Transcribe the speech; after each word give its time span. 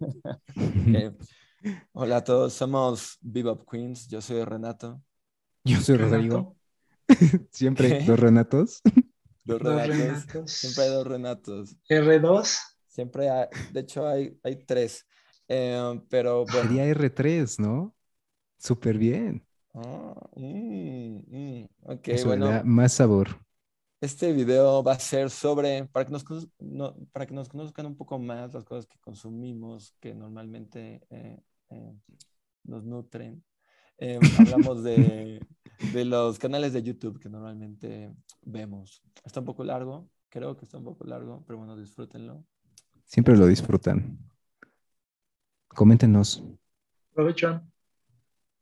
Hola 1.92 2.18
a 2.18 2.24
todos, 2.24 2.52
somos 2.52 3.18
Bebop 3.20 3.68
Queens. 3.70 4.08
Yo 4.08 4.20
soy 4.20 4.44
Renato. 4.44 5.02
Yo 5.64 5.80
soy 5.80 5.96
Rodrigo. 5.96 6.56
Siempre 7.50 7.98
¿Qué? 7.98 8.04
dos 8.04 8.18
Renatos. 8.18 8.82
Dos 9.44 9.62
Renatos. 9.62 9.96
Renatos. 9.96 10.52
Siempre 10.52 10.84
hay 10.84 10.90
dos 10.90 11.06
Renatos. 11.06 11.76
R2. 11.88 12.58
Siempre 12.88 13.30
hay, 13.30 13.46
de 13.72 13.80
hecho 13.80 14.06
hay, 14.06 14.38
hay 14.42 14.56
tres. 14.64 15.06
Eh, 15.48 16.00
pero 16.08 16.44
bueno. 16.44 16.62
Sería 16.62 16.84
R3, 16.86 17.58
¿no? 17.58 17.94
Súper 18.58 18.98
bien. 18.98 19.46
Ah, 19.74 20.14
mm, 20.34 21.18
mm, 21.26 21.68
ok, 21.82 22.08
Eso 22.08 22.28
bueno. 22.28 22.46
da 22.46 22.62
más 22.64 22.94
sabor. 22.94 23.45
Este 24.00 24.32
video 24.34 24.82
va 24.82 24.92
a 24.92 24.98
ser 24.98 25.30
sobre, 25.30 25.86
para 25.86 26.04
que, 26.04 26.12
nos, 26.12 26.24
no- 26.58 26.94
para 27.12 27.24
que 27.26 27.32
nos 27.34 27.48
conozcan 27.48 27.86
un 27.86 27.96
poco 27.96 28.18
más 28.18 28.52
las 28.52 28.64
cosas 28.64 28.86
que 28.86 28.98
consumimos, 28.98 29.94
que 30.00 30.14
normalmente 30.14 31.00
eh, 31.08 31.40
eh, 31.70 31.94
nos 32.64 32.84
nutren. 32.84 33.42
Eh, 33.98 34.18
hablamos 34.38 34.84
de, 34.84 35.40
de 35.92 36.04
los 36.04 36.38
canales 36.38 36.74
de 36.74 36.82
YouTube 36.82 37.18
que 37.18 37.30
normalmente 37.30 38.14
vemos. 38.42 39.02
Está 39.24 39.40
un 39.40 39.46
poco 39.46 39.64
largo, 39.64 40.10
creo 40.28 40.56
que 40.58 40.66
está 40.66 40.76
un 40.76 40.84
poco 40.84 41.04
largo, 41.04 41.42
pero 41.46 41.58
bueno, 41.58 41.74
disfrútenlo. 41.76 42.44
Siempre 43.06 43.34
lo 43.36 43.46
disfrutan. 43.46 44.18
Coméntenos. 45.68 46.44
Provecho. 47.14 47.62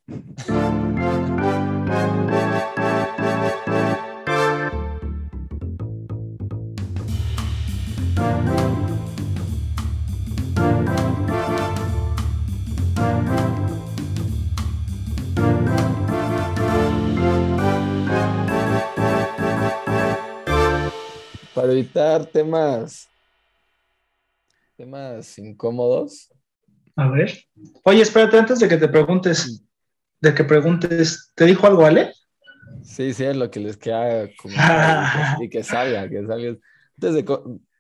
Para 21.55 21.73
evitar 21.73 22.27
temas, 22.27 23.09
temas 24.77 25.39
incómodos, 25.39 26.31
A 26.97 27.09
ver. 27.09 27.33
Oye, 27.85 28.03
espérate, 28.03 28.39
antes 28.39 28.61
de 28.61 28.69
que 28.69 28.77
te 28.77 28.89
preguntes, 28.89 29.65
de 30.21 30.35
que 30.35 30.45
preguntes, 30.45 31.33
¿te 31.35 31.45
dijo 31.45 31.67
algo 31.67 31.85
Ale? 31.85 32.13
Sí, 32.83 33.13
sí, 33.13 33.25
es 33.25 33.37
lo 33.37 33.51
que 33.51 33.61
les 33.61 33.77
queda 33.77 34.29
comentar 34.37 35.37
y 35.41 35.49
que 35.49 35.63
salga, 35.65 36.09
que 36.09 36.25
salga. 36.27 36.57
Antes 36.97 37.15
de 37.15 37.25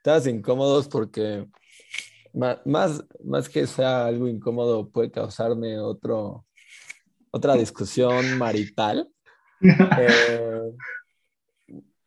temas 0.02 0.27
incómodos 0.27 0.89
porque 0.89 1.47
más, 2.64 3.05
más 3.25 3.48
que 3.48 3.67
sea 3.67 4.06
algo 4.06 4.27
incómodo 4.27 4.89
puede 4.89 5.11
causarme 5.11 5.78
otro, 5.78 6.45
otra 7.30 7.55
discusión 7.55 8.39
marital. 8.39 9.08
Eh, 9.97 10.72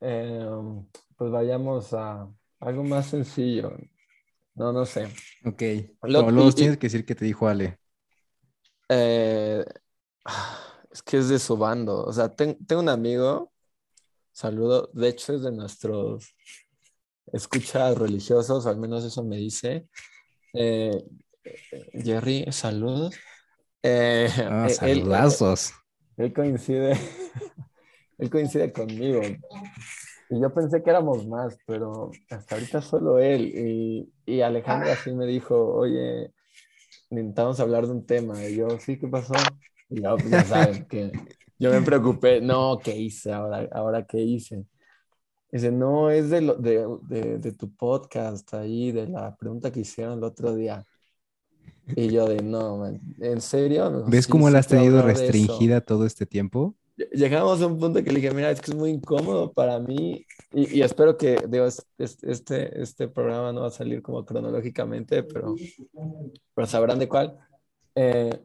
eh, 0.02 0.48
pues 1.18 1.32
vayamos 1.32 1.94
a 1.94 2.30
algo 2.60 2.84
más 2.84 3.08
sencillo. 3.08 3.76
No, 4.56 4.72
no 4.72 4.86
sé. 4.86 5.06
Ok. 5.46 5.62
Lo- 6.04 6.32
No, 6.32 6.52
tienes 6.54 6.78
que 6.78 6.88
decir 6.88 7.06
que 7.06 7.16
te 7.16 7.26
dijo 7.26 7.48
Ale. 7.48 7.78
Eh, 8.90 9.66
es 10.92 11.04
que 11.04 11.18
es 11.18 11.30
de 11.30 11.40
su 11.40 11.58
bando. 11.58 12.04
O 12.06 12.14
sea, 12.14 12.34
ten- 12.36 12.58
tengo 12.66 12.82
un 12.82 12.90
amigo, 12.90 13.52
saludo, 14.32 14.90
de 14.94 15.10
hecho 15.10 15.34
es 15.34 15.42
de 15.42 15.52
nuestros 15.52 16.36
escuchas 17.34 17.98
religiosos, 17.98 18.66
al 18.66 18.78
menos 18.78 19.04
eso 19.04 19.23
me 19.23 19.38
dice. 19.38 19.88
Eh, 20.54 21.04
Jerry, 21.94 22.45
saludos. 22.52 23.16
Eh, 23.84 24.30
Ah, 24.38 24.68
eh, 24.70 24.72
él- 24.72 24.76
saludazos. 24.76 25.73
él 26.18 26.34
coincide, 26.34 26.92
él 28.18 28.30
coincide 28.30 28.72
conmigo. 28.72 29.22
Y 30.30 30.42
yo 30.42 30.54
pensé 30.54 30.83
que 30.83 30.89
éramos 30.89 31.26
más, 31.27 31.58
pero 31.65 32.11
hasta 32.30 32.55
ahorita 32.55 32.82
solo 32.82 33.20
él. 33.20 33.52
Y, 33.55 34.14
y 34.26 34.42
Alejandra 34.42 34.95
sí 34.98 35.11
me 35.14 35.26
dijo, 35.26 35.55
oye, 35.76 36.33
necesitamos 37.10 37.60
hablar 37.60 37.86
de 37.88 37.93
un 37.93 38.05
tema. 38.05 38.45
Y 38.48 38.58
yo, 38.58 38.80
sí, 38.80 38.99
¿qué 38.99 39.08
pasó? 39.08 39.33
Y 39.89 40.02
yo, 40.04 40.17
pues 40.17 40.32
ya 40.33 40.43
saben 40.45 40.86
que 40.88 41.11
yo 41.60 41.71
me 41.71 41.82
preocupé, 41.82 42.42
no, 42.42 42.80
¿qué 42.83 42.95
hice 42.98 43.33
ahora? 43.33 43.67
¿Ahora 43.73 44.05
qué 44.05 44.20
hice? 44.20 44.65
Dice, 45.52 45.71
no, 45.71 46.10
es 46.11 46.30
de, 46.30 46.42
lo- 46.42 46.55
de, 46.55 46.86
de, 47.09 47.39
de 47.39 47.52
tu 47.54 47.73
podcast 47.76 48.54
ahí, 48.54 48.92
de 48.92 49.08
la 49.08 49.36
pregunta 49.38 49.71
que 49.71 49.82
hicieron 49.82 50.17
el 50.20 50.23
otro 50.26 50.55
día. 50.55 50.86
Y 51.95 52.09
yo 52.11 52.27
de, 52.27 52.42
no, 52.44 52.77
man, 52.77 52.99
¿en 53.20 53.42
serio? 53.42 54.04
¿Ves 54.05 54.26
Sí, 54.26 54.32
cómo 54.32 54.49
la 54.49 54.59
has 54.59 54.67
tenido 54.67 55.02
hablar 55.02 55.14
de 55.14 55.30
eso". 55.30 55.54
restringida 55.54 55.82
todo 55.82 56.05
este 56.05 56.26
tiempo? 56.26 56.76
Llegamos 57.11 57.61
a 57.61 57.67
un 57.67 57.77
punto 57.77 58.03
que 58.03 58.09
le 58.11 58.19
dije, 58.19 58.33
mira, 58.33 58.49
es 58.49 58.59
que 58.59 58.71
es 58.71 58.77
muy 58.77 58.89
incómodo 58.89 59.53
para 59.53 59.80
mí 59.80 60.25
y, 60.52 60.77
y 60.80 60.81
espero 60.81 61.15
que, 61.15 61.37
digo, 61.47 61.65
es- 61.65 61.85
es- 61.99 62.23
este, 62.23 62.81
este 62.81 63.08
programa 63.08 63.52
no 63.53 63.61
va 63.61 63.67
a 63.67 63.71
salir 63.71 64.02
como 64.02 64.25
cronológicamente, 64.25 65.21
pero, 65.23 65.53
pero 66.55 66.67
sabrán 66.67 66.97
de 66.97 67.08
cuál. 67.08 67.37
Eh, 67.95 68.39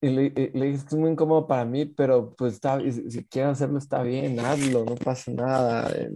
y 0.00 0.08
le, 0.10 0.22
dije, 0.30 0.50
es 0.54 0.82
que 0.84 0.88
es 0.88 0.94
muy 0.94 1.10
incómodo 1.10 1.46
para 1.46 1.64
mí, 1.64 1.84
pero 1.86 2.34
pues 2.34 2.54
está, 2.54 2.80
y 2.82 2.92
si, 2.92 3.10
si 3.10 3.24
quieres 3.24 3.52
hacerlo 3.52 3.78
está 3.78 4.02
bien, 4.02 4.38
hazlo, 4.40 4.84
no 4.84 4.94
pasa 4.94 5.30
nada. 5.30 5.90
eh, 5.94 6.10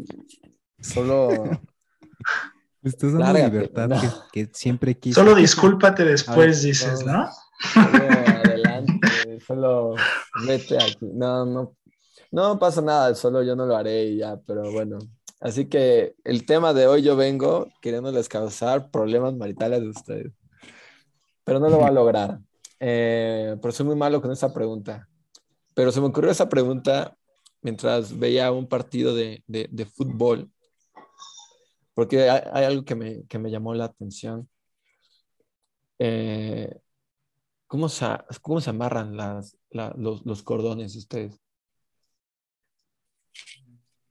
Solo, 0.80 1.28
Estás 2.82 3.12
dando 3.12 3.32
Lárgate, 3.32 3.50
libertad 3.50 3.88
no. 3.88 4.00
que, 4.32 4.44
que 4.46 4.50
siempre 4.54 4.96
quise. 4.96 5.20
Solo 5.20 5.34
discúlpate 5.34 6.04
después, 6.04 6.36
ver, 6.62 6.70
dices, 6.72 7.04
no. 7.04 7.12
¿no? 7.24 7.28
Solo 9.48 9.94
vete 10.46 10.76
aquí. 10.76 11.06
No, 11.14 11.44
no, 11.46 11.76
no 12.30 12.58
pasa 12.58 12.80
nada, 12.82 13.14
solo 13.16 13.42
yo 13.42 13.56
no 13.56 13.66
lo 13.66 13.76
haré 13.76 14.04
y 14.04 14.18
ya, 14.18 14.38
pero 14.46 14.70
bueno. 14.72 14.98
Así 15.40 15.68
que 15.68 16.14
el 16.24 16.46
tema 16.46 16.74
de 16.74 16.86
hoy 16.86 17.02
yo 17.02 17.16
vengo 17.16 17.68
queriéndoles 17.82 18.28
causar 18.28 18.90
problemas 18.90 19.34
maritales 19.34 19.80
de 19.80 19.88
ustedes, 19.88 20.32
pero 21.44 21.58
no 21.60 21.68
lo 21.68 21.78
va 21.80 21.88
a 21.88 21.92
lograr. 21.92 22.38
Eh, 22.80 23.56
pero 23.60 23.72
soy 23.72 23.86
muy 23.86 23.96
malo 23.96 24.20
con 24.22 24.30
esa 24.30 24.52
pregunta. 24.54 25.08
Pero 25.74 25.92
se 25.92 26.00
me 26.00 26.08
ocurrió 26.08 26.30
esa 26.30 26.48
pregunta 26.48 27.16
mientras 27.62 28.16
veía 28.18 28.52
un 28.52 28.68
partido 28.68 29.14
de, 29.14 29.42
de- 29.46 29.68
de 29.70 29.86
fútbol, 29.86 30.50
porque 31.94 32.28
hay, 32.30 32.42
hay 32.52 32.64
algo 32.64 32.84
que 32.84 32.94
me, 32.94 33.24
que 33.26 33.38
me 33.38 33.50
llamó 33.50 33.74
la 33.74 33.86
atención. 33.86 34.48
Eh, 36.00 36.78
¿Cómo 37.68 37.88
se, 37.88 38.06
cómo 38.42 38.60
se 38.60 38.70
amarran 38.70 39.16
las, 39.16 39.56
la- 39.70 39.94
los, 39.96 40.24
los 40.26 40.42
cordones 40.42 40.96
ustedes? 40.96 41.38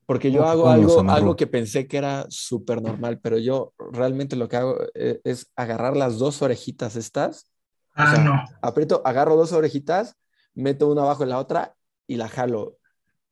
Porque 0.06 0.31
yo 0.31 0.41
¿Cómo 0.41 0.45
que 0.45 0.51
hago 0.51 0.69
algo, 1.12 1.35
que 1.35 1.47
pensé 1.47 1.88
que 1.88 1.97
era 1.97 2.25
súper 2.29 2.81
normal, 2.81 3.19
pero 3.19 3.38
yo 3.40 3.73
realmente 3.91 4.35
lo 4.38 4.47
que 4.47 4.56
hago 4.56 4.78
eh, 4.94 5.19
es 5.25 5.51
agarrar 5.56 5.97
las 5.97 6.17
dos 6.17 6.41
orejitas 6.41 6.96
estas, 6.96 7.51
Ah, 7.94 8.03
o 8.03 8.07
sea, 8.07 8.23
no. 8.23 8.44
aprieto, 8.62 9.01
agarro 9.03 9.35
dos 9.35 9.51
orejitas, 9.53 10.16
meto 10.53 10.88
una 10.88 11.01
abajo 11.01 11.23
de 11.23 11.29
la 11.31 11.40
otra 11.40 11.75
y 12.06 12.16
la 12.17 12.29
jalo 12.29 12.78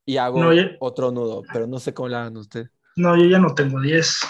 y 0.04 0.16
hago 0.16 0.40
No, 0.42 0.52
ya- 0.52 0.72
otro 0.80 1.12
nudo, 1.12 1.44
pero 1.52 1.68
no 1.68 1.78
sé 1.78 1.94
cómo 1.94 2.08
la 2.08 2.22
hagan 2.22 2.36
ustedes. 2.36 2.70
No, 2.96 3.16
yo 3.16 3.26
ya 3.26 3.38
no 3.38 3.54
tengo 3.54 3.80
10. 3.80 4.20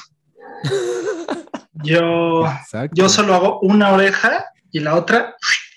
Yo, 1.82 2.46
Exacto. 2.46 2.94
yo 2.94 3.08
solo 3.08 3.34
hago 3.34 3.60
una 3.60 3.92
oreja 3.92 4.46
y 4.72 4.80
la 4.80 4.94
otra 4.96 5.36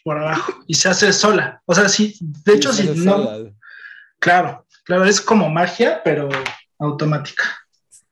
por 0.09 0.18
abajo 0.18 0.52
y 0.66 0.74
se 0.74 0.90
hace 0.90 1.14
sola. 1.14 1.62
O 1.68 1.75
sea, 1.75 1.88
sí, 1.88 2.18
de 2.20 2.53
hecho, 2.56 2.74
Sí, 2.74 2.90
hace 2.90 2.96
no, 2.96 3.12
sola. 3.25 3.52
claro, 4.18 4.66
claro, 4.84 5.06
es 5.06 5.22
como 5.22 5.47
magia, 5.52 6.02
pero 6.03 6.28
automática. 6.80 7.44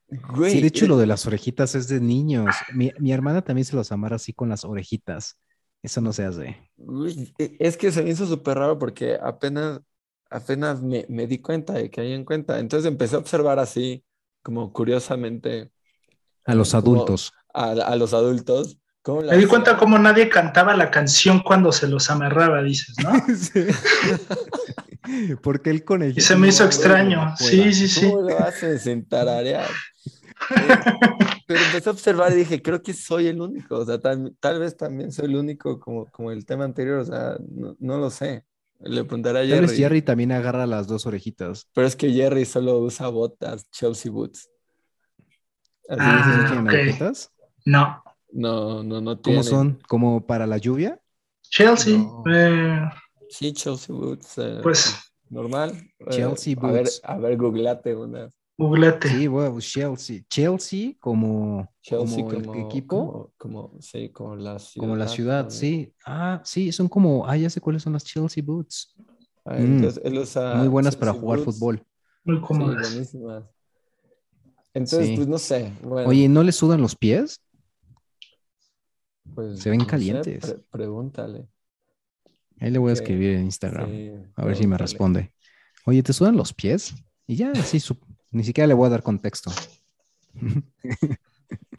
Güey, 0.07 0.51
Sí, 0.51 0.61
de 0.61 0.67
hecho, 0.67 0.85
eh, 0.85 0.89
lo 0.89 0.97
de 0.97 1.07
las 1.07 1.25
orejitas 1.25 1.73
es 1.73 1.87
de 1.87 1.99
niños. 1.99 2.45
Mi, 2.75 2.91
mi 2.99 3.11
hermana 3.11 3.41
también 3.41 3.65
se 3.65 3.75
los 3.75 3.91
amarra 3.91 4.17
así 4.17 4.31
con 4.31 4.47
las 4.49 4.63
orejitas. 4.63 5.39
Eso 5.81 6.01
no 6.01 6.13
se 6.13 6.23
hace. 6.25 6.71
Uy, 6.77 7.33
e- 7.39 7.57
Es 7.59 7.77
que 7.77 7.91
se 7.91 8.03
me 8.03 8.11
hizo 8.11 8.27
súper 8.27 8.59
raro 8.59 8.77
porque 8.77 9.17
apenas, 9.19 9.81
apenas 10.29 10.83
me, 10.83 11.07
me 11.09 11.25
di 11.25 11.39
cuenta 11.39 11.73
de 11.73 11.89
que 11.89 12.01
hay 12.01 12.13
en 12.13 12.25
cuenta. 12.25 12.59
Entonces 12.59 12.87
empecé 12.87 13.15
a 13.15 13.19
observar 13.19 13.57
así, 13.57 14.03
como 14.43 14.71
curiosamente, 14.71 15.71
A 16.45 16.53
los 16.53 16.75
adultos. 16.75 17.33
a, 17.55 17.71
a 17.71 17.95
los 17.95 18.13
adultos. 18.13 18.77
Cómo 19.07 19.21
la 19.21 19.31
Me 19.33 19.37
di 19.39 19.45
cuenta 19.45 19.77
cómo 19.77 19.97
nadie 19.97 20.27
cantaba 20.29 20.75
la 20.75 20.91
canción 20.91 21.39
cuando 21.39 21.71
se 21.71 21.87
los 21.87 22.09
amarraba, 22.09 22.61
dices, 22.61 22.95
¿no? 23.01 23.11
Porque 25.41 25.69
el 25.69 25.83
conejito. 25.83 26.19
Y 26.19 26.23
se 26.23 26.35
me 26.35 26.49
hizo 26.49 26.63
no, 26.63 26.69
extraño. 26.69 27.25
no. 27.25 27.37
Sí, 27.37 27.73
sí, 27.73 27.87
sí. 27.87 28.09
¿Cómo 28.09 28.29
lo 28.29 28.37
hacen 28.39 28.77
sin 28.79 29.07
tararear? 29.07 29.65
Eh, 29.65 30.49
Pero 31.47 31.59
empecé 31.61 31.89
a 31.89 31.93
observar 31.93 32.31
y 32.33 32.35
dije, 32.35 32.61
creo 32.61 32.81
que 32.83 32.93
soy 32.93 33.27
el 33.27 33.39
único. 33.39 33.77
O 33.77 33.85
sea, 33.85 33.99
tal, 33.99 34.35
tal 34.39 34.59
vez 34.59 34.75
también 34.75 35.11
soy 35.13 35.25
el 35.25 35.35
único 35.37 35.79
como, 35.79 36.05
como 36.07 36.31
el 36.31 36.45
tema 36.45 36.65
anterior. 36.65 36.99
O 36.99 37.05
sea, 37.05 37.37
no, 37.49 37.75
no 37.79 37.97
lo 37.97 38.09
sé. 38.09 38.43
Le 38.81 39.03
preguntaré 39.05 39.39
a 39.39 39.41
Tal 39.43 39.49
Jerry. 39.49 39.67
vez 39.67 39.77
Jerry 39.77 40.01
también 40.01 40.31
agarra 40.33 40.65
las 40.67 40.87
dos 40.87 41.05
orejitas. 41.05 41.67
Pero 41.73 41.87
es 41.87 41.95
que 41.95 42.11
Jerry 42.11 42.43
solo 42.45 42.77
usa 42.79 43.07
botas, 43.07 43.69
Chelsea 43.71 44.11
Boots. 44.11 44.49
Así 45.89 46.01
Ah, 46.03 46.21
¿Esos 46.21 46.43
que- 46.43 46.49
tienen 46.49 46.67
ok. 46.67 46.73
agujetas? 46.73 47.31
No. 48.37 48.83
No, 48.83 48.83
no, 48.83 49.01
no 49.01 49.21
¿Cómo 49.21 49.41
son? 49.43 49.79
¿Como 49.87 50.25
para 50.25 50.45
la 50.45 50.57
lluvia? 50.57 50.99
Chelsea. 51.41 51.97
No. 51.97 52.23
eh, 52.31 52.79
Sí, 53.29 53.51
Chelsea 53.51 53.93
Boots. 53.95 54.37
eh, 54.37 54.59
Pues- 54.63 54.95
Normal. 55.29 55.71
Eh, 55.99 56.05
Chelsea 56.11 56.55
A 56.61 56.71
ver, 56.71 56.83
Boots. 56.83 57.01
a 57.03 57.17
ver, 57.17 57.35
googlate 57.37 57.95
una. 57.95 58.29
googlete. 58.59 59.09
Sí, 59.09 59.27
bueno, 59.27 59.59
Chelsea. 59.59 60.21
Chelsea 60.29 60.93
como, 60.99 61.67
Chelsea 61.81 62.23
como 62.23 62.41
como, 62.41 62.53
el 62.55 62.61
equipo, 62.65 63.31
Como, 63.37 63.63
como- 63.69 63.81
sí, 63.81 64.09
como 64.09 64.35
la 64.35 64.57
ciudad. 64.59 64.83
como 64.87 64.95
la 64.95 65.07
ciudad, 65.07 65.49
sí. 65.49 65.93
Ah, 66.05 66.41
sí, 66.43 66.71
son 66.71 66.87
como, 66.87 67.27
ah, 67.27 67.35
ya 67.37 67.49
sé 67.49 67.59
cuáles 67.61 67.83
son 67.83 67.93
las 67.93 68.03
Chelsea 68.05 68.41
Boots. 68.45 68.95
Ah, 69.45 69.55
Mm. 69.59 69.65
entonces, 69.77 70.01
él 70.05 70.17
usa 70.17 70.55
Muy 70.55 70.67
buenas 70.69 70.95
para 70.95 71.11
jugar 71.13 71.39
Boots. 71.39 71.59
fútbol. 71.59 71.83
Muy 72.23 72.37
Sí, 72.37 72.41
cómodas. 72.47 72.89
buenísimas. 72.89 73.43
Entonces, 74.73 75.07
Sí. 75.07 75.15
pues 75.15 75.27
no 75.27 75.37
sé. 75.37 75.73
Bueno, 75.83 76.09
Oye, 76.09 76.27
¿no 76.29 76.43
le 76.43 76.51
sudan 76.51 76.81
los 76.81 76.95
pies? 76.95 77.41
Pues, 79.37 79.59
se 79.59 79.69
ven 79.69 79.77
no 79.77 79.83
sé, 79.85 79.89
calientes. 79.91 80.39
pre- 80.39 80.63
pregúntale. 80.71 81.47
Ahí 82.59 82.71
le 82.71 82.79
voy 82.79 82.89
a 82.89 82.93
escribir 82.93 83.35
en 83.35 83.45
Instagram. 83.45 83.87
Sí, 83.87 84.11
A 84.35 84.45
ver 84.45 84.55
si 84.55 84.65
me 84.65 84.79
responde. 84.79 85.31
Oye, 85.85 86.01
¿te 86.01 86.11
sudan 86.11 86.35
los 86.35 86.53
pies? 86.53 86.95
Y 87.27 87.35
ya, 87.35 87.53
sí, 87.53 87.79
su- 87.79 87.99
ni 88.31 88.43
siquiera 88.43 88.65
le 88.67 88.73
voy 88.73 88.87
a 88.87 88.89
dar 88.89 89.03
contexto. 89.03 89.51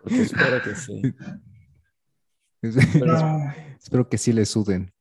Porque 0.00 0.22
espero 0.22 0.62
que 0.62 0.74
sí. 0.76 1.02
Espero 3.82 4.08
que 4.08 4.18
sí 4.18 4.32
le 4.32 4.46
suden. 4.46 4.92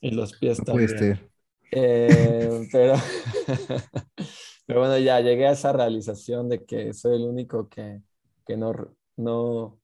Y 0.00 0.12
los 0.12 0.34
pies 0.34 0.58
No 0.60 0.64
puede 0.66 0.86
también. 0.86 1.16
ser. 1.16 1.30
Eh, 1.72 2.68
pero, 2.72 2.94
pero 4.66 4.80
bueno, 4.80 4.98
ya 4.98 5.20
llegué 5.20 5.48
a 5.48 5.52
esa 5.52 5.72
realización 5.72 6.48
de 6.48 6.64
que 6.64 6.92
soy 6.92 7.16
el 7.16 7.22
único 7.22 7.68
que, 7.68 8.02
que 8.46 8.56
no, 8.56 8.72
no, 9.16 9.80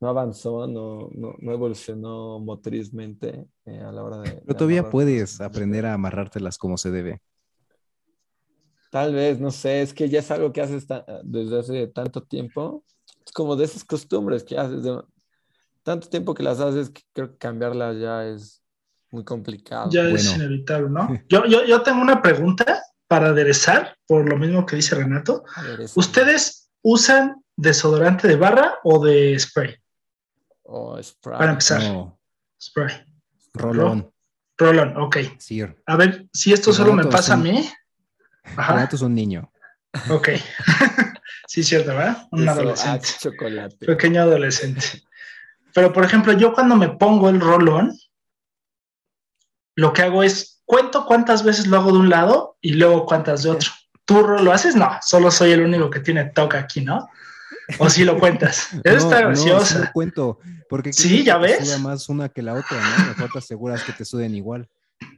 no 0.00 0.08
avanzó, 0.08 0.66
no, 0.66 1.10
no, 1.12 1.34
no 1.38 1.52
evolucionó 1.52 2.38
motrizmente 2.38 3.46
eh, 3.64 3.80
a 3.80 3.90
la 3.90 4.04
hora 4.04 4.18
de... 4.18 4.30
Pero 4.30 4.44
de 4.46 4.54
todavía 4.54 4.78
amarrar. 4.80 4.92
puedes 4.92 5.40
aprender 5.40 5.86
a 5.86 5.94
amarrártelas 5.94 6.56
como 6.56 6.76
se 6.78 6.90
debe. 6.90 7.20
Tal 8.90 9.12
vez, 9.12 9.40
no 9.40 9.50
sé, 9.50 9.82
es 9.82 9.92
que 9.92 10.08
ya 10.08 10.20
es 10.20 10.30
algo 10.30 10.52
que 10.52 10.62
haces 10.62 10.86
desde 11.24 11.58
hace 11.58 11.86
tanto 11.88 12.22
tiempo. 12.22 12.84
Es 13.24 13.32
como 13.32 13.56
de 13.56 13.64
esas 13.64 13.84
costumbres 13.84 14.44
que 14.44 14.56
haces, 14.56 14.82
de 14.82 15.02
tanto 15.82 16.08
tiempo 16.08 16.32
que 16.32 16.42
las 16.42 16.60
haces, 16.60 16.90
que 16.90 17.02
creo 17.12 17.32
que 17.32 17.38
cambiarlas 17.38 17.98
ya 17.98 18.26
es 18.26 18.62
muy 19.10 19.24
complicado. 19.24 19.90
ya 19.90 20.08
es 20.08 20.34
inevitable, 20.34 20.90
¿no? 20.90 21.08
Yo, 21.28 21.44
yo, 21.46 21.64
yo 21.64 21.82
tengo 21.82 22.00
una 22.00 22.20
pregunta 22.22 22.82
para 23.06 23.28
aderezar, 23.28 23.96
por 24.06 24.28
lo 24.28 24.36
mismo 24.36 24.66
que 24.66 24.76
dice 24.76 24.94
Renato. 24.94 25.44
¿Ustedes 25.96 26.70
usan 26.82 27.42
desodorante 27.56 28.28
de 28.28 28.36
barra 28.36 28.74
o 28.84 29.02
de 29.02 29.38
spray? 29.38 29.76
O 30.68 31.02
Sprite. 31.02 31.38
Para 31.38 31.50
empezar, 31.52 31.82
No, 31.82 32.20
spray. 32.60 32.94
Rolón, 33.54 34.12
Roland, 34.56 34.96
ok. 34.98 35.16
Sir. 35.38 35.82
A 35.86 35.96
ver, 35.96 36.28
si 36.32 36.52
esto 36.52 36.72
solo 36.72 36.92
me 36.92 37.04
pasa 37.06 37.34
a 37.34 37.36
mí. 37.36 37.68
Ajá, 38.56 38.74
Renato 38.74 38.96
es 38.96 39.02
un 39.02 39.14
niño. 39.14 39.50
ok. 40.10 40.28
sí, 41.48 41.62
cierto, 41.64 41.88
¿verdad? 41.90 42.28
Un 42.30 42.42
Eso, 42.42 42.50
adolescente. 42.50 43.08
Chocolate. 43.20 43.86
Pequeño 43.86 44.22
adolescente. 44.22 45.02
Pero, 45.74 45.92
por 45.92 46.04
ejemplo, 46.04 46.32
yo 46.34 46.52
cuando 46.52 46.76
me 46.76 46.88
pongo 46.90 47.28
el 47.30 47.40
rolón, 47.40 47.96
lo 49.76 49.92
que 49.92 50.02
hago 50.02 50.22
es 50.22 50.62
cuento 50.64 51.06
cuántas 51.06 51.44
veces 51.44 51.66
lo 51.66 51.76
hago 51.78 51.92
de 51.92 51.98
un 51.98 52.10
lado 52.10 52.58
y 52.60 52.72
luego 52.74 53.06
cuántas 53.06 53.42
de 53.42 53.50
otro. 53.50 53.70
¿Tú 54.04 54.20
lo 54.22 54.52
haces? 54.52 54.74
No, 54.76 54.90
solo 55.02 55.30
soy 55.30 55.52
el 55.52 55.62
único 55.62 55.88
que 55.90 56.00
tiene 56.00 56.26
toque 56.26 56.56
aquí, 56.56 56.80
¿no? 56.82 57.08
O 57.78 57.90
si 57.90 58.04
lo 58.04 58.18
cuentas. 58.18 58.68
Eso 58.84 59.08
No, 59.08 59.14
está 59.14 59.22
no, 59.22 59.36
sí 59.36 59.44
graciosa. 59.48 59.78
lo 59.80 59.92
cuento. 59.92 60.38
Porque 60.68 60.92
Sí, 60.92 61.24
ya 61.24 61.36
ves. 61.38 61.66
suda 61.66 61.78
más 61.78 62.08
una 62.08 62.28
que 62.28 62.42
la 62.42 62.54
otra, 62.54 62.78
¿no? 62.98 63.06
Mejor 63.08 63.30
te 63.32 63.38
aseguras 63.38 63.82
que 63.84 63.92
te 63.92 64.04
suden 64.04 64.34
igual. 64.34 64.68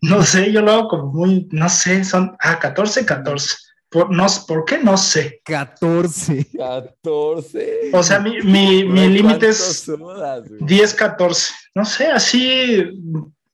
No, 0.02 0.22
sé, 0.24 0.52
yo 0.52 0.60
lo 0.62 0.72
hago 0.72 0.88
como 0.88 1.06
muy, 1.12 1.48
no 1.52 1.68
sé, 1.68 2.04
son, 2.04 2.36
ah, 2.40 2.58
14, 2.58 3.04
14. 3.06 3.56
Por, 3.88 4.10
no, 4.10 4.26
¿Por 4.46 4.64
qué? 4.64 4.78
No 4.78 4.96
sé. 4.96 5.40
14. 5.44 6.46
14. 6.56 7.90
O 7.92 8.02
sea, 8.02 8.20
mi, 8.20 8.40
mi, 8.42 8.84
mi 8.84 9.08
límite 9.08 9.22
¿cuánto 9.22 9.46
es 9.46 9.82
sudas, 9.82 10.48
güey? 10.48 10.60
10, 10.62 10.94
14. 10.94 11.52
No 11.74 11.84
sé, 11.84 12.06
así 12.06 12.84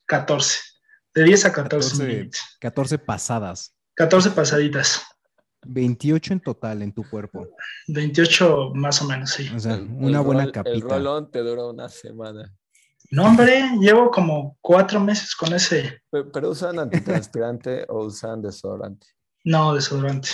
14. 0.07 0.59
De 1.15 1.25
10 1.25 1.45
a 1.47 1.53
14. 1.53 1.89
mi 1.91 1.99
14. 1.99 2.15
límite. 2.19 2.39
14 2.61 2.99
pasadas. 2.99 3.75
14 3.95 4.31
pasaditas. 4.33 5.03
28 5.65 6.33
en 6.35 6.41
total 6.41 6.83
en 6.83 6.93
tu 6.93 7.03
cuerpo. 7.09 7.49
28 7.89 8.73
más 8.75 9.01
o 9.03 9.07
menos, 9.07 9.31
sí. 9.31 9.49
O 9.55 9.59
sea, 9.59 9.75
El- 9.75 9.89
una 9.91 10.19
el 10.21 10.25
buena 10.25 10.43
rol- 10.45 10.47
El 10.49 10.53
capita. 10.53 10.89
rolón 10.97 11.31
te 11.31 11.41
dura 11.41 11.67
una 11.67 11.89
semana. 11.89 12.53
No, 13.11 13.27
hombre, 13.27 13.63
llevo 13.81 14.11
como 14.11 14.59
cuatro 14.61 14.99
meses 15.01 15.35
con 15.37 15.53
ese, 15.55 16.01
Pero, 16.11 16.31
pero 16.33 16.51
usan 16.51 16.79
antitranspirante 16.81 17.85
o 17.89 18.05
usan 18.07 18.43
desodorante. 18.43 19.07
no, 19.45 19.75
desodorante. 19.75 20.29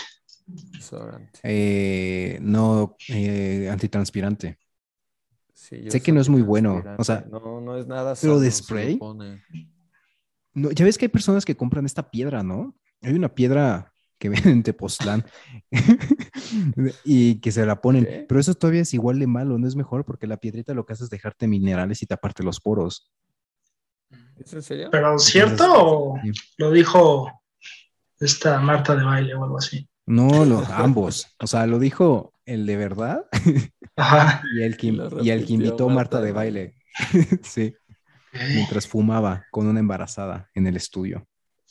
Desodorante. 0.47 1.39
Eh, 1.43 2.39
no, 2.41 2.97
eh, 3.09 3.69
antitranspirante. 3.71 4.59
Sí, 5.55 5.83
yo 5.85 5.91
Sé 5.91 6.01
que 6.01 6.13
no 6.13 6.21
es 6.21 6.29
muy 6.29 6.43
bueno, 6.43 6.83
o 6.99 7.05
sea, 7.05 7.25
no, 7.31 7.61
no 7.61 7.77
es 7.79 7.87
nada. 7.87 8.15
pero 8.21 8.41
de 8.41 8.51
spray. 8.51 8.99
No, 10.55 10.71
ya 10.71 10.85
ves 10.85 10.99
que 10.99 11.07
hay 11.07 11.09
personas 11.11 11.45
que 11.45 11.57
compran 11.57 11.87
esta 11.87 12.11
piedra, 12.11 12.43
¿no? 12.43 12.75
Hay 13.01 13.13
una 13.15 13.35
piedra 13.35 13.92
que 14.23 14.29
venden 14.29 14.53
en 14.53 14.63
Tepoztlán 14.63 15.25
y 17.05 17.41
que 17.41 17.51
se 17.51 17.67
la 17.67 17.81
ponen, 17.81 18.05
¿Qué? 18.05 18.25
pero 18.29 18.41
eso 18.41 18.55
todavía 18.55 18.83
es 18.83 18.95
igual 18.95 19.19
de 19.19 19.27
malo, 19.27 19.59
no 19.59 19.67
es 19.67 19.75
mejor 19.75 20.05
porque 20.05 20.29
la 20.29 20.37
piedrita 20.37 20.75
lo 20.75 20.87
que 20.87 20.93
hace 20.93 21.03
es 21.05 21.11
dejarte 21.11 21.49
minerales 21.49 22.03
y 22.03 22.07
taparte 22.07 22.43
los 22.45 22.61
poros. 22.61 23.11
¿Es 24.39 24.53
en 24.53 24.63
serio? 24.63 24.89
Pero 24.93 25.19
¿cierto 25.19 25.65
o 25.75 26.21
Sí. 26.23 26.31
lo 26.59 26.71
dijo 26.71 27.33
esta 28.21 28.61
Marta 28.61 28.95
de 28.95 29.05
baile 29.05 29.35
o 29.35 29.43
algo 29.43 29.59
así? 29.59 29.89
No, 30.07 30.45
lo- 30.45 30.65
ambos. 30.67 31.27
O 31.41 31.47
sea, 31.49 31.67
lo 31.67 31.79
dijo 31.81 32.33
el 32.45 32.65
de 32.67 32.77
verdad 32.77 33.25
Ajá. 33.97 34.43
y 34.57 34.63
el 34.63 34.77
que, 34.77 34.87
Y 35.23 35.31
el 35.31 35.45
que 35.47 35.53
invitó 35.55 35.85
a 35.85 35.93
Marta 35.93 36.19
Marta 36.19 36.21
de 36.21 36.33
baile. 36.33 36.75
sí, 37.43 37.75
mientras 38.55 38.87
fumaba 38.87 39.45
con 39.51 39.67
una 39.67 39.81
embarazada 39.81 40.49
en 40.55 40.67
el 40.69 40.77
estudio. 40.77 41.27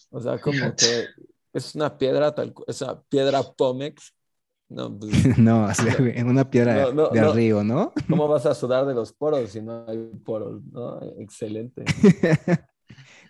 O 0.10 0.20
sea, 0.20 0.38
como 0.40 0.76
que 0.76 1.06
es 1.54 1.76
una 1.76 1.98
piedra 1.98 2.34
tal 2.36 2.54
esa 2.68 3.02
piedra 3.04 3.44
Pomex. 3.56 4.14
No, 4.70 4.98
pues, 5.00 5.12
No, 5.38 5.68
en 5.90 6.28
una 6.28 6.50
piedra 6.50 6.76
No, 6.76 6.92
no, 6.94 7.10
de 7.10 7.24
no. 7.24 7.28
río, 7.28 7.64
¿no? 7.64 7.94
¿cómo 8.10 8.28
vas 8.28 8.46
a 8.46 8.56
sudar 8.56 8.86
de 8.86 8.94
los 8.96 9.14
poros 9.14 9.52
si 9.52 9.62
no 9.62 9.86
hay 9.88 9.98
poros? 10.26 10.64
¿no? 10.72 11.02
Excelente. 11.20 11.94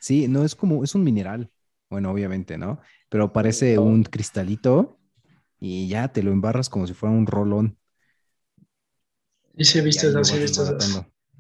Sí, 0.02 0.28
no 0.28 0.44
es 0.46 0.56
como, 0.56 0.84
es 0.84 0.96
un 0.96 1.04
mineral. 1.04 1.52
Bueno, 1.90 2.12
obviamente, 2.12 2.58
¿no? 2.58 2.82
Pero 3.10 3.34
parece 3.34 3.78
No. 3.78 3.82
un 3.82 4.04
cristalito 4.04 5.00
y 5.60 5.88
ya 5.90 6.10
te 6.14 6.24
lo 6.24 6.32
embarras 6.32 6.70
como 6.70 6.88
si 6.88 6.94
fuera 6.94 7.16
un 7.16 7.28
rolón. 7.28 7.78
Y 9.56 9.64
sí 9.64 9.80
he 9.80 9.82
y 9.94 9.98
visto 9.98 10.08
ahí 10.08 10.14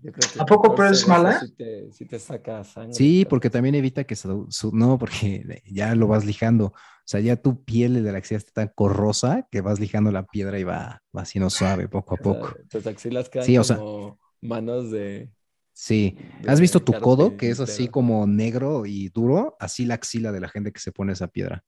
Yo 0.03 0.11
creo 0.11 0.31
que 0.33 0.39
¿A 0.41 0.45
poco, 0.45 0.73
pero 0.75 0.89
14 0.89 1.01
es 1.01 1.07
mala? 1.07 1.39
Sí 1.39 1.51
te, 1.55 1.91
sí 1.91 2.05
te 2.05 2.17
saca 2.19 2.63
sangre. 2.63 2.93
Sí, 2.93 3.25
porque 3.29 3.49
también 3.49 3.75
evita 3.75 4.03
que 4.03 4.15
su, 4.15 4.47
su- 4.49 4.71
no, 4.75 4.97
porque 4.97 5.61
ya 5.65 5.93
lo 5.95 6.07
vas 6.07 6.25
lijando. 6.25 6.67
O 6.67 6.73
sea, 7.05 7.19
ya 7.19 7.35
tu 7.35 7.63
piel 7.63 8.03
de 8.03 8.11
la 8.11 8.17
axila 8.17 8.37
está 8.39 8.51
tan 8.53 8.71
corrosa 8.73 9.47
que 9.51 9.61
vas 9.61 9.79
lijando 9.79 10.11
la 10.11 10.25
piedra 10.25 10.57
y 10.59 10.63
va, 10.63 11.01
va 11.15 11.25
siendo 11.25 11.49
suave 11.49 11.87
poco 11.87 12.15
a 12.15 12.19
o 12.19 12.23
sea, 12.23 12.33
poco. 12.41 12.55
tus 12.69 12.87
axilas 12.87 13.29
quedan 13.29 13.45
Sí, 13.45 13.57
o 13.57 13.63
sea- 13.63 13.77
como 13.77 14.19
manos 14.41 14.89
de, 14.91 15.29
Sí. 15.73 16.17
de 16.41 16.51
¿Has 16.51 16.59
visto 16.59 16.79
tu 16.81 16.93
codo, 16.93 17.37
que 17.37 17.49
es 17.49 17.59
así 17.59 17.87
como 17.87 18.25
negro 18.27 18.85
y 18.85 19.09
duro? 19.09 19.55
Así 19.59 19.85
la 19.85 19.95
axila 19.95 20.31
de 20.31 20.39
la 20.39 20.49
gente 20.49 20.71
que 20.71 20.79
se 20.79 20.91
pone 20.91 21.13
esa 21.13 21.27
piedra. 21.27 21.63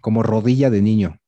Como 0.00 0.22
rodilla 0.22 0.70
de 0.70 0.82
niño 0.82 1.18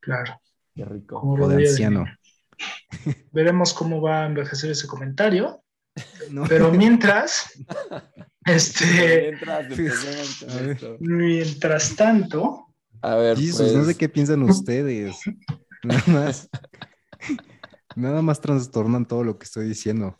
Claro. 0.00 0.40
Qué 0.74 0.84
rico. 0.84 1.20
Como 1.20 1.32
o 1.32 1.36
de 1.48 1.54
rodilla 1.54 1.58
de 1.64 1.68
anciano. 1.70 2.00
niño. 2.04 2.16
Veremos 3.32 3.72
cómo 3.72 4.00
va 4.00 4.22
a 4.22 4.26
envejecer 4.26 4.70
ese 4.70 4.86
comentario. 4.86 5.62
No. 6.30 6.44
Pero 6.46 6.70
mientras, 6.72 7.52
este, 8.44 9.32
Mientras 10.98 11.96
tanto, 11.96 12.66
A 13.00 13.14
ver, 13.14 13.38
Jesus, 13.38 13.60
pues, 13.62 13.72
no 13.74 13.84
sé 13.84 13.94
qué 13.94 14.08
piensan 14.08 14.42
ustedes. 14.42 15.16
Nada 15.84 16.02
más. 16.06 16.50
Nada 17.94 18.20
más 18.20 18.40
trastornan 18.40 19.06
todo 19.06 19.24
lo 19.24 19.38
que 19.38 19.44
estoy 19.44 19.68
diciendo. 19.68 20.18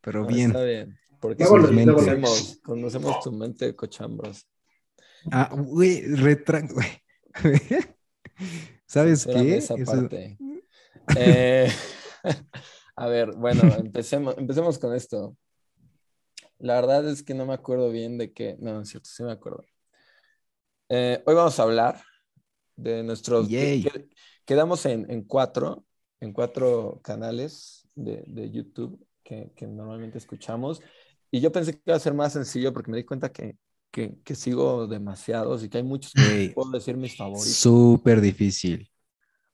Pero 0.00 0.22
no, 0.22 0.28
bien. 0.28 0.50
Está 0.52 0.62
bien. 0.62 0.98
Porque 1.20 1.44
conocemos, 1.44 2.58
conocemos 2.62 3.20
tu 3.20 3.32
mente 3.32 3.66
de 3.66 3.76
cochambros. 3.76 4.46
Ah, 5.30 5.50
güey, 5.54 6.02
retran... 6.14 6.68
güey. 6.68 6.88
¿Sabes 8.86 9.26
qué? 9.26 9.58
esa 9.58 9.74
Eso- 9.74 9.92
parte. 9.92 10.38
Eh, 11.16 11.70
a 12.96 13.06
ver, 13.06 13.32
bueno, 13.36 13.62
empecemos, 13.76 14.36
empecemos 14.38 14.78
con 14.78 14.94
esto. 14.94 15.36
La 16.58 16.74
verdad 16.74 17.08
es 17.08 17.22
que 17.22 17.34
no 17.34 17.46
me 17.46 17.54
acuerdo 17.54 17.90
bien 17.90 18.18
de 18.18 18.32
qué. 18.32 18.56
No, 18.60 18.80
es 18.80 18.88
cierto, 18.88 19.08
sí 19.12 19.22
me 19.22 19.32
acuerdo. 19.32 19.64
Eh, 20.88 21.22
hoy 21.26 21.34
vamos 21.34 21.58
a 21.58 21.62
hablar 21.62 22.02
de 22.76 23.02
nuestros. 23.02 23.48
Yay. 23.48 23.86
quedamos 24.44 24.84
en, 24.86 25.08
en 25.10 25.22
cuatro, 25.22 25.84
en 26.20 26.32
cuatro 26.32 27.00
canales 27.02 27.86
de, 27.94 28.24
de 28.26 28.50
YouTube 28.50 29.06
que, 29.22 29.52
que, 29.54 29.66
normalmente 29.66 30.18
escuchamos. 30.18 30.80
Y 31.30 31.40
yo 31.40 31.52
pensé 31.52 31.74
que 31.74 31.82
iba 31.86 31.96
a 31.96 32.00
ser 32.00 32.14
más 32.14 32.32
sencillo 32.32 32.72
porque 32.72 32.90
me 32.90 32.96
di 32.96 33.04
cuenta 33.04 33.30
que, 33.30 33.58
que, 33.90 34.18
que 34.24 34.34
sigo 34.34 34.86
demasiados 34.86 35.62
y 35.62 35.68
que 35.68 35.78
hay 35.78 35.84
muchos 35.84 36.12
que 36.14 36.52
puedo 36.54 36.70
decir 36.70 36.96
mis 36.96 37.16
favoritos. 37.16 37.52
Súper 37.52 38.20
difícil. 38.20 38.90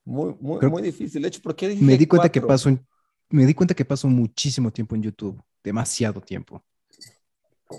Muy, 0.05 0.35
muy, 0.41 0.59
Creo- 0.59 0.71
muy 0.71 0.83
difícil. 0.83 1.23
De 1.23 1.29
hecho, 1.29 1.41
¿por 1.43 1.57
qué 1.57 1.69
dije 1.69 1.83
Me 1.83 1.97
di 1.97 2.07
cuenta 2.07 2.29
que 2.31 2.41
paso 2.41 2.69
en- 2.69 2.87
me 3.31 3.47
di 3.47 3.55
cuenta 3.55 3.75
que 3.75 3.85
paso 3.85 4.07
muchísimo 4.09 4.71
tiempo 4.71 4.95
en 4.95 5.03
YouTube, 5.03 5.43
demasiado 5.63 6.21
tiempo. 6.21 6.63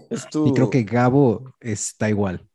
Es 0.10 0.27
tu, 0.29 0.48
Y 0.48 0.53
creo 0.53 0.70
que 0.70 0.84
Gabo 0.84 1.53
está 1.60 2.10
igual. 2.10 2.46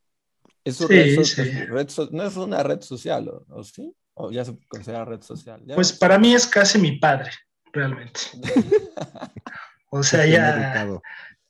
es 0.63 0.75
Sí, 0.77 0.85
red, 0.87 1.23
sí. 1.23 1.41
red 1.65 1.89
so- 1.89 2.09
no 2.11 2.23
es 2.23 2.35
una 2.37 2.61
red 2.63 2.81
social, 2.81 3.27
¿o, 3.29 3.45
o 3.49 3.63
sí? 3.63 3.95
¿O 4.13 4.29
ya 4.29 4.43
se 4.45 4.57
considera 4.67 5.05
red 5.05 5.21
social? 5.21 5.63
Ya 5.65 5.75
Pues 5.75 5.93
no 5.93 5.99
para 5.99 6.19
mí 6.19 6.33
es 6.33 6.45
casi 6.45 6.77
mi 6.77 6.97
padre, 6.99 7.31
realmente. 7.71 8.19
O 9.93 10.03
sea, 10.03 10.25
ya 10.25 10.87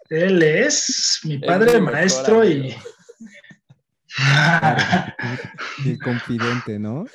él 0.10 0.42
es 0.42 1.20
mi 1.26 1.36
Es 1.36 1.42
padre, 1.42 1.74
mejor 1.80 1.92
maestro 1.94 2.44
y... 2.48 2.74
Y 5.86 5.92
el 5.92 6.00
confidente, 6.00 6.80
¿no? 6.80 7.06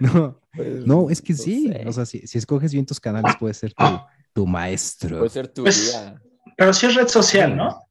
No, 0.00 0.40
Pues, 0.54 0.86
no, 0.86 1.10
es 1.10 1.22
que 1.22 1.32
no 1.32 1.38
sí. 1.38 1.68
sé. 1.68 1.84
O 1.86 1.92
sea, 1.92 2.06
si, 2.06 2.26
si 2.26 2.38
escoges 2.38 2.72
bien 2.72 2.84
tus 2.86 2.98
canales, 2.98 3.34
puede 3.38 3.54
ser 3.54 3.72
tu, 3.74 3.84
tu 4.32 4.46
maestro. 4.46 5.18
Puede 5.18 5.30
ser 5.30 5.48
tu 5.48 5.62
Pues, 5.62 5.92
guía. 5.92 6.20
Pero 6.56 6.72
sí 6.72 6.86
es 6.86 6.94
red 6.94 7.06
social, 7.08 7.56
¿no? 7.56 7.82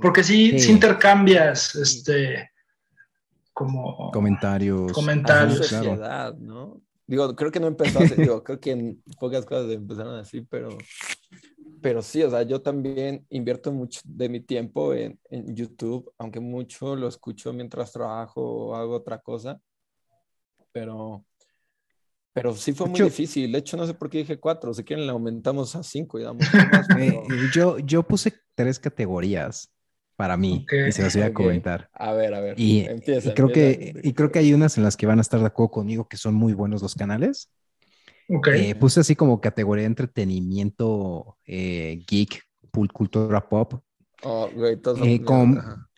Porque 0.00 0.22
sí, 0.22 0.50
Sí. 0.52 0.58
sí 0.60 0.72
intercambias, 0.72 1.74
este, 1.74 2.50
como... 3.52 4.10
Comentarios. 4.12 4.92
Comentarios. 4.92 5.68
Claro. 5.68 5.84
sociedad, 5.84 6.34
¿no? 6.38 6.80
Digo, 7.06 7.34
creo 7.36 7.50
que 7.50 7.60
no 7.60 7.66
empezó 7.66 7.98
así, 7.98 8.14
digo, 8.16 8.42
creo 8.42 8.58
que 8.60 8.70
en 8.70 9.02
pocas 9.20 9.44
cosas 9.44 9.70
empezaron 9.70 10.18
así, 10.18 10.40
pero, 10.42 10.70
pero 11.82 12.00
sí, 12.00 12.22
o 12.22 12.30
sea, 12.30 12.42
yo 12.42 12.62
también 12.62 13.26
invierto 13.28 13.70
mucho 13.72 14.00
de 14.04 14.28
mi 14.28 14.40
tiempo 14.40 14.94
en, 14.94 15.18
en 15.28 15.54
YouTube, 15.54 16.10
aunque 16.16 16.40
mucho 16.40 16.96
lo 16.96 17.08
escucho 17.08 17.52
mientras 17.52 17.92
trabajo 17.92 18.40
o 18.40 18.76
hago 18.76 18.94
otra 18.94 19.18
cosa, 19.18 19.60
pero, 20.72 21.24
pero 22.32 22.54
sí 22.54 22.72
fue 22.72 22.86
De 22.86 22.90
muy 22.92 22.98
hecho- 22.98 23.04
difícil. 23.06 23.52
De 23.52 23.58
hecho, 23.58 23.76
no 23.76 23.86
sé 23.86 23.94
por 23.94 24.08
qué 24.10 24.18
dije 24.18 24.40
cuatro, 24.40 24.72
si 24.74 24.82
quieren 24.84 25.06
le 25.06 25.12
aumentamos 25.12 25.76
a 25.76 25.82
cinco 25.82 26.18
y 26.18 26.22
damos 26.22 26.40
más, 26.72 26.88
Eh, 26.90 26.94
pero- 26.94 27.22
eh, 27.22 27.50
yo, 27.54 27.78
yo 27.78 28.02
puse 28.02 28.32
tres 28.54 28.78
categorías 28.78 29.70
para 30.16 30.36
mí 30.36 30.64
Ok. 30.64 30.72
y 30.88 30.92
se 30.92 31.02
las 31.02 31.14
voy 31.14 31.24
a 31.24 31.28
Ok. 31.28 31.32
comentar. 31.34 31.88
A 31.92 32.12
ver, 32.12 32.34
a 32.34 32.40
ver, 32.40 32.58
Y, 32.60 32.80
empieza. 32.80 33.30
y 33.30 33.34
creo 33.34 33.48
que, 33.48 33.94
y 34.02 34.12
creo 34.12 34.30
que 34.30 34.38
hay 34.38 34.52
unas 34.54 34.76
en 34.78 34.84
las 34.84 34.96
que 34.96 35.06
van 35.06 35.18
a 35.18 35.22
estar 35.22 35.40
de 35.40 35.46
acuerdo 35.46 35.70
conmigo 35.70 36.08
que 36.08 36.16
son 36.16 36.34
muy 36.34 36.52
buenos 36.54 36.82
los 36.82 36.94
canales. 36.94 37.50
Ok. 38.28 38.48
Eh, 38.48 38.74
puse 38.76 39.00
así 39.00 39.16
como 39.16 39.40
categoría 39.40 39.82
de 39.82 39.86
entretenimiento 39.88 41.38
eh, 41.44 42.02
geek, 42.06 42.42
cultura 42.92 43.46
pop, 43.48 43.74
Oh, 44.24 44.48
güey, 44.54 44.74
eh, 44.74 45.20
ajá. 45.26 45.88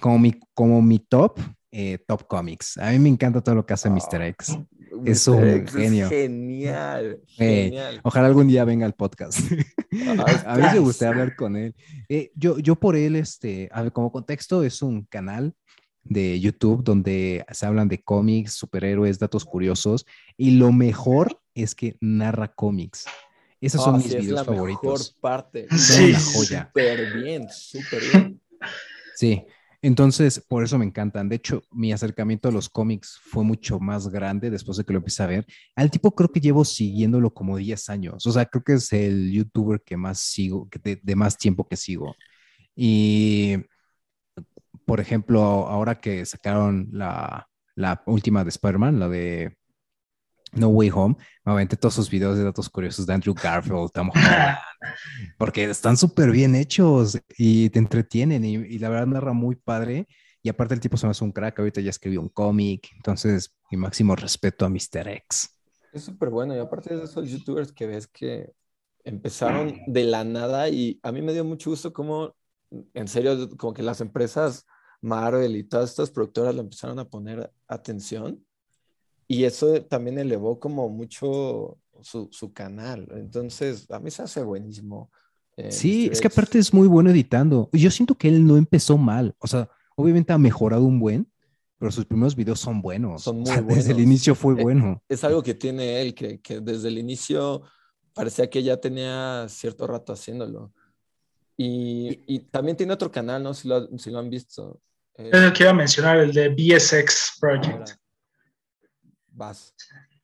como 0.00 0.18
mi, 0.20 0.32
como 0.54 0.80
mi 0.80 1.00
top, 1.00 1.40
eh, 1.72 1.98
top 2.06 2.26
comics. 2.28 2.76
A 2.78 2.90
mí 2.90 2.98
me 2.98 3.08
encanta 3.08 3.40
todo 3.40 3.54
lo 3.56 3.66
que 3.66 3.72
hace 3.74 3.88
Ah. 3.88 3.92
Mr. 3.92 4.22
X. 4.22 4.50
Mr. 4.50 4.66
Es 5.06 5.26
un 5.26 5.48
X 5.48 5.72
genio. 5.74 6.08
Genial, 6.08 7.20
Eh, 7.38 7.64
genial. 7.64 8.00
Ojalá 8.04 8.26
algún 8.26 8.46
día 8.46 8.64
venga 8.64 8.84
al 8.86 8.92
podcast. 8.94 9.38
Ah, 10.06 10.42
a 10.46 10.56
mí 10.56 10.62
me 10.74 10.78
gustaría 10.80 11.10
hablar 11.12 11.34
con 11.34 11.56
él. 11.56 11.74
Eh, 12.08 12.30
yo, 12.34 12.58
yo 12.58 12.76
por 12.76 12.94
él, 12.94 13.16
este, 13.16 13.68
a 13.72 13.82
ver, 13.82 13.92
como 13.92 14.12
contexto, 14.12 14.62
es 14.62 14.82
un 14.82 15.04
canal 15.06 15.54
de 16.04 16.38
YouTube 16.40 16.82
donde 16.84 17.44
se 17.52 17.64
hablan 17.64 17.88
de 17.88 18.02
cómics, 18.02 18.52
superhéroes, 18.54 19.18
datos 19.18 19.44
curiosos, 19.44 20.04
y 20.36 20.52
lo 20.52 20.72
mejor 20.72 21.40
es 21.54 21.74
que 21.74 21.96
narra 22.00 22.48
cómics. 22.48 23.06
Esos 23.60 23.82
son 23.84 23.94
Ah, 23.94 23.98
mis 23.98 24.08
sí, 24.08 24.16
es 24.16 24.22
videos 24.22 24.40
la 24.40 24.44
favoritos. 24.44 24.82
mejor 24.82 25.00
parte. 25.20 25.66
Sí, 25.78 26.10
una 26.10 26.18
joya. 26.20 26.66
Súper 26.66 27.14
bien, 27.22 27.48
súper 27.50 28.00
bien. 28.12 28.40
Sí, 29.14 29.44
entonces 29.82 30.40
por 30.48 30.62
eso 30.62 30.78
me 30.78 30.84
encantan. 30.84 31.28
De 31.28 31.36
hecho, 31.36 31.62
mi 31.72 31.92
acercamiento 31.92 32.48
a 32.48 32.52
los 32.52 32.68
cómics 32.68 33.18
fue 33.24 33.44
mucho 33.44 33.80
más 33.80 34.08
grande 34.08 34.48
después 34.48 34.78
de 34.78 34.84
que 34.84 34.92
lo 34.92 35.00
empecé 35.00 35.22
a 35.24 35.26
ver. 35.26 35.46
Al 35.74 35.90
tipo 35.90 36.14
creo 36.14 36.30
que 36.30 36.40
llevo 36.40 36.64
siguiéndolo 36.64 37.34
como 37.34 37.56
10 37.56 37.88
años. 37.90 38.26
O 38.26 38.32
sea, 38.32 38.46
creo 38.46 38.62
que 38.62 38.74
es 38.74 38.92
el 38.92 39.32
youtuber 39.32 39.82
que 39.84 39.96
más 39.96 40.20
sigo, 40.20 40.68
que 40.70 41.00
de, 41.02 41.16
más 41.16 41.36
tiempo 41.36 41.66
que 41.68 41.76
sigo. 41.76 42.14
Y, 42.76 43.56
por 44.86 45.00
ejemplo, 45.00 45.42
ahora 45.42 46.00
que 46.00 46.24
sacaron 46.26 46.88
la, 46.92 47.48
la 47.74 48.02
última 48.06 48.44
de 48.44 48.50
Spider-Man, 48.50 49.00
la 49.00 49.08
de 49.08 49.56
No 50.52 50.68
Way 50.68 50.90
Home, 50.94 51.16
me 51.44 51.52
aventé 51.52 51.76
todos 51.76 51.94
sus 51.94 52.10
videos 52.10 52.36
de 52.36 52.44
datos 52.44 52.68
curiosos 52.68 53.06
de 53.06 53.14
Andrew 53.14 53.34
Garfield, 53.34 53.90
Tom 53.92 54.10
Holland, 54.14 54.58
porque 55.38 55.64
están 55.64 55.96
súper 55.96 56.30
bien 56.30 56.54
hechos 56.54 57.18
y 57.36 57.70
te 57.70 57.78
entretienen 57.78 58.44
y, 58.44 58.54
y 58.54 58.78
la 58.78 58.88
verdad 58.88 59.06
narra 59.06 59.32
muy 59.32 59.56
padre. 59.56 60.06
Y 60.44 60.48
aparte 60.48 60.74
el 60.74 60.80
tipo 60.80 60.96
se 60.96 61.06
me 61.06 61.12
hace 61.12 61.22
un 61.22 61.30
crack, 61.30 61.58
ahorita 61.58 61.80
ya 61.80 61.90
escribió 61.90 62.20
un 62.20 62.28
cómic, 62.28 62.90
entonces 62.96 63.54
mi 63.70 63.78
máximo 63.78 64.16
respeto 64.16 64.64
a 64.64 64.68
Mr. 64.68 65.08
X. 65.08 65.48
Es 65.92 66.04
súper 66.04 66.30
bueno. 66.30 66.54
Y 66.54 66.58
aparte 66.58 66.96
de 66.96 67.04
esos 67.04 67.28
youtubers 67.28 67.70
que 67.70 67.86
ves 67.86 68.08
que 68.08 68.52
empezaron 69.04 69.80
de 69.86 70.04
la 70.04 70.24
nada 70.24 70.68
y 70.68 70.98
a 71.02 71.12
mí 71.12 71.22
me 71.22 71.32
dio 71.32 71.44
mucho 71.44 71.70
gusto 71.70 71.92
como, 71.92 72.34
en 72.70 73.08
serio, 73.08 73.48
como 73.56 73.72
que 73.72 73.82
las 73.82 74.00
empresas 74.00 74.66
Marvel 75.00 75.56
y 75.56 75.64
todas 75.64 75.90
estas 75.90 76.10
productoras 76.10 76.54
le 76.54 76.60
empezaron 76.60 76.98
a 76.98 77.08
poner 77.08 77.52
atención 77.66 78.44
y 79.32 79.44
eso 79.44 79.82
también 79.84 80.18
elevó 80.18 80.58
como 80.60 80.88
mucho 80.88 81.78
su, 82.02 82.28
su 82.30 82.52
canal. 82.52 83.08
Entonces, 83.16 83.90
a 83.90 83.98
mí 84.00 84.10
se 84.10 84.22
hace 84.22 84.42
buenísimo. 84.42 85.10
eh, 85.56 85.70
Sí, 85.72 86.08
es 86.12 86.20
que 86.20 86.28
aparte 86.28 86.58
es 86.58 86.72
muy 86.74 86.88
bueno 86.88 87.10
editando. 87.10 87.68
Yo 87.72 87.90
siento 87.90 88.14
que 88.14 88.28
él 88.28 88.46
no 88.46 88.56
empezó 88.56 88.96
mal, 88.98 89.34
o 89.38 89.46
sea, 89.46 89.68
obviamente 89.96 90.32
ha 90.32 90.38
mejorado 90.38 90.84
un 90.84 90.98
buen, 90.98 91.26
pero 91.78 91.90
sus 91.90 92.04
primeros 92.06 92.34
videos 92.36 92.60
son 92.60 92.80
buenos. 92.82 93.22
Son 93.22 93.42
O 93.42 93.46
sea, 93.46 93.62
muy 93.62 93.74
Desde 93.74 93.90
el 93.90 93.96
buenos. 93.96 94.10
inicio 94.10 94.34
fue 94.34 94.54
Eh, 94.54 94.62
bueno. 94.62 95.02
es 95.08 95.24
algo 95.24 95.42
que 95.42 95.54
tiene 95.54 96.00
él, 96.02 96.14
que, 96.14 96.40
que 96.40 96.60
desde 96.60 96.88
el 96.88 96.98
inicio 96.98 97.62
parecía 98.14 98.48
que 98.50 98.62
ya 98.62 98.76
tenía 98.76 99.46
cierto 99.48 99.86
rato 99.86 100.12
haciéndolo. 100.12 100.72
Y, 101.56 102.20
y 102.26 102.38
también 102.40 102.76
tiene 102.76 102.92
otro 102.92 103.10
canal, 103.10 103.42
¿no? 103.42 103.54
Si 103.54 103.68
lo, 103.68 103.86
si 103.98 104.10
lo 104.10 104.18
han 104.18 104.30
visto. 104.30 104.80
Eh, 105.16 105.30
Es 105.32 105.60
a 105.60 105.72
mencionar, 105.74 106.18
el 106.18 106.32
de 106.32 106.48
BSX 106.48 107.36
Project. 107.40 107.72
ahora, 107.72 107.98
vas. 109.32 109.74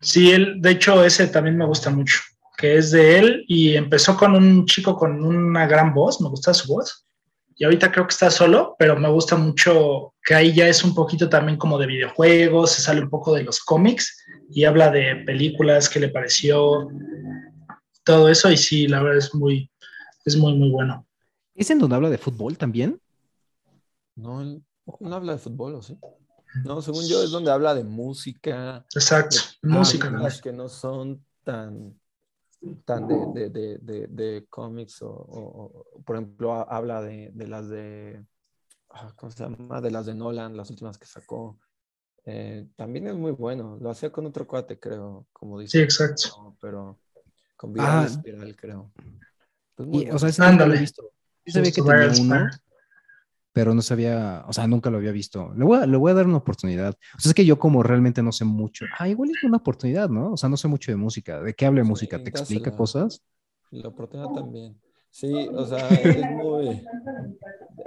Sí, 0.01 0.31
él, 0.31 0.61
de 0.61 0.71
hecho, 0.71 1.05
ese 1.05 1.27
también 1.27 1.57
me 1.57 1.67
gusta 1.67 1.91
mucho, 1.91 2.21
que 2.57 2.77
es 2.77 2.91
de 2.93 3.19
él 3.19 3.45
y 3.49 3.75
empezó 3.75 4.17
con 4.17 4.35
un 4.35 4.65
chico 4.67 4.97
con 4.97 5.25
una 5.25 5.67
gran 5.67 5.93
voz, 5.93 6.21
me 6.21 6.29
gusta 6.29 6.55
su 6.55 6.73
voz. 6.73 7.05
Y 7.57 7.65
ahorita 7.65 7.91
creo 7.91 8.07
que 8.07 8.13
está 8.13 8.31
solo, 8.31 8.77
pero 8.79 8.97
me 8.97 9.09
gusta 9.09 9.35
mucho 9.37 10.15
que 10.23 10.35
ahí 10.35 10.55
ya 10.55 10.69
es 10.69 10.85
un 10.85 10.95
poquito 10.95 11.29
también 11.29 11.59
como 11.59 11.77
de 11.77 11.89
videojuegos, 11.89 12.71
se 12.71 12.83
sale 12.83 13.01
un 13.01 13.11
poco 13.11 13.35
de 13.35 13.43
los 13.43 13.59
cómics 13.59 14.25
y 14.51 14.65
habla 14.65 14.91
de 14.91 15.17
películas, 15.27 15.89
qué 15.89 15.99
le 15.99 16.09
pareció, 16.09 16.89
todo 18.05 18.29
eso. 18.29 18.53
Y 18.53 18.57
sí, 18.57 18.87
la 18.87 19.03
verdad 19.03 19.19
es 19.19 19.35
muy, 19.35 19.69
es 20.25 20.37
muy, 20.37 20.55
muy 20.55 20.71
bueno. 20.71 21.05
¿Es 21.57 21.69
en 21.71 21.81
donde 21.81 21.97
habla 21.97 22.11
de 22.11 22.19
fútbol 22.19 22.57
también? 22.57 23.01
No, 24.15 24.41
él 24.41 24.63
no 25.01 25.17
habla 25.17 25.33
de 25.33 25.39
fútbol, 25.39 25.75
¿o 25.75 25.83
sí? 25.83 25.99
No, 26.65 26.83
según 26.83 27.07
yo 27.07 27.23
es 27.23 27.31
donde 27.31 27.51
habla 27.51 27.75
de 27.75 27.85
música, 27.85 28.85
Exacto, 28.95 29.37
de 29.63 29.69
música. 29.69 30.05
¿no? 30.11 30.11
películas 30.13 30.41
que 30.43 30.53
no 30.53 30.69
son 30.69 31.25
tan, 31.45 31.99
tan 32.85 33.07
de, 33.09 33.27
de, 33.27 33.51
de, 33.51 33.79
de, 33.79 34.07
de 34.09 34.47
cómics 34.49 35.03
o, 35.03 35.11
o- 35.11 35.85
o, 35.95 36.03
por 36.03 36.17
ejemplo, 36.17 36.53
ha- 36.55 36.63
habla 36.63 37.01
de, 37.03 37.31
de 37.33 37.47
las 37.47 37.69
de, 37.69 38.25
ah, 38.91 39.13
¿cómo 39.17 39.31
se 39.33 39.45
llama? 39.45 39.81
De 39.81 39.91
las 39.91 40.07
de 40.07 40.15
Nolan, 40.15 40.57
las 40.57 40.71
últimas 40.71 40.99
que 40.99 41.07
sacó. 41.07 41.59
Eh, 42.25 42.67
también 42.77 43.07
es 43.07 43.15
muy 43.15 43.33
bueno. 43.33 43.79
Lo 43.81 43.91
hacía 43.91 44.13
con 44.13 44.27
otro 44.27 44.47
cuate, 44.47 44.79
creo, 44.79 45.27
como 45.33 45.59
dice. 45.59 45.79
Sí, 45.79 45.83
exacto. 45.85 46.29
No, 46.37 46.57
pero 46.61 46.99
con 47.57 47.73
Viral 47.73 48.03
Ah. 48.03 48.05
Espiral, 48.07 48.55
creo. 48.57 48.93
Pues 49.75 49.89
muy 49.89 49.99
Y, 49.99 50.03
o 50.03 50.05
bueno. 50.05 50.19
sea, 50.19 50.29
ese 50.29 50.43
nunca 50.51 50.67
lo 50.67 50.75
he 50.75 50.81
visto. 50.81 51.11
Sabía 51.47 51.73
que 51.73 51.83
tenía 51.83 52.13
uno. 52.21 52.47
Pero 53.59 53.75
no 53.75 53.83
sabía, 53.83 54.45
o 54.47 54.53
sea, 54.53 54.69
nunca 54.69 54.89
lo 54.89 54.99
había 54.99 55.11
visto. 55.11 55.53
Le 55.57 55.65
voy 55.65 55.79
a, 55.79 55.85
le 55.85 55.97
voy 55.97 56.13
a 56.13 56.15
dar 56.15 56.27
una 56.29 56.37
oportunidad. 56.37 56.95
O 57.17 57.19
sea, 57.21 57.31
es 57.31 57.35
que 57.35 57.45
yo 57.45 57.59
como 57.59 57.83
realmente 57.83 58.23
no 58.23 58.31
sé 58.31 58.45
mucho. 58.45 58.85
Ah, 58.97 59.09
igual 59.09 59.31
es 59.31 59.43
una 59.43 59.57
oportunidad, 59.57 60.09
¿no? 60.09 60.31
O 60.35 60.37
sea, 60.37 60.49
no 60.49 60.57
sé 60.57 60.69
mucho 60.69 60.93
de 60.93 60.97
música. 60.97 61.41
¿De 61.43 61.53
qué 61.55 61.67
habla 61.67 61.83
Sí, 61.83 61.89
música? 61.89 62.23
¿Te 62.23 62.31
explica 62.31 62.71
dásela. 62.71 62.79
cosas? 62.79 63.21
La 63.73 63.89
oportunidad 63.89 64.29
también. 64.31 64.81
Sí, 65.11 65.49
o 65.53 65.67
sea, 65.67 66.01
es 66.01 66.25
muy... 66.31 66.81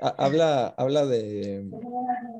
ha- 0.01 0.15
Habla, 0.25 0.73
habla 0.77 1.05
de... 1.05 1.71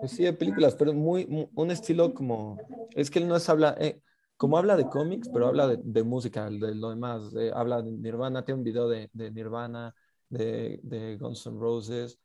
Pues 0.01 0.11
sí, 0.11 0.23
de 0.23 0.33
películas, 0.33 0.75
pero 0.75 0.91
muy, 0.93 1.25
mu- 1.27 1.47
un 1.55 1.71
estilo 1.71 2.13
como... 2.13 2.57
Es 2.95 3.09
que 3.09 3.19
él 3.19 3.29
no 3.29 3.38
es 3.38 3.47
habla... 3.47 3.77
eh, 3.79 4.01
como 4.35 4.57
habla 4.57 4.75
de 4.75 4.89
cómics, 4.89 5.29
pero 5.31 5.47
habla 5.47 5.67
de, 5.69 5.79
de 5.81 6.03
música, 6.03 6.50
de 6.50 6.75
lo 6.75 6.89
demás. 6.89 7.31
de- 7.31 7.53
habla 7.53 7.81
de 7.81 7.91
Nirvana, 7.93 8.43
tiene 8.43 8.57
un 8.59 8.65
video 8.65 8.89
de, 8.89 9.09
de 9.13 9.31
Nirvana, 9.31 9.95
de, 10.27 10.81
de 10.83 11.15
Guns 11.17 11.45
N' 11.45 11.57
Roses, 11.59 12.19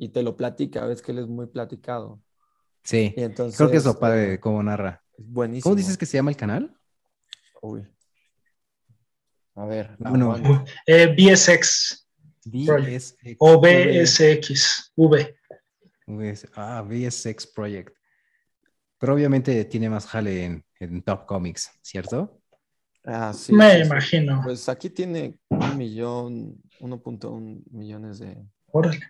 y 0.00 0.08
te 0.08 0.22
lo 0.22 0.34
platica, 0.36 0.86
ves 0.86 1.02
que 1.02 1.12
él 1.12 1.18
es 1.18 1.26
muy 1.28 1.46
platicado. 1.46 2.20
Sí. 2.82 3.12
Y 3.16 3.22
entonces, 3.22 3.58
Creo 3.58 3.70
que 3.70 3.76
es 3.76 3.84
lo 3.84 3.98
padre 3.98 4.24
eh, 4.24 4.28
de 4.30 4.40
cómo 4.40 4.62
narra. 4.62 5.02
es 5.18 5.26
buenísimo. 5.28 5.64
¿Cómo 5.64 5.76
dices 5.76 5.98
que 5.98 6.06
se 6.06 6.16
llama 6.16 6.30
el 6.30 6.36
canal? 6.36 6.74
Uy. 7.60 7.86
A 9.54 9.66
ver. 9.66 9.94
Bueno. 9.98 10.32
aguanta. 10.32 10.64
Eh, 10.86 11.06
BSX 11.14 12.06
VSX. 12.46 13.36
o 13.38 13.60
BSX, 13.60 14.92
V. 14.96 15.36
VS 16.06 16.48
Ah, 16.54 16.82
VSX 16.82 17.46
Project. 17.48 17.94
Pero 18.98 19.14
obviamente 19.14 19.64
tiene 19.66 19.90
más 19.90 20.06
jale 20.06 20.44
en, 20.44 20.64
en 20.78 21.02
Top 21.02 21.26
Comics, 21.26 21.70
¿cierto? 21.82 22.40
Ah, 23.04 23.32
sí, 23.34 23.52
Me 23.52 23.70
sí, 23.72 23.76
sí. 23.80 23.86
imagino. 23.86 24.40
Pues 24.42 24.68
aquí 24.70 24.88
tiene 24.88 25.38
un 25.48 25.76
millón, 25.76 26.56
1.1 26.80 27.62
millones 27.70 28.18
de, 28.18 28.38
Órale. 28.72 29.00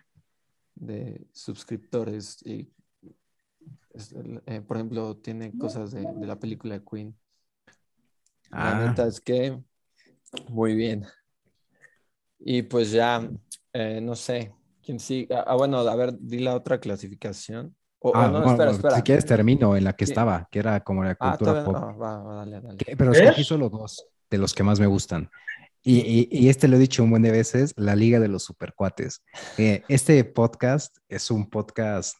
De 0.81 1.27
suscriptores 1.31 2.41
y, 2.45 2.67
eh, 4.47 4.61
por 4.61 4.77
ejemplo, 4.77 5.15
tiene 5.17 5.55
cosas 5.57 5.91
de, 5.91 6.01
de 6.01 6.25
la 6.27 6.39
película 6.39 6.73
de 6.79 6.83
Queen. 6.83 7.15
La 8.49 8.71
Ah. 8.77 8.87
neta 8.87 9.07
es 9.07 9.21
que 9.21 9.57
muy 10.49 10.75
bien. 10.75 11.05
Y 12.39 12.63
pues 12.63 12.91
ya, 12.91 13.29
eh, 13.73 14.01
no 14.01 14.15
sé, 14.15 14.53
quién 14.83 14.99
sí. 14.99 15.27
Ah, 15.31 15.43
ah, 15.47 15.55
bueno, 15.55 15.77
a 15.77 15.95
ver, 15.95 16.17
di 16.19 16.39
la 16.39 16.55
otra 16.55 16.79
clasificación. 16.79 17.75
O, 17.99 18.09
o 18.09 18.15
Ah, 18.15 18.25
no, 18.27 18.31
bueno, 18.39 18.51
espera, 18.51 18.71
espera. 18.71 18.95
Si 18.95 19.01
quieres 19.03 19.25
termino 19.25 19.75
en 19.77 19.83
la 19.83 19.93
que 19.93 20.07
Sí. 20.07 20.11
estaba, 20.13 20.47
que 20.51 20.57
era 20.59 20.83
como 20.83 21.03
la 21.03 21.15
Ah, 21.19 21.31
cultura 21.37 21.63
todavía- 21.63 21.65
pop. 21.65 21.75
ah, 21.77 21.91
va, 21.95 22.23
va, 22.23 22.35
dale, 22.37 22.59
dale. 22.61 22.77
Que- 22.77 22.97
pero 22.97 23.11
escogí 23.11 23.43
solo 23.43 23.69
dos 23.69 24.07
de 24.31 24.37
los 24.39 24.53
que 24.55 24.63
más 24.63 24.79
me 24.79 24.87
gustan. 24.87 25.29
Y, 25.83 26.47
este 26.47 26.67
lo 26.67 26.77
he 26.77 26.79
dicho 26.79 27.03
un 27.03 27.09
buen 27.09 27.23
de 27.23 27.31
veces, 27.31 27.73
la 27.75 27.95
Liga 27.95 28.19
de 28.19 28.27
los 28.27 28.43
Supercuates. 28.43 29.23
Eh, 29.57 29.83
este 29.87 30.23
podcast 30.23 30.97
es 31.09 31.31
un 31.31 31.49
podcast 31.49 32.15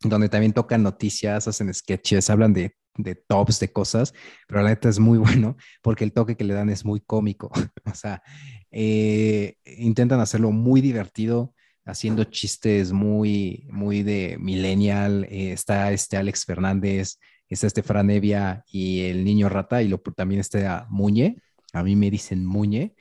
donde 0.00 0.28
también 0.28 0.52
tocan 0.52 0.82
noticias, 0.82 1.46
hacen 1.46 1.72
sketches, 1.72 2.30
hablan 2.30 2.54
de, 2.54 2.74
de 2.96 3.14
tops, 3.14 3.60
de 3.60 3.72
cosas, 3.72 4.14
pero 4.48 4.62
la 4.62 4.70
neta 4.70 4.88
es 4.88 4.98
muy 4.98 5.18
bueno 5.18 5.56
porque 5.82 6.04
el 6.04 6.12
toque 6.12 6.36
que 6.36 6.44
le 6.44 6.54
dan 6.54 6.70
es 6.70 6.84
muy 6.84 7.00
cómico. 7.00 7.50
O 7.84 7.94
sea, 7.94 8.22
eh, 8.70 9.56
intentan 9.64 10.20
hacerlo 10.20 10.50
muy 10.50 10.80
divertido, 10.80 11.54
haciendo 11.84 12.24
chistes 12.24 12.92
muy, 12.92 13.66
muy 13.70 14.02
de 14.02 14.38
millennial. 14.40 15.26
Eh, 15.30 15.52
está 15.52 15.92
este 15.92 16.16
Alex 16.16 16.46
Fernández, 16.46 17.18
está 17.48 17.66
este 17.66 17.82
Fran 17.82 18.10
Evia 18.10 18.64
y 18.66 19.02
el 19.02 19.24
niño 19.24 19.50
rata, 19.50 19.82
y 19.82 19.88
lo, 19.88 19.98
también 19.98 20.40
está 20.40 20.86
Muñe. 20.88 21.36
A 21.72 21.82
mí 21.82 21.96
me 21.96 22.10
dicen 22.10 22.44
Muñe. 22.44 22.94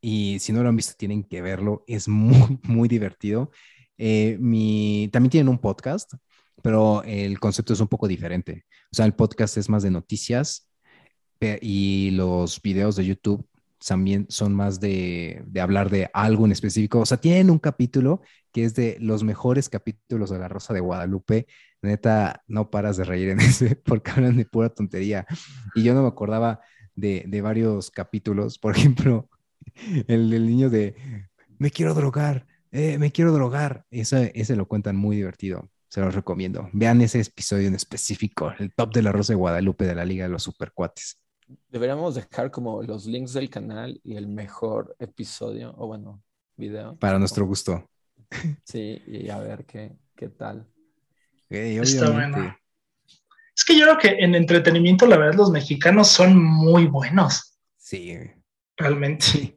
Y 0.00 0.38
si 0.40 0.52
no 0.52 0.62
lo 0.62 0.68
han 0.68 0.76
visto, 0.76 0.94
tienen 0.96 1.24
que 1.24 1.42
verlo. 1.42 1.84
Es 1.86 2.08
muy, 2.08 2.58
muy 2.62 2.88
divertido. 2.88 3.50
Eh, 3.98 4.36
mi, 4.40 5.08
también 5.12 5.30
tienen 5.30 5.48
un 5.48 5.58
podcast, 5.58 6.14
pero 6.62 7.02
el 7.04 7.38
concepto 7.40 7.72
es 7.72 7.80
un 7.80 7.88
poco 7.88 8.08
diferente. 8.08 8.64
O 8.92 8.96
sea, 8.96 9.06
el 9.06 9.14
podcast 9.14 9.56
es 9.56 9.68
más 9.68 9.82
de 9.82 9.90
noticias 9.90 10.68
y 11.60 12.10
los 12.12 12.60
videos 12.62 12.96
de 12.96 13.06
YouTube 13.06 13.46
también 13.86 14.26
son 14.30 14.54
más 14.54 14.80
de, 14.80 15.42
de 15.46 15.60
hablar 15.60 15.90
de 15.90 16.08
algo 16.14 16.46
en 16.46 16.52
específico. 16.52 17.00
O 17.00 17.06
sea, 17.06 17.18
tienen 17.18 17.50
un 17.50 17.58
capítulo 17.58 18.22
que 18.52 18.64
es 18.64 18.74
de 18.74 18.96
los 19.00 19.22
mejores 19.24 19.68
capítulos 19.68 20.30
de 20.30 20.38
La 20.38 20.48
Rosa 20.48 20.72
de 20.72 20.80
Guadalupe. 20.80 21.46
Neta, 21.82 22.42
no 22.46 22.70
paras 22.70 22.96
de 22.96 23.04
reír 23.04 23.28
en 23.28 23.40
ese 23.40 23.76
porque 23.76 24.10
hablan 24.10 24.36
de 24.36 24.46
pura 24.46 24.70
tontería. 24.70 25.26
Y 25.74 25.82
yo 25.82 25.94
no 25.94 26.02
me 26.02 26.08
acordaba 26.08 26.60
de, 26.94 27.24
de 27.26 27.40
varios 27.40 27.90
capítulos. 27.90 28.58
Por 28.58 28.76
ejemplo, 28.76 29.28
el 30.08 30.30
del 30.30 30.46
niño 30.46 30.70
de 30.70 30.94
me 31.58 31.70
quiero 31.70 31.94
drogar, 31.94 32.46
eh, 32.72 32.98
me 32.98 33.12
quiero 33.12 33.32
drogar. 33.32 33.84
Ese, 33.90 34.32
ese 34.34 34.56
lo 34.56 34.66
cuentan 34.66 34.96
muy 34.96 35.16
divertido. 35.16 35.68
Se 35.88 36.00
los 36.00 36.14
recomiendo. 36.14 36.68
Vean 36.72 37.00
ese 37.00 37.20
episodio 37.20 37.68
en 37.68 37.74
específico, 37.74 38.52
el 38.58 38.74
top 38.74 38.94
de 38.94 39.02
la 39.02 39.12
Rosa 39.12 39.32
de 39.32 39.36
Guadalupe 39.36 39.84
de 39.84 39.94
la 39.94 40.04
Liga 40.04 40.24
de 40.24 40.30
los 40.30 40.42
Supercuates. 40.42 41.20
Deberíamos 41.68 42.16
dejar 42.16 42.50
como 42.50 42.82
los 42.82 43.06
links 43.06 43.32
del 43.34 43.48
canal 43.48 44.00
y 44.02 44.16
el 44.16 44.26
mejor 44.26 44.96
episodio, 44.98 45.74
o 45.76 45.86
bueno, 45.86 46.22
video. 46.56 46.96
Para 46.98 47.18
nuestro 47.18 47.46
gusto. 47.46 47.88
Sí, 48.64 49.00
y 49.06 49.28
a 49.28 49.38
ver 49.38 49.64
qué, 49.64 49.92
qué 50.16 50.28
tal. 50.28 50.66
Está 51.48 52.10
bueno. 52.10 52.56
Es 53.64 53.68
que 53.68 53.78
yo 53.78 53.86
creo 53.86 53.96
que 53.96 54.22
en 54.22 54.34
entretenimiento, 54.34 55.06
la 55.06 55.16
verdad, 55.16 55.38
los 55.38 55.50
mexicanos 55.50 56.08
son 56.08 56.36
muy 56.36 56.84
buenos, 56.84 57.56
Sí. 57.78 58.14
realmente. 58.76 59.24
sí. 59.24 59.56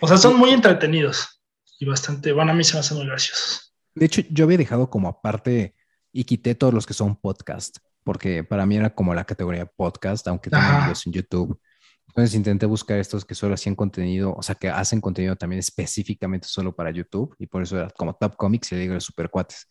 O 0.00 0.08
sea, 0.08 0.16
son 0.16 0.38
muy 0.38 0.50
entretenidos 0.52 1.42
y 1.78 1.84
bastante, 1.84 2.32
bueno, 2.32 2.52
a 2.52 2.54
mí 2.54 2.64
se 2.64 2.72
me 2.72 2.80
hacen 2.80 2.96
muy 2.96 3.06
graciosos. 3.06 3.74
De 3.94 4.06
hecho, 4.06 4.22
yo 4.30 4.46
había 4.46 4.56
dejado 4.56 4.88
como 4.88 5.08
aparte 5.08 5.74
y 6.10 6.24
quité 6.24 6.54
todos 6.54 6.72
los 6.72 6.86
que 6.86 6.94
son 6.94 7.16
podcast, 7.16 7.76
porque 8.02 8.44
para 8.44 8.64
mí 8.64 8.76
era 8.76 8.94
como 8.94 9.12
la 9.14 9.24
categoría 9.26 9.66
podcast, 9.66 10.26
aunque 10.26 10.48
Ajá. 10.50 10.84
videos 10.84 11.06
en 11.06 11.12
YouTube. 11.12 11.60
Entonces 12.08 12.34
intenté 12.34 12.64
buscar 12.64 12.98
estos 12.98 13.26
que 13.26 13.34
solo 13.34 13.52
hacían 13.52 13.74
contenido, 13.74 14.32
o 14.34 14.42
sea, 14.42 14.54
que 14.54 14.70
hacen 14.70 15.02
contenido 15.02 15.36
también 15.36 15.60
específicamente 15.60 16.48
solo 16.48 16.74
para 16.74 16.90
YouTube, 16.90 17.34
y 17.38 17.46
por 17.46 17.62
eso 17.62 17.76
era 17.76 17.90
como 17.90 18.14
Top 18.14 18.36
Comics 18.36 18.72
y 18.72 18.76
le 18.76 18.80
digo 18.80 18.94
los 18.94 19.04
supercuates. 19.04 19.68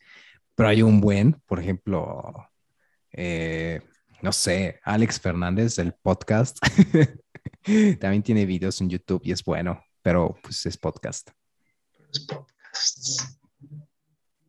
Pero 0.54 0.70
hay 0.70 0.84
un 0.84 1.02
buen, 1.02 1.42
por 1.48 1.60
ejemplo, 1.60 2.22
eh, 3.14 3.82
no 4.22 4.32
sé, 4.32 4.80
Alex 4.84 5.20
Fernández 5.20 5.76
del 5.76 5.94
podcast. 5.94 6.58
también 8.00 8.24
tiene 8.24 8.46
videos 8.46 8.82
en 8.82 8.90
YouTube 8.90 9.22
y 9.24 9.32
es 9.32 9.44
bueno, 9.44 9.82
pero 10.02 10.36
pues 10.42 10.66
es 10.66 10.78
podcast. 10.78 11.30
Los 12.10 12.20
podcasts, 12.26 13.40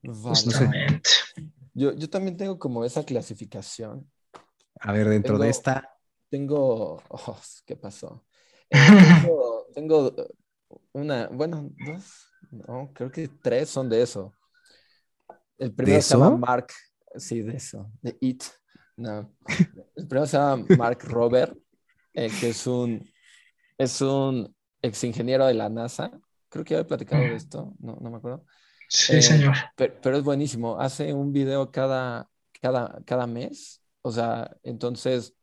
Vale. 0.03 0.40
justamente. 0.40 1.11
Yo, 1.72 1.92
yo 1.94 2.09
también 2.09 2.37
tengo 2.37 2.59
como 2.59 2.85
esa 2.85 3.05
clasificación. 3.05 4.11
A 4.81 4.92
ver, 4.92 5.09
dentro 5.09 5.38
de 5.38 5.46
Tengo- 5.46 5.50
esta, 5.50 5.96
Tengo. 6.29 7.03
oh, 7.09 7.38
¿Qué 7.64 7.77
pasó? 7.77 8.24
Tengo, 8.68 9.66
tengo 9.74 10.14
una, 10.92 11.29
bueno, 11.29 11.70
dos, 11.87 12.27
no, 12.50 12.90
creo 12.94 13.11
que 13.11 13.29
tres 13.29 13.70
son 13.70 13.88
de 13.88 14.03
eso. 14.03 14.33
El 15.59 15.72
primero 15.72 16.03
se 16.03 16.14
llama? 16.16 16.37
Mark, 16.37 16.68
sí, 17.16 17.42
de 17.42 17.57
eso, 17.57 17.90
de 18.03 18.16
It. 18.20 18.42
No. 18.96 19.33
El 19.96 20.07
primero 20.07 20.27
se 20.27 20.37
llama 20.37 20.64
Mark 20.79 20.98
Robert, 21.05 21.57
eh, 22.12 22.31
que 22.40 22.50
es 22.50 22.66
un, 22.66 23.09
es 23.79 24.00
un 24.00 24.55
ex 24.83 25.05
ingeniero 25.05 25.46
de 25.46 25.55
la 25.55 25.68
NASA. 25.68 26.11
Creo 26.48 26.64
que 26.64 26.74
ya 26.74 26.81
he 26.81 26.85
platicado 26.85 27.22
de 27.22 27.35
esto, 27.35 27.74
no, 27.81 27.96
no 28.00 28.11
me 28.11 28.18
acuerdo. 28.18 28.44
Sí, 28.88 29.14
Eh, 29.16 29.22
señor. 29.22 29.55
Pero, 29.77 29.94
pero 30.00 30.16
es 30.18 30.22
buenísimo. 30.24 30.79
Hace 30.81 31.12
un 31.12 31.33
video 31.33 31.70
cada, 31.72 32.29
cada, 32.61 33.03
cada 33.05 33.27
mes. 33.27 33.83
O 34.03 34.12
sea, 34.12 34.50
entonces, 34.62 35.35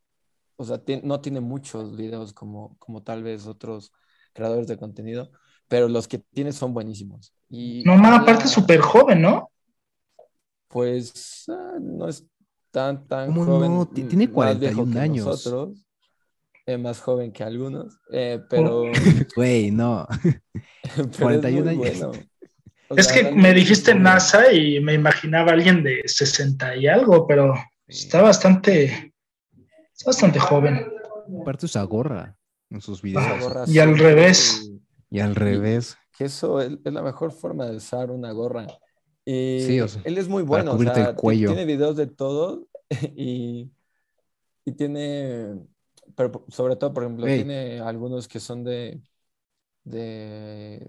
o 0.56 0.64
sea, 0.64 0.82
no 1.04 1.20
tiene 1.22 1.42
muchos 1.42 1.98
videos 1.98 2.34
como, 2.34 2.78
como 2.78 3.04
tal 3.04 3.24
vez 3.24 3.48
otros 3.48 3.92
creadores 4.34 4.68
de 4.68 4.78
contenido, 4.78 5.32
pero 5.68 5.90
los 5.90 6.08
que 6.08 6.20
tiene 6.20 6.54
son 6.54 6.74
buenísimos. 6.74 7.34
Y 7.50 7.84
No, 7.84 7.96
man, 7.98 8.14
habla, 8.14 8.20
aparte 8.20 8.48
súper 8.48 8.80
joven, 8.80 9.22
¿no? 9.22 9.52
Pues 10.72 11.46
ah, 11.50 11.78
no 11.82 12.08
es 12.08 12.26
tan, 12.72 13.08
tan 13.08 13.28
¿Cómo 13.28 13.46
joven. 13.46 13.74
no? 13.76 13.86
Tiene 13.88 14.28
más 14.28 14.60
viejo 14.60 14.76
41 14.84 14.94
que 14.94 15.00
años. 15.00 15.26
Nosotros. 15.26 15.86
Eh, 16.68 16.78
más 16.78 17.00
joven 17.02 17.32
que 17.32 17.44
algunos, 17.44 18.00
eh, 18.12 18.40
pero, 18.50 18.84
güey, 19.36 19.72
no. 19.72 20.08
pero 20.96 21.10
es 21.10 21.18
41 21.18 21.74
muy 21.76 21.88
años. 21.88 22.00
bueno. 22.00 22.26
O 22.90 22.96
Es 22.96 23.06
sea, 23.06 23.16
que 23.16 23.22
realmente 23.24 23.50
me 23.50 23.54
dijiste. 23.56 23.96
NASA 23.96 24.52
y 24.54 24.80
me 24.80 24.94
imaginaba 24.94 25.52
a 25.52 25.54
alguien 25.54 25.82
de 25.84 26.02
60 26.06 26.76
y 26.78 26.88
algo, 26.88 27.26
pero 27.26 27.54
está 27.88 28.22
bastante, 28.22 29.14
está 29.94 30.06
bastante 30.08 30.40
joven. 30.40 30.86
Aparte 31.42 31.66
usa 31.66 31.84
gorra 31.84 32.38
en 32.70 32.82
sus 32.82 33.02
videos. 33.02 33.68
Y 33.68 33.80
al 33.80 33.98
revés. 33.98 34.70
y- 35.10 35.18
Y 35.18 35.20
al 35.20 35.36
revés. 35.36 35.98
que 36.18 36.26
eso 36.26 36.62
es, 36.62 36.74
es 36.84 36.94
la 36.94 37.02
mejor 37.02 37.32
forma 37.32 37.66
de 37.66 37.78
usar 37.78 38.12
una 38.12 38.32
gorra. 38.34 38.68
Y 39.34 39.66
Sí, 39.68 39.80
o 39.80 39.88
sea, 39.88 40.02
él 40.04 40.18
es 40.18 40.28
muy 40.28 40.44
bueno, 40.44 40.74
o 40.74 40.80
sea, 40.80 41.10
el 41.12 41.16
cuello. 41.16 41.48
tiene 41.48 41.66
videos 41.66 41.96
de 41.96 42.08
todo 42.08 42.68
y, 43.16 43.72
y 44.66 44.72
tiene, 44.74 45.56
pero 46.16 46.46
sobre 46.50 46.76
todo, 46.76 46.94
por 46.94 47.04
ejemplo, 47.04 47.28
Ey. 47.28 47.44
tiene 47.44 47.80
algunos 47.80 48.28
que 48.28 48.40
son 48.40 48.64
de, 48.64 49.02
de, 49.84 50.88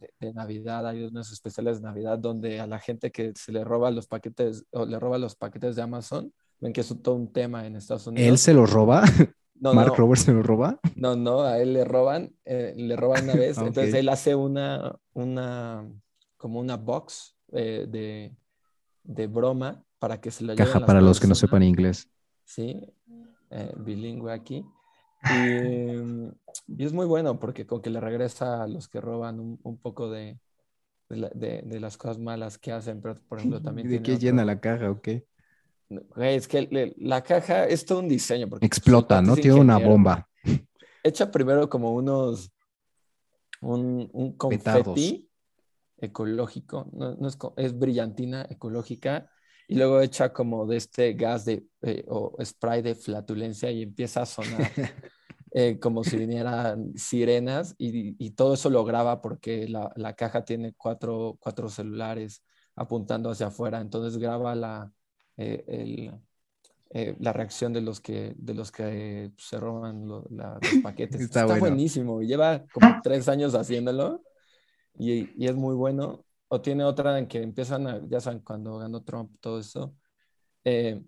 de- 0.00 0.10
de 0.20 0.32
Navidad, 0.34 0.86
hay 0.88 1.04
unos 1.04 1.32
especiales 1.32 1.78
de 1.80 1.84
Navidad 1.88 2.18
donde 2.18 2.60
a 2.60 2.66
la 2.66 2.78
gente 2.80 3.10
que 3.12 3.32
se 3.36 3.52
le 3.52 3.64
roba 3.64 3.90
los 3.90 4.06
paquetes 4.08 4.64
o 4.72 4.86
le 4.86 4.98
roba 5.00 5.18
los 5.18 5.36
paquetes 5.36 5.76
de 5.76 5.82
Amazon, 5.82 6.32
ven 6.60 6.72
que 6.72 6.82
es 6.82 6.94
todo 7.02 7.14
un 7.16 7.32
tema 7.32 7.66
en 7.66 7.76
Estados 7.76 8.06
Unidos. 8.06 8.28
Él 8.28 8.38
se 8.38 8.54
lo 8.54 8.66
roba. 8.66 9.04
No, 9.60 9.74
Mark 9.74 9.88
no, 9.88 9.96
Roberts 9.96 10.24
se 10.24 10.32
lo 10.32 10.42
roba. 10.42 10.78
no, 10.94 11.16
no, 11.16 11.42
a 11.42 11.58
él 11.60 11.72
le 11.74 11.84
roban, 11.84 12.34
eh, 12.44 12.74
le 12.76 12.96
roban 12.96 13.24
una 13.24 13.36
vez, 13.36 13.58
Ok. 13.62 13.68
entonces 13.68 13.94
él 13.94 14.08
hace 14.08 14.34
una, 14.34 14.96
una, 15.14 15.88
como 16.36 16.60
una 16.60 16.76
box 16.76 17.35
eh, 17.52 17.86
de, 17.88 18.36
de 19.04 19.26
broma 19.26 19.84
para 19.98 20.20
que 20.20 20.30
se 20.30 20.44
lo 20.44 20.54
Caja 20.54 20.84
para 20.84 21.00
los 21.00 21.18
que 21.20 21.26
no 21.26 21.30
personas, 21.30 21.38
sepan 21.38 21.62
inglés. 21.62 22.08
Sí, 22.44 22.92
eh, 23.50 23.72
bilingüe 23.76 24.32
aquí. 24.32 24.64
Y, 25.28 25.34
mm, 25.34 26.32
y 26.68 26.84
es 26.84 26.92
muy 26.92 27.06
bueno 27.06 27.38
porque 27.40 27.66
con 27.66 27.80
que 27.82 27.90
le 27.90 28.00
regresa 28.00 28.62
a 28.62 28.66
los 28.68 28.88
que 28.88 29.00
roban 29.00 29.40
un, 29.40 29.58
un 29.62 29.78
poco 29.78 30.10
de, 30.10 30.38
de, 31.08 31.16
la- 31.16 31.30
de- 31.34 31.62
de 31.62 31.80
las 31.80 31.96
cosas 31.96 32.18
malas 32.18 32.58
que 32.58 32.72
hacen, 32.72 33.00
pero 33.00 33.16
por 33.28 33.38
ejemplo 33.38 33.60
también 33.62 33.88
¿De 33.88 34.02
qué 34.02 34.12
otro- 34.12 34.20
llena 34.20 34.44
la 34.44 34.60
caja 34.60 34.90
o 34.90 35.00
qué? 35.00 35.26
Es 36.16 36.48
que 36.48 36.62
le- 36.62 36.94
la 36.98 37.22
caja 37.22 37.64
es 37.66 37.84
todo 37.84 38.00
un 38.00 38.08
diseño. 38.08 38.48
porque 38.48 38.66
Explota, 38.66 39.22
¿no? 39.22 39.34
Tiene 39.34 39.54
una 39.54 39.78
bomba. 39.78 40.28
echa 41.02 41.30
primero 41.30 41.68
como 41.68 41.92
unos, 41.94 42.50
un, 43.60 44.08
un 44.12 44.36
confeti 44.36 45.28
ecológico, 45.98 46.90
no, 46.92 47.26
es, 47.26 47.38
es, 47.56 47.78
brillantina 47.78 48.46
ecológica, 48.48 49.30
y 49.68 49.76
luego 49.76 50.00
echa 50.00 50.32
como 50.32 50.66
de 50.66 50.76
este 50.76 51.14
gas 51.14 51.44
de, 51.44 51.66
eh, 51.82 52.04
o 52.08 52.36
spray 52.44 52.82
de 52.82 52.94
flatulencia 52.94 53.70
y 53.70 53.82
empieza 53.82 54.22
a 54.22 54.26
sonar 54.26 54.70
eh, 55.52 55.78
como 55.80 56.04
si 56.04 56.16
vinieran 56.16 56.92
sirenas 56.96 57.74
y, 57.78 58.30
todo 58.32 58.54
eso 58.54 58.70
lo 58.70 58.84
graba 58.84 59.20
porque 59.20 59.68
la, 59.68 59.92
la 59.96 60.14
caja 60.14 60.44
tiene 60.44 60.74
cuatro, 60.76 61.36
cuatro, 61.40 61.68
celulares 61.68 62.42
apuntando 62.76 63.30
hacia 63.30 63.48
afuera, 63.48 63.80
entonces 63.80 64.18
graba 64.18 64.54
la, 64.54 64.92
eh, 65.36 65.64
el, 65.66 67.16
la 67.18 67.32
reacción 67.32 67.72
de 67.72 67.80
los 67.80 68.00
que, 68.00 68.34
de 68.36 68.54
los 68.54 68.70
que 68.70 69.32
se 69.36 69.58
roban 69.58 70.06
los 70.06 70.24
paquetes. 70.82 71.22
Está, 71.22 71.46
buenísimo, 71.58 72.22
lleva 72.22 72.64
como 72.72 73.00
tres 73.02 73.28
años 73.28 73.54
haciéndolo 73.54 74.22
y, 74.98 75.30
y, 75.42 75.48
es 75.48 75.54
muy 75.56 75.74
bueno. 75.74 76.24
O 76.48 76.60
tiene 76.60 76.84
otra 76.84 77.18
en 77.18 77.26
que 77.26 77.42
empiezan, 77.42 77.86
a, 77.86 78.00
ya 78.08 78.20
saben, 78.20 78.40
cuando 78.40 78.78
ganó 78.78 79.02
Trump, 79.02 79.36
todo 79.40 79.58
eso, 79.58 79.96
eh, 80.64 81.02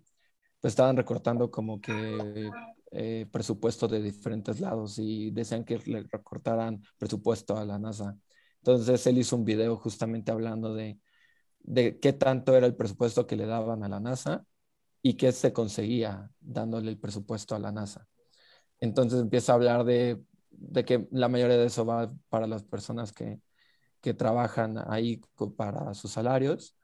pues 0.60 0.72
estaban 0.72 0.96
recortando 0.96 1.50
como 1.50 1.80
que 1.80 2.50
eh, 2.90 3.26
presupuesto 3.30 3.86
de 3.88 4.02
diferentes 4.02 4.60
lados 4.60 4.98
y 4.98 5.30
decían 5.30 5.64
que 5.64 5.78
le 5.86 6.02
recortaran 6.04 6.82
presupuesto 6.98 7.56
a 7.56 7.64
la 7.64 7.78
NASA. 7.78 8.16
Entonces 8.58 9.06
él 9.06 9.18
hizo 9.18 9.36
un 9.36 9.44
video 9.44 9.76
justamente 9.76 10.32
hablando 10.32 10.74
de, 10.74 10.98
de 11.60 11.98
qué 12.00 12.12
tanto 12.12 12.56
era 12.56 12.66
el 12.66 12.76
presupuesto 12.76 13.26
que 13.26 13.36
le 13.36 13.46
daban 13.46 13.82
a 13.84 13.88
la 13.88 14.00
NASA 14.00 14.44
y 15.02 15.14
qué 15.14 15.32
se 15.32 15.52
conseguía 15.52 16.30
dándole 16.40 16.90
el 16.90 16.98
presupuesto 16.98 17.54
a 17.54 17.58
la 17.58 17.72
NASA. 17.72 18.08
Entonces 18.80 19.20
empieza 19.20 19.52
a 19.52 19.56
hablar 19.56 19.84
de, 19.84 20.22
de 20.50 20.84
que 20.84 21.08
la 21.12 21.28
mayoría 21.28 21.56
de 21.56 21.66
eso 21.66 21.84
va 21.84 22.12
para 22.28 22.46
las 22.46 22.64
personas 22.64 23.12
que, 23.12 23.40
que 24.00 24.14
trabajan 24.14 24.76
ahí 24.88 25.20
para 25.56 25.94
sus 25.94 26.12
salarios 26.12 26.76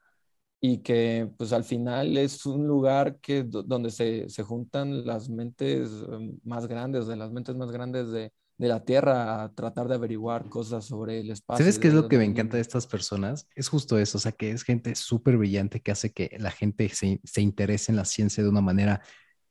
y 0.61 0.79
que 0.79 1.31
pues 1.37 1.53
al 1.53 1.63
final 1.63 2.17
es 2.17 2.47
un 2.47 2.67
lugar 2.67 3.19
que, 3.21 3.43
donde 3.43 3.91
se, 3.91 4.31
se 4.31 4.43
juntan 4.43 5.05
las 5.05 5.29
mentes 5.29 5.91
em, 6.11 6.39
más 6.43 6.67
grandes, 6.67 7.07
de 7.07 7.17
las 7.17 7.31
mentes 7.31 7.55
más 7.55 7.71
grandes 7.71 8.11
de, 8.11 8.33
de, 8.57 8.69
la 8.69 8.83
Tierra 8.83 9.43
a 9.43 9.53
tratar 9.53 9.89
de 9.89 9.97
averiguar 9.97 10.49
cosas 10.49 10.87
sobre 10.87 11.21
el 11.21 11.31
espacio. 11.31 11.63
¿Sabes 11.63 11.79
qué 11.79 11.89
es 11.89 11.95
lo 11.95 12.09
que 12.09 12.17
me 12.17 12.25
encanta 12.25 12.57
de 12.57 12.63
estas 12.63 12.87
personas? 12.87 13.47
Es 13.55 13.69
justo 13.69 13.99
eso, 13.99 14.17
o 14.17 14.21
sea, 14.23 14.33
que 14.33 14.53
es 14.53 14.63
gente 14.63 14.95
súper 14.95 15.37
brillante 15.37 15.81
que 15.81 15.93
hace 15.93 16.13
que 16.13 16.35
la 16.39 16.51
gente 16.51 16.89
se, 16.89 17.21
se 17.25 17.43
interese 17.43 17.93
en 17.93 17.97
la 17.97 18.07
ciencia 18.07 18.43
de 18.43 18.49
una 18.49 18.63
manera 18.63 19.03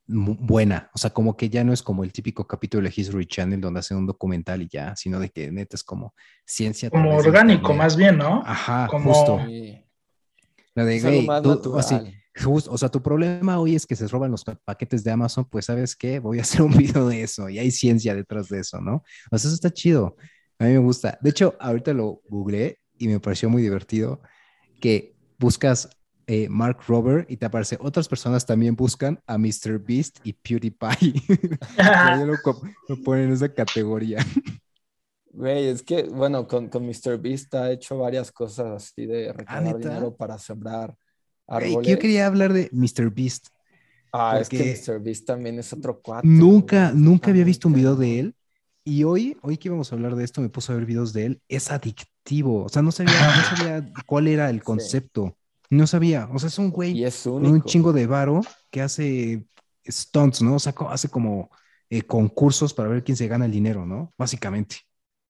buena, 0.06 0.90
o 0.94 0.98
sea, 0.98 1.12
como 1.12 1.38
que 1.38 1.50
ya 1.50 1.64
no 1.64 1.72
es 1.72 1.82
como 1.82 2.04
el 2.04 2.12
típico 2.12 2.46
capítulo 2.46 2.84
de 2.88 2.94
History 2.96 3.26
Channel 3.26 3.62
donde 3.62 3.80
hacen 3.80 3.98
un 3.98 4.06
documental 4.06 4.62
y 4.62 4.68
ya, 4.68 4.96
sino 4.96 5.20
de 5.20 5.30
que 5.30 5.52
neta 5.52 5.76
es 5.76 5.84
como 5.84 6.14
ciencia. 6.46 6.90
Como 6.90 7.16
orgánico, 7.16 7.74
más 7.74 7.96
bien, 7.96 8.18
¿no? 8.18 8.44
Ajá, 8.46 8.88
justo. 8.88 9.40
La 10.76 10.86
de, 10.86 11.00
hey, 11.00 11.28
o 12.46 12.78
sea, 12.78 12.90
tu 12.90 13.02
problema 13.02 13.60
hoy 13.60 13.76
es 13.76 13.86
que 13.86 13.96
se 13.96 14.08
roban 14.08 14.32
los 14.32 14.44
paquetes 14.44 15.04
de 15.04 15.12
Amazon, 15.12 15.46
pues 15.46 15.66
sabes 15.66 15.96
qué, 15.96 16.20
voy 16.20 16.40
a 16.40 16.42
hacer 16.42 16.64
un 16.64 16.76
video 16.76 17.08
de 17.08 17.24
eso 17.24 17.48
y 17.48 17.60
hay 17.60 17.72
ciencia 17.72 18.16
detrás 18.16 18.50
de 18.50 18.60
eso, 18.60 18.82
¿no? 18.82 19.04
O 19.32 19.38
sea, 19.38 19.48
eso 19.48 19.56
está 19.56 19.72
chido. 19.72 20.16
A 20.60 20.66
mí 20.66 20.72
me 20.72 20.80
gusta. 20.80 21.18
De 21.22 21.30
hecho, 21.30 21.56
ahorita 21.60 21.94
lo 21.94 22.22
googleé 22.28 22.80
y 22.98 23.08
me 23.08 23.20
pareció 23.20 23.50
muy 23.50 23.62
divertido 23.62 24.22
que 24.82 25.16
buscas 25.38 25.90
eh, 26.28 26.48
Mark 26.50 26.80
Robert 26.88 27.30
y 27.30 27.38
te 27.38 27.46
aparece 27.46 27.78
otras 27.80 28.08
personas 28.08 28.46
también 28.46 28.76
buscan 28.76 29.20
a 29.28 29.38
Mr. 29.38 29.80
Beast 29.80 30.20
y 30.24 30.34
PewDiePie. 30.34 31.14
lo, 32.26 32.36
lo 32.88 33.04
ponen 33.04 33.26
en 33.26 33.34
esa 33.34 33.54
categoría. 33.54 34.26
Güey, 35.34 35.68
es 35.68 35.82
que, 35.82 36.04
bueno, 36.04 36.48
con, 36.48 36.70
con 36.70 36.86
Mr. 36.86 37.18
Beast 37.20 37.54
ha 37.56 37.72
hecho 37.72 37.98
varias 37.98 38.32
cosas 38.32 38.84
así 38.84 39.08
de 39.08 39.30
ah, 39.30 39.34
recaudar 39.34 39.78
dinero 39.80 40.16
para 40.16 40.38
sembrar 40.38 40.96
árboles. 41.48 41.90
yo 41.90 41.98
quería 41.98 42.28
hablar 42.28 42.54
de 42.54 42.70
Mr. 42.72 43.10
Beast. 43.10 43.48
Ah, 44.12 44.38
es 44.40 44.48
que 44.48 44.60
Mr. 44.60 45.02
Beast 45.02 45.26
también 45.26 45.58
es 45.58 45.74
otro 45.74 46.00
cuatro. 46.04 46.30
Nunca, 46.30 46.92
nunca 46.94 47.32
había 47.32 47.44
visto 47.44 47.68
un 47.68 47.74
video 47.74 47.96
de 47.96 48.20
él. 48.20 48.36
Y 48.86 49.06
hoy, 49.06 49.36
hoy 49.42 49.58
que 49.58 49.70
íbamos 49.70 49.92
a 49.92 49.96
hablar 49.96 50.16
de 50.16 50.24
esto, 50.24 50.40
me 50.40 50.50
puse 50.50 50.72
a 50.72 50.76
ver 50.76 50.86
videos 50.86 51.14
de 51.14 51.26
él. 51.26 51.42
Es 51.48 51.72
adictivo. 51.72 52.66
O 52.66 52.70
sea, 52.70 52.84
no 52.84 52.92
sabía, 52.92 53.14
no 53.14 53.44
sabía 53.58 53.92
cuál 54.06 54.28
era 54.28 54.52
el 54.52 54.62
concepto. 54.62 55.36
No 55.70 55.88
sabía. 55.88 56.30
O 56.34 56.40
sea, 56.40 56.48
es 56.48 56.60
un 56.60 56.70
güey 56.70 57.04
es 57.04 57.26
un 57.26 57.64
chingo 57.64 57.94
de 57.94 58.08
varo 58.08 58.42
que 58.70 58.82
hace 58.82 59.46
stunts, 59.88 60.42
¿no? 60.42 60.56
O 60.56 60.60
sea, 60.60 60.74
hace 60.90 61.10
como 61.10 61.50
eh, 61.90 62.02
concursos 62.02 62.74
para 62.74 62.90
ver 62.90 63.04
quién 63.04 63.18
se 63.18 63.28
gana 63.28 63.46
el 63.46 63.52
dinero, 63.52 63.86
¿no? 63.86 64.14
Básicamente. 64.18 64.78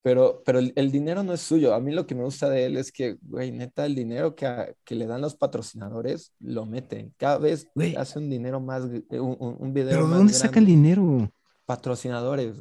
Pero, 0.01 0.43
pero 0.45 0.59
el, 0.59 0.91
dinero 0.91 1.23
no 1.23 1.33
es 1.33 1.39
suyo. 1.39 1.73
A 1.73 1.79
mí 1.79 1.93
lo 1.93 2.05
que 2.05 2.13
me 2.13 2.25
gusta 2.25 2.49
de 2.49 2.65
él 2.65 2.75
es 2.75 2.91
que, 2.91 3.17
güey, 3.21 3.53
neta, 3.53 3.85
el 3.85 3.95
dinero 3.95 4.35
que, 4.35 4.75
que 4.83 4.95
le 4.95 5.07
dan 5.07 5.21
los 5.21 5.35
patrocinadores 5.35 6.33
lo 6.39 6.65
meten. 6.65 7.13
Cada 7.17 7.37
vez 7.37 7.69
hace 7.97 8.19
un 8.19 8.29
dinero 8.29 8.59
más, 8.59 8.83
eh, 9.09 9.19
un, 9.19 9.37
un 9.39 9.73
video. 9.73 9.91
¿Pero 9.91 10.09
de 10.09 10.15
dónde 10.15 10.33
saca 10.33 10.59
el 10.59 10.65
dinero? 10.65 11.31
Patrocinadores. 11.65 12.57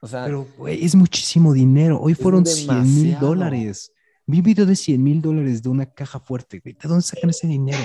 O 0.00 0.06
sea, 0.06 0.24
pero, 0.26 0.46
güey, 0.56 0.84
es 0.84 0.94
muchísimo 0.94 1.52
dinero. 1.52 1.98
Hoy 2.00 2.14
fueron 2.14 2.46
100 2.46 2.82
mil 2.82 3.18
dólares. 3.18 3.90
Vi 4.26 4.38
un 4.38 4.44
video 4.44 4.66
de 4.66 4.76
100 4.76 5.02
mil 5.02 5.20
dólares 5.20 5.62
de 5.62 5.68
una 5.68 5.86
caja 5.86 6.18
fuerte, 6.18 6.60
güey. 6.60 6.74
¿De 6.74 6.88
dónde 6.88 7.02
sacan 7.02 7.30
ese 7.30 7.46
dinero? 7.46 7.78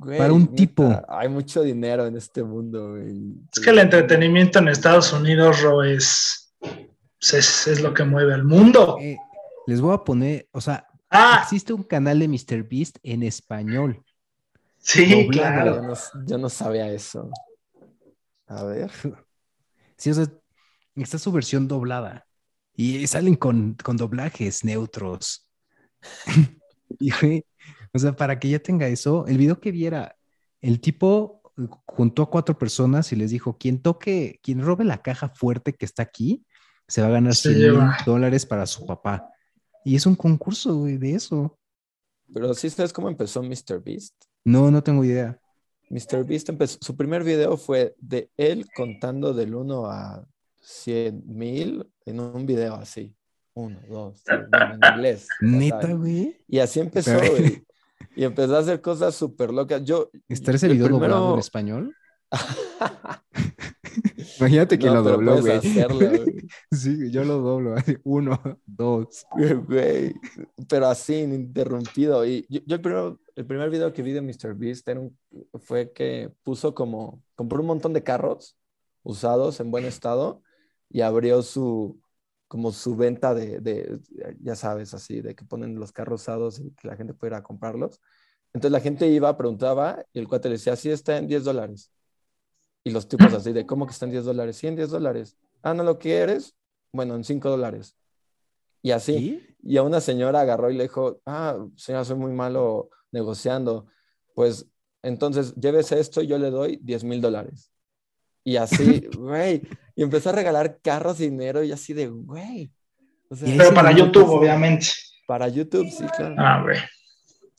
Para 0.00 0.32
un 0.32 0.54
tipo. 0.54 1.00
Hay 1.08 1.28
mucho 1.28 1.62
dinero 1.62 2.06
en 2.06 2.16
este 2.16 2.42
mundo, 2.42 2.92
güey. 2.92 3.34
Es 3.52 3.60
que 3.60 3.70
el 3.70 3.78
entretenimiento 3.78 4.58
en 4.58 4.68
Estados 4.68 5.12
Unidos, 5.12 5.62
Ro, 5.62 5.84
es, 5.84 6.52
es, 7.20 7.80
lo 7.80 7.94
que 7.94 8.04
mueve 8.04 8.34
al 8.34 8.44
mundo. 8.44 8.96
Eh, 9.00 9.16
les 9.66 9.80
voy 9.80 9.94
a 9.94 9.98
poner, 9.98 10.48
o 10.50 10.60
sea, 10.60 10.88
ah. 11.08 11.40
existe 11.42 11.72
un 11.72 11.84
canal 11.84 12.18
de 12.18 12.26
Mr. 12.26 12.68
Beast 12.68 12.98
en 13.04 13.22
español. 13.22 14.02
Sí, 14.78 15.28
claro. 15.30 15.76
Yo 15.76 15.82
no, 15.82 15.94
yo 16.26 16.38
no, 16.38 16.48
sabía 16.48 16.90
eso. 16.90 17.30
A 18.48 18.64
ver. 18.64 18.90
Sí, 19.96 20.10
o 20.10 20.14
sea, 20.14 20.26
está 20.96 21.16
su 21.16 21.30
versión 21.30 21.68
doblada. 21.68 22.26
Y 22.74 23.06
salen 23.06 23.36
con, 23.36 23.76
con 23.82 23.96
doblajes 23.96 24.64
neutros. 24.64 25.48
y, 26.98 27.12
o 27.92 27.98
sea, 27.98 28.16
para 28.16 28.38
que 28.38 28.48
ya 28.48 28.58
tenga 28.58 28.88
eso, 28.88 29.26
el 29.26 29.38
video 29.38 29.60
que 29.60 29.72
viera, 29.72 30.16
el 30.60 30.80
tipo 30.80 31.42
juntó 31.86 32.22
a 32.22 32.30
cuatro 32.30 32.56
personas 32.58 33.12
y 33.12 33.16
les 33.16 33.30
dijo, 33.30 33.58
quien 33.58 33.82
toque, 33.82 34.40
quien 34.42 34.62
robe 34.62 34.84
la 34.84 35.02
caja 35.02 35.28
fuerte 35.28 35.74
que 35.74 35.84
está 35.84 36.02
aquí, 36.02 36.44
se 36.88 37.02
va 37.02 37.08
a 37.08 37.12
ganar 37.12 37.34
100 37.34 37.58
mil 37.58 37.80
dólares 38.06 38.46
para 38.46 38.66
su 38.66 38.86
papá. 38.86 39.28
Y 39.84 39.96
es 39.96 40.06
un 40.06 40.14
concurso, 40.14 40.76
güey, 40.76 40.96
de 40.96 41.14
eso. 41.14 41.58
Pero 42.32 42.54
sí 42.54 42.70
sabes 42.70 42.92
cómo 42.92 43.08
empezó 43.08 43.42
Mr. 43.42 43.82
Beast. 43.82 44.14
No, 44.44 44.70
no 44.70 44.82
tengo 44.82 45.04
idea. 45.04 45.38
Mr. 45.90 46.24
Beast 46.24 46.48
empezó, 46.48 46.78
su 46.80 46.96
primer 46.96 47.22
video 47.22 47.56
fue 47.56 47.94
de 47.98 48.30
él 48.36 48.66
contando 48.74 49.34
del 49.34 49.54
1 49.54 49.86
a 49.86 50.26
100 50.62 51.22
mil 51.26 51.86
en 52.06 52.20
un 52.20 52.46
video 52.46 52.74
así. 52.74 53.14
Uno, 53.54 53.78
dos, 53.88 54.22
tres, 54.24 54.46
en 54.50 54.94
inglés. 54.94 55.28
Neta, 55.40 55.92
güey. 55.92 56.36
Y 56.48 56.58
así 56.58 56.80
empezó, 56.80 57.18
güey. 57.18 57.64
Y 58.16 58.24
empezó 58.24 58.56
a 58.56 58.60
hacer 58.60 58.80
cosas 58.80 59.14
súper 59.14 59.52
locas. 59.52 59.84
Yo. 59.84 60.10
¿Está 60.28 60.52
ese 60.52 60.68
video 60.68 60.88
doblado 60.88 61.34
en 61.34 61.38
español? 61.40 61.94
Imagínate 64.38 64.78
que 64.78 64.86
lo 64.86 65.02
dobló, 65.02 65.40
güey. 65.40 65.60
sí, 66.70 67.10
yo 67.10 67.24
lo 67.24 67.38
doblo. 67.38 67.74
Uno, 68.04 68.40
dos. 68.64 69.26
Güey, 69.66 70.14
pero 70.68 70.86
así, 70.86 71.20
ininterrumpido. 71.20 72.24
Y 72.24 72.46
yo, 72.48 72.76
el, 72.76 72.80
primero, 72.80 73.20
el 73.36 73.46
primer 73.46 73.68
video 73.68 73.92
que 73.92 74.02
vi 74.02 74.12
de 74.12 74.22
Mr. 74.22 74.54
Beast 74.54 74.88
fue 75.60 75.92
que 75.92 76.32
puso 76.42 76.74
como, 76.74 77.22
compró 77.34 77.60
un 77.60 77.66
montón 77.66 77.92
de 77.92 78.02
carros 78.02 78.56
usados 79.02 79.60
en 79.60 79.70
buen 79.70 79.84
estado 79.84 80.42
y 80.92 81.00
abrió 81.00 81.42
su, 81.42 82.00
como 82.48 82.70
su 82.70 82.94
venta 82.94 83.34
de, 83.34 83.60
de, 83.60 83.98
ya 84.40 84.54
sabes, 84.54 84.92
así, 84.92 85.22
de 85.22 85.34
que 85.34 85.44
ponen 85.44 85.76
los 85.76 85.90
carros 85.90 86.22
usados 86.22 86.60
y 86.60 86.70
que 86.72 86.86
la 86.86 86.96
gente 86.96 87.14
pudiera 87.14 87.42
comprarlos. 87.42 88.00
Entonces 88.52 88.72
la 88.72 88.80
gente 88.80 89.08
iba, 89.08 89.34
preguntaba 89.36 90.04
y 90.12 90.18
el 90.18 90.28
cuate 90.28 90.48
le 90.48 90.56
decía, 90.56 90.76
sí, 90.76 90.90
está 90.90 91.16
en 91.16 91.26
10 91.26 91.44
dólares. 91.44 91.90
Y 92.84 92.90
los 92.90 93.08
tipos 93.08 93.32
así 93.32 93.52
de, 93.52 93.64
¿cómo 93.64 93.86
que 93.86 93.92
está 93.92 94.04
en 94.04 94.12
10 94.12 94.24
dólares? 94.24 94.56
Sí, 94.56 94.66
en 94.66 94.76
10 94.76 94.90
dólares. 94.90 95.36
Ah, 95.62 95.72
¿no 95.72 95.82
lo 95.82 95.98
quieres? 95.98 96.54
Bueno, 96.92 97.14
en 97.14 97.24
5 97.24 97.48
dólares. 97.48 97.96
Y 98.82 98.90
así. 98.90 99.42
Y 99.62 99.76
a 99.78 99.82
una 99.82 100.02
señora 100.02 100.40
agarró 100.40 100.70
y 100.70 100.76
le 100.76 100.84
dijo, 100.84 101.22
ah, 101.24 101.56
señora, 101.76 102.04
soy 102.04 102.16
muy 102.16 102.32
malo 102.32 102.90
negociando. 103.12 103.86
Pues 104.34 104.66
entonces 105.02 105.54
llévese 105.54 105.98
esto 105.98 106.20
y 106.20 106.26
yo 106.26 106.36
le 106.36 106.50
doy 106.50 106.78
10 106.82 107.04
mil 107.04 107.20
dólares. 107.22 107.72
Y 108.44 108.56
así, 108.56 109.08
güey. 109.16 109.62
Y 109.94 110.02
empezó 110.02 110.30
a 110.30 110.32
regalar 110.32 110.78
carros 110.82 111.20
y 111.20 111.24
dinero 111.24 111.62
y 111.62 111.72
así 111.72 111.92
de, 111.92 112.08
güey. 112.08 112.70
Pero 113.28 113.72
para 113.74 113.92
YouTube, 113.92 114.28
obviamente. 114.28 114.86
Para 115.26 115.48
YouTube, 115.48 115.88
sí, 115.90 116.04
claro. 116.16 116.34
Ah, 116.38 116.62
güey. 116.62 116.78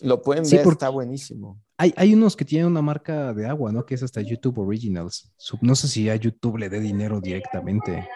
Lo 0.01 0.21
pueden 0.21 0.43
ver, 0.49 0.67
está 0.67 0.89
buenísimo. 0.89 1.61
Hay, 1.77 1.93
hay, 1.95 2.13
unos 2.13 2.35
que 2.35 2.45
tienen 2.45 2.67
una 2.67 2.81
marca 2.81 3.33
de 3.33 3.45
agua, 3.47 3.71
¿no? 3.71 3.85
Que 3.85 3.95
es 3.95 4.03
hasta 4.03 4.21
YouTube 4.21 4.59
Originals. 4.59 5.31
No 5.61 5.75
sé 5.75 5.87
si 5.87 6.09
a 6.09 6.15
YouTube 6.15 6.57
le 6.57 6.69
dé 6.69 6.79
dinero 6.79 7.19
directamente. 7.21 8.07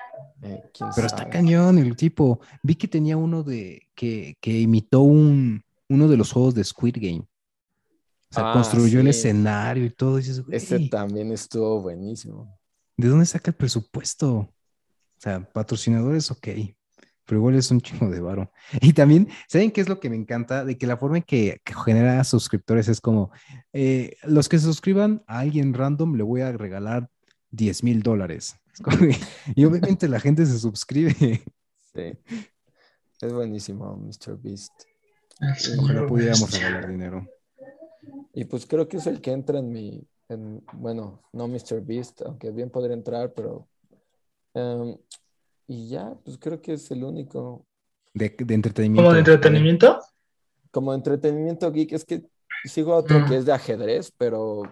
eh, 0.43 0.61
quién 0.73 0.89
Pero 0.93 1.07
está 1.07 1.29
cañón 1.29 1.77
el 1.77 1.95
tipo. 1.95 2.39
Vi 2.61 2.75
que 2.75 2.87
tenía 2.87 3.17
uno 3.17 3.41
de 3.43 3.81
que, 3.95 4.35
que 4.41 4.59
imitó 4.59 5.01
un, 5.01 5.63
uno 5.89 6.07
de 6.07 6.17
los 6.17 6.31
juegos 6.31 6.53
de 6.55 6.63
Squid 6.63 6.97
Game. 6.99 7.21
O 8.29 8.33
sea, 8.35 8.49
Ah, 8.51 8.53
construyó 8.53 8.99
el 8.99 9.05
sí. 9.05 9.09
escenario 9.19 9.85
y 9.85 9.89
todo. 9.89 10.19
Y 10.19 10.23
dices, 10.23 10.43
Ese 10.51 10.77
"Güey, 10.77 10.89
también 10.89 11.31
estuvo 11.31 11.81
buenísimo. 11.81 12.53
¿De 12.97 13.07
dónde 13.07 13.25
saca 13.25 13.51
el 13.51 13.55
presupuesto? 13.55 14.29
O 14.29 14.53
sea, 15.19 15.47
patrocinadores, 15.51 16.29
ok. 16.31 16.47
Pero 17.25 17.39
igual 17.39 17.55
es 17.55 17.69
un 17.71 17.81
chingo 17.81 18.09
de 18.09 18.19
varo. 18.19 18.51
Y 18.81 18.93
también, 18.93 19.27
¿saben 19.47 19.71
qué 19.71 19.81
es 19.81 19.89
lo 19.89 19.99
que 19.99 20.09
me 20.09 20.15
encanta? 20.15 20.65
De 20.65 20.77
que 20.77 20.87
la 20.87 20.97
forma 20.97 21.17
en 21.17 21.23
que, 21.23 21.61
que 21.63 21.73
genera 21.73 22.23
suscriptores 22.23 22.87
es 22.87 23.01
como, 23.01 23.31
eh, 23.73 24.15
los 24.23 24.49
que 24.49 24.57
se 24.57 24.65
suscriban 24.65 25.23
a 25.27 25.39
alguien 25.39 25.73
random 25.73 26.15
le 26.15 26.23
voy 26.23 26.41
a 26.41 26.51
regalar 26.51 27.09
10 27.51 27.83
mil 27.83 28.01
dólares. 28.01 28.55
Y 29.55 29.65
obviamente 29.65 30.07
la 30.07 30.19
gente 30.19 30.45
se 30.45 30.59
suscribe. 30.59 31.13
Sí. 31.93 32.13
Es 33.21 33.33
buenísimo, 33.33 33.97
Mr. 33.97 34.39
Beast. 34.39 34.71
Ojalá 35.79 36.05
pudiéramos 36.05 36.51
regalar 36.51 36.87
dinero. 36.87 37.27
Y 38.33 38.45
pues 38.45 38.65
creo 38.65 38.87
que 38.87 38.97
es 38.97 39.07
el 39.07 39.19
que 39.19 39.31
entra 39.31 39.59
en 39.59 39.71
mi, 39.71 40.07
en, 40.29 40.63
bueno, 40.73 41.21
no 41.33 41.47
Mr. 41.47 41.81
Beast, 41.81 42.21
aunque 42.23 42.51
bien 42.51 42.69
podría 42.69 42.93
entrar, 42.95 43.33
pero... 43.33 43.67
em, 44.53 44.97
y 45.67 45.89
ya, 45.89 46.15
pues 46.23 46.37
creo 46.37 46.61
que 46.61 46.73
es 46.73 46.89
el 46.91 47.03
único. 47.03 47.65
De, 48.13 48.33
de 48.37 48.53
entretenimiento. 48.53 49.03
¿Como 49.03 49.13
de 49.13 49.19
entretenimiento? 49.19 49.99
Como 50.71 50.93
entretenimiento 50.93 51.71
geek, 51.71 51.91
es 51.93 52.05
que 52.05 52.23
sigo 52.63 52.93
a 52.93 52.97
otro 52.97 53.19
Mm. 53.19 53.25
que 53.27 53.37
es 53.37 53.45
de 53.45 53.51
ajedrez, 53.51 54.11
pero 54.17 54.63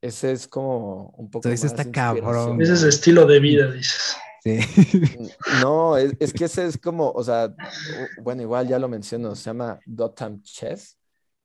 ese 0.00 0.32
es 0.32 0.48
como 0.48 1.14
un 1.16 1.30
poco 1.30 1.48
Ese 1.48 1.66
más 1.66 1.72
está 1.78 1.90
cabrón. 1.90 2.60
Ese 2.60 2.72
es 2.74 2.82
estilo 2.82 3.24
de 3.26 3.38
vida, 3.40 3.70
dices. 3.70 4.16
Sí. 4.42 4.58
No, 5.60 5.96
es, 5.96 6.14
es 6.18 6.32
que 6.32 6.46
ese 6.46 6.66
es 6.66 6.76
como, 6.76 7.10
o 7.10 7.22
sea, 7.22 7.54
bueno, 8.22 8.42
igual 8.42 8.66
ya 8.66 8.78
lo 8.80 8.88
menciono, 8.88 9.36
se 9.36 9.44
llama 9.44 9.78
Gotham 9.86 10.42
Chess 10.42 10.98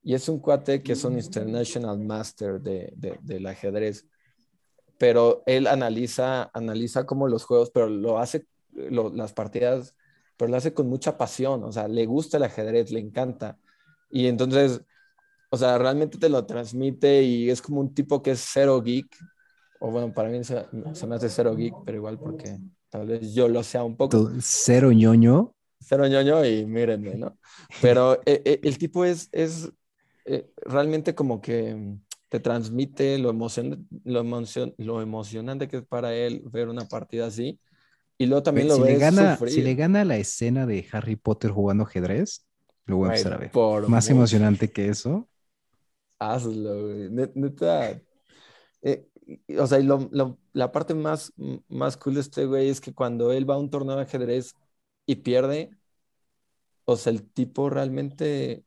y 0.08 0.14
es 0.14 0.30
un 0.30 0.40
cuate 0.40 0.82
que 0.82 0.94
es 0.94 1.04
un 1.04 1.20
International 1.20 2.00
Master 2.00 2.62
de, 2.62 2.94
de- 2.96 3.20
del 3.22 3.46
ajedrez, 3.46 4.06
pero 4.98 5.44
él 5.46 5.68
analiza, 5.68 6.50
analiza 6.54 7.06
como 7.06 7.28
los 7.28 7.44
juegos, 7.44 7.72
pero 7.72 7.90
lo 7.90 8.18
hace, 8.18 8.48
lo- 8.72 9.10
las 9.14 9.34
partidas, 9.34 9.96
pero 10.38 10.50
lo 10.50 10.56
hace 10.58 10.74
con 10.74 10.88
mucha 10.88 11.18
pasión, 11.18 11.62
o 11.66 11.72
sea, 11.74 11.90
le 11.90 12.06
gusta 12.06 12.38
el 12.38 12.44
ajedrez, 12.44 12.90
le 12.92 13.02
encanta. 13.02 13.58
Y 14.10 14.28
entonces, 14.28 14.82
o 15.50 15.58
sea, 15.58 15.78
realmente 15.78 16.18
te 16.18 16.30
lo 16.30 16.46
transmite 16.46 17.24
y 17.24 17.50
es 17.50 17.62
como 17.62 17.82
un 17.82 17.94
tipo 17.94 18.24
que 18.24 18.32
es 18.32 18.50
cero 18.54 18.82
geek, 18.82 19.08
o 19.80 19.92
bueno, 19.92 20.14
para 20.14 20.30
mí 20.30 20.42
se, 20.46 20.66
se 20.94 21.06
me 21.06 21.16
hace 21.16 21.30
cero 21.30 21.54
geek, 21.56 21.74
pero 21.86 21.98
igual 21.98 22.18
porque 22.18 22.58
tal 22.90 23.08
vez 23.08 23.34
yo 23.34 23.50
lo 23.50 23.62
sea 23.62 23.84
un 23.84 23.98
poco. 23.98 24.32
Cero 24.42 24.94
ñoño. 24.94 25.54
Cero 25.82 26.08
ñoño 26.08 26.46
y 26.46 26.66
mírenme, 26.66 27.16
¿no? 27.16 27.38
Pero 27.82 28.16
eh, 28.26 28.42
eh, 28.46 28.60
el 28.64 28.78
tipo 28.78 29.06
es, 29.06 29.30
es 29.32 29.70
eh, 30.28 30.52
realmente 30.58 31.16
como 31.16 31.42
que 31.42 31.76
mm, 31.76 32.02
te 32.30 32.42
transmite 32.42 33.20
lo, 33.20 33.32
emocion, 33.32 33.88
lo, 34.06 34.22
emocion, 34.22 34.76
lo 34.80 35.02
emocionante 35.02 35.70
que 35.70 35.80
es 35.80 35.86
para 35.88 36.16
él 36.16 36.44
ver 36.46 36.70
una 36.70 36.90
partida 36.90 37.28
así. 37.28 37.60
Y 38.18 38.28
luego 38.28 38.44
también 38.44 38.70
lo 38.70 38.78
si, 38.78 38.84
le 38.84 38.96
ves 38.96 38.98
gana, 38.98 39.44
sufrir. 39.44 39.46
si 39.46 39.62
le 39.62 39.76
gana 39.76 40.06
la 40.06 40.18
escena 40.18 40.66
de 40.66 40.88
Harry 40.92 41.16
Potter 41.16 41.52
jugando 41.52 41.84
ajedrez, 41.84 42.46
lo 42.86 42.98
voy 42.98 43.06
a 43.06 43.08
empezar 43.08 43.34
a 43.34 43.38
ver. 43.38 43.52
por 43.52 43.86
Más 43.86 44.10
emocionante 44.10 44.72
que 44.72 44.90
eso. 44.90 45.30
Hazlo, 46.20 46.82
güey. 46.88 47.10
Net- 47.10 47.34
Neta. 47.36 48.02
eh, 48.84 49.08
o 49.60 49.68
sea, 49.68 49.80
lo- 49.80 50.10
lo- 50.12 50.40
la 50.54 50.72
parte 50.72 50.94
más, 50.96 51.34
más 51.70 51.98
cool 51.98 52.16
de 52.16 52.22
este 52.22 52.46
güey 52.46 52.70
es 52.70 52.82
que 52.82 52.94
cuando 52.94 53.32
él 53.34 53.50
va 53.50 53.56
a 53.56 53.60
un 53.60 53.70
torneo 53.70 53.96
de 53.98 54.04
ajedrez 54.04 54.54
y 55.08 55.18
pierde, 55.18 55.72
o 56.86 56.96
sea, 56.98 57.12
el 57.14 57.30
tipo 57.32 57.70
realmente 57.70 58.66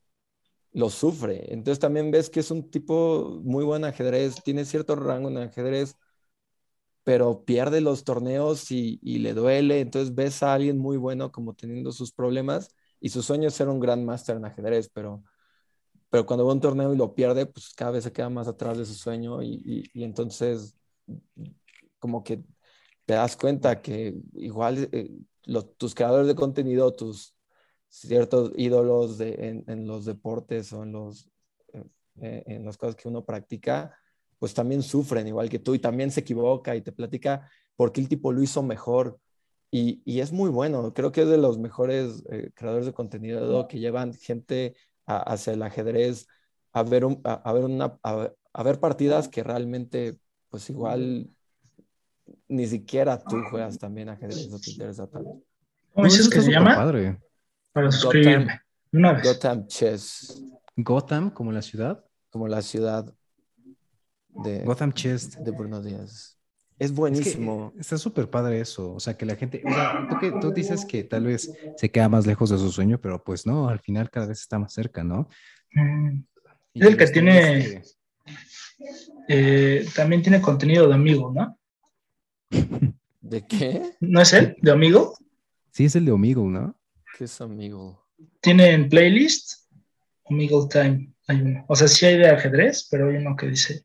lo 0.72 0.90
sufre. 0.90 1.52
Entonces 1.52 1.78
también 1.80 2.10
ves 2.10 2.30
que 2.30 2.40
es 2.40 2.50
un 2.50 2.70
tipo 2.70 3.40
muy 3.44 3.64
buen 3.64 3.84
ajedrez, 3.84 4.36
tiene 4.44 4.64
cierto 4.64 4.96
rango 4.96 5.28
en 5.30 5.38
ajedrez, 5.38 5.96
pero 7.04 7.44
pierde 7.44 7.80
los 7.80 8.04
torneos 8.04 8.70
y, 8.70 8.98
le 9.02 9.34
duele. 9.34 9.80
Entonces 9.80 10.14
ves 10.14 10.42
a 10.42 10.54
alguien 10.54 10.78
muy 10.78 10.96
bueno 10.96 11.32
como 11.32 11.54
teniendo 11.54 11.92
sus 11.92 12.12
problemas 12.12 12.68
y 13.00 13.08
su 13.10 13.22
sueño 13.22 13.48
es 13.48 13.54
ser 13.54 13.68
un 13.68 13.80
gran 13.80 14.04
máster 14.04 14.36
en 14.36 14.44
ajedrez, 14.44 14.88
pero 14.92 15.22
pero 16.10 16.26
cuando 16.26 16.46
va 16.46 16.52
a 16.52 16.54
un 16.54 16.60
torneo 16.60 16.94
y 16.94 16.96
lo 16.96 17.14
pierde, 17.14 17.46
pues 17.46 17.74
cada 17.74 17.92
vez 17.92 18.04
se 18.04 18.12
queda 18.12 18.30
más 18.30 18.48
atrás 18.48 18.78
de 18.78 18.86
su 18.86 18.94
sueño 18.94 19.42
y, 19.42 19.88
y- 19.94 20.04
entonces 20.04 20.76
como 21.98 22.24
que 22.24 22.42
te 23.04 23.14
das 23.14 23.36
cuenta 23.36 23.82
que 23.82 24.14
igual 24.34 24.88
eh, 24.92 25.10
tus 25.76 25.94
creadores 25.94 26.28
de 26.28 26.34
contenido, 26.34 26.92
tus 26.94 27.34
ciertos 27.90 28.52
ídolos 28.56 29.18
de, 29.18 29.34
en, 29.48 29.64
en 29.66 29.86
los 29.86 30.04
deportes 30.06 30.72
o 30.72 30.84
en, 30.84 30.92
los, 30.92 31.28
eh, 31.74 31.84
eh, 32.22 32.42
en 32.46 32.64
las 32.64 32.78
cosas 32.78 32.96
que 32.96 33.08
uno 33.08 33.24
practica, 33.24 33.94
pues 34.38 34.54
también 34.54 34.82
sufren 34.82 35.26
igual 35.28 35.50
que 35.50 35.58
tú 35.58 35.74
y 35.74 35.78
también 35.80 36.10
se 36.10 36.20
equivoca 36.20 36.74
y 36.76 36.80
te 36.80 36.92
platica 36.92 37.50
por 37.76 37.92
qué 37.92 38.00
el 38.00 38.08
tipo 38.08 38.32
lo 38.32 38.42
hizo 38.42 38.62
mejor. 38.62 39.18
Y, 39.72 40.02
y 40.04 40.20
es 40.20 40.32
muy 40.32 40.50
bueno, 40.50 40.92
creo 40.94 41.12
que 41.12 41.22
es 41.22 41.28
de 41.28 41.36
los 41.38 41.58
mejores 41.58 42.24
eh, 42.30 42.50
creadores 42.54 42.86
de 42.86 42.92
contenido 42.92 43.68
que 43.68 43.78
llevan 43.78 44.14
gente 44.14 44.74
a- 45.06 45.18
hacia 45.32 45.52
el 45.52 45.62
ajedrez, 45.62 46.26
a 46.72 46.82
ver, 46.82 47.04
un- 47.04 47.20
a, 47.24 47.34
a 47.34 47.52
ver 47.52 47.64
una, 47.64 47.98
a, 48.02 48.32
a 48.52 48.62
ver 48.62 48.80
partidas 48.80 49.28
que 49.28 49.42
realmente, 49.44 50.16
pues 50.48 50.70
igual, 50.70 51.30
ni 52.48 52.66
siquiera 52.66 53.18
tú 53.22 53.36
juegas 53.44 53.78
también 53.78 54.08
ajedrez, 54.08 54.48
no 54.50 54.58
te 54.58 54.70
interesa 54.70 55.06
tanto. 55.06 55.42
¿Cómo 55.94 56.04
dices 56.06 56.20
eso 56.20 56.30
que 56.30 56.40
se 56.40 56.50
llama? 56.52 56.74
padre. 56.76 57.20
Para 57.72 57.90
suscribirme. 57.92 58.60
Una 58.92 59.12
vez. 59.12 59.22
Gotham 59.24 59.66
Chess, 59.66 60.42
Gotham, 60.76 61.30
como 61.30 61.52
la 61.52 61.62
ciudad. 61.62 62.04
como 62.30 62.48
la 62.48 62.62
ciudad 62.62 63.12
de, 64.28 64.60
Gotham 64.64 64.92
Chest. 64.92 65.36
de 65.36 65.50
Bruno 65.50 65.80
Díaz. 65.82 66.36
Es 66.78 66.86
Es 66.86 66.90
que 66.92 66.96
buenísimo. 66.96 67.72
está 67.78 67.98
súper 67.98 68.30
padre 68.30 68.60
eso. 68.60 68.94
O 68.94 69.00
sea, 69.00 69.16
que 69.16 69.26
la 69.26 69.36
gente. 69.36 69.62
O 69.66 69.68
sea, 69.68 70.06
tú, 70.08 70.16
que, 70.18 70.32
tú 70.40 70.50
dices 70.52 70.84
que 70.84 71.04
tal 71.04 71.24
vez 71.24 71.52
se 71.76 71.90
queda 71.90 72.08
más 72.08 72.26
lejos 72.26 72.50
de 72.50 72.58
su 72.58 72.70
sueño, 72.72 72.98
pero 73.00 73.22
pues 73.22 73.46
no, 73.46 73.68
al 73.68 73.80
final 73.80 74.10
cada 74.10 74.26
vez 74.26 74.40
está 74.40 74.58
más 74.58 74.72
cerca, 74.72 75.04
¿no? 75.04 75.28
Mm, 75.74 76.22
Es 76.74 76.86
el 76.86 76.96
que 76.96 77.06
tiene- 77.08 77.82
eh, 79.28 79.86
también 79.94 80.22
tiene 80.22 80.40
contenido 80.40 80.88
de 80.88 80.94
amigo, 80.94 81.32
¿no? 81.34 81.58
¿De 83.20 83.46
qué? 83.46 83.92
¿No 84.00 84.20
es 84.20 84.32
él? 84.32 84.56
¿De 84.60 84.70
amigo? 84.70 85.14
Sí, 85.70 85.84
es 85.84 85.94
el 85.96 86.04
de 86.06 86.12
Omegle, 86.12 86.44
¿no? 86.44 86.76
¿Qué 87.16 87.24
es 87.24 87.40
amigo? 87.40 88.06
Tiene 88.40 88.70
en 88.72 88.88
playlist 88.88 89.68
Omegle 90.24 90.66
Time. 90.70 91.12
Hay 91.28 91.40
uno. 91.42 91.64
O 91.68 91.76
sea, 91.76 91.88
sí 91.88 92.06
hay 92.06 92.18
de 92.18 92.28
ajedrez, 92.28 92.88
pero 92.90 93.08
hay 93.08 93.16
uno 93.16 93.36
que 93.36 93.46
dice. 93.48 93.84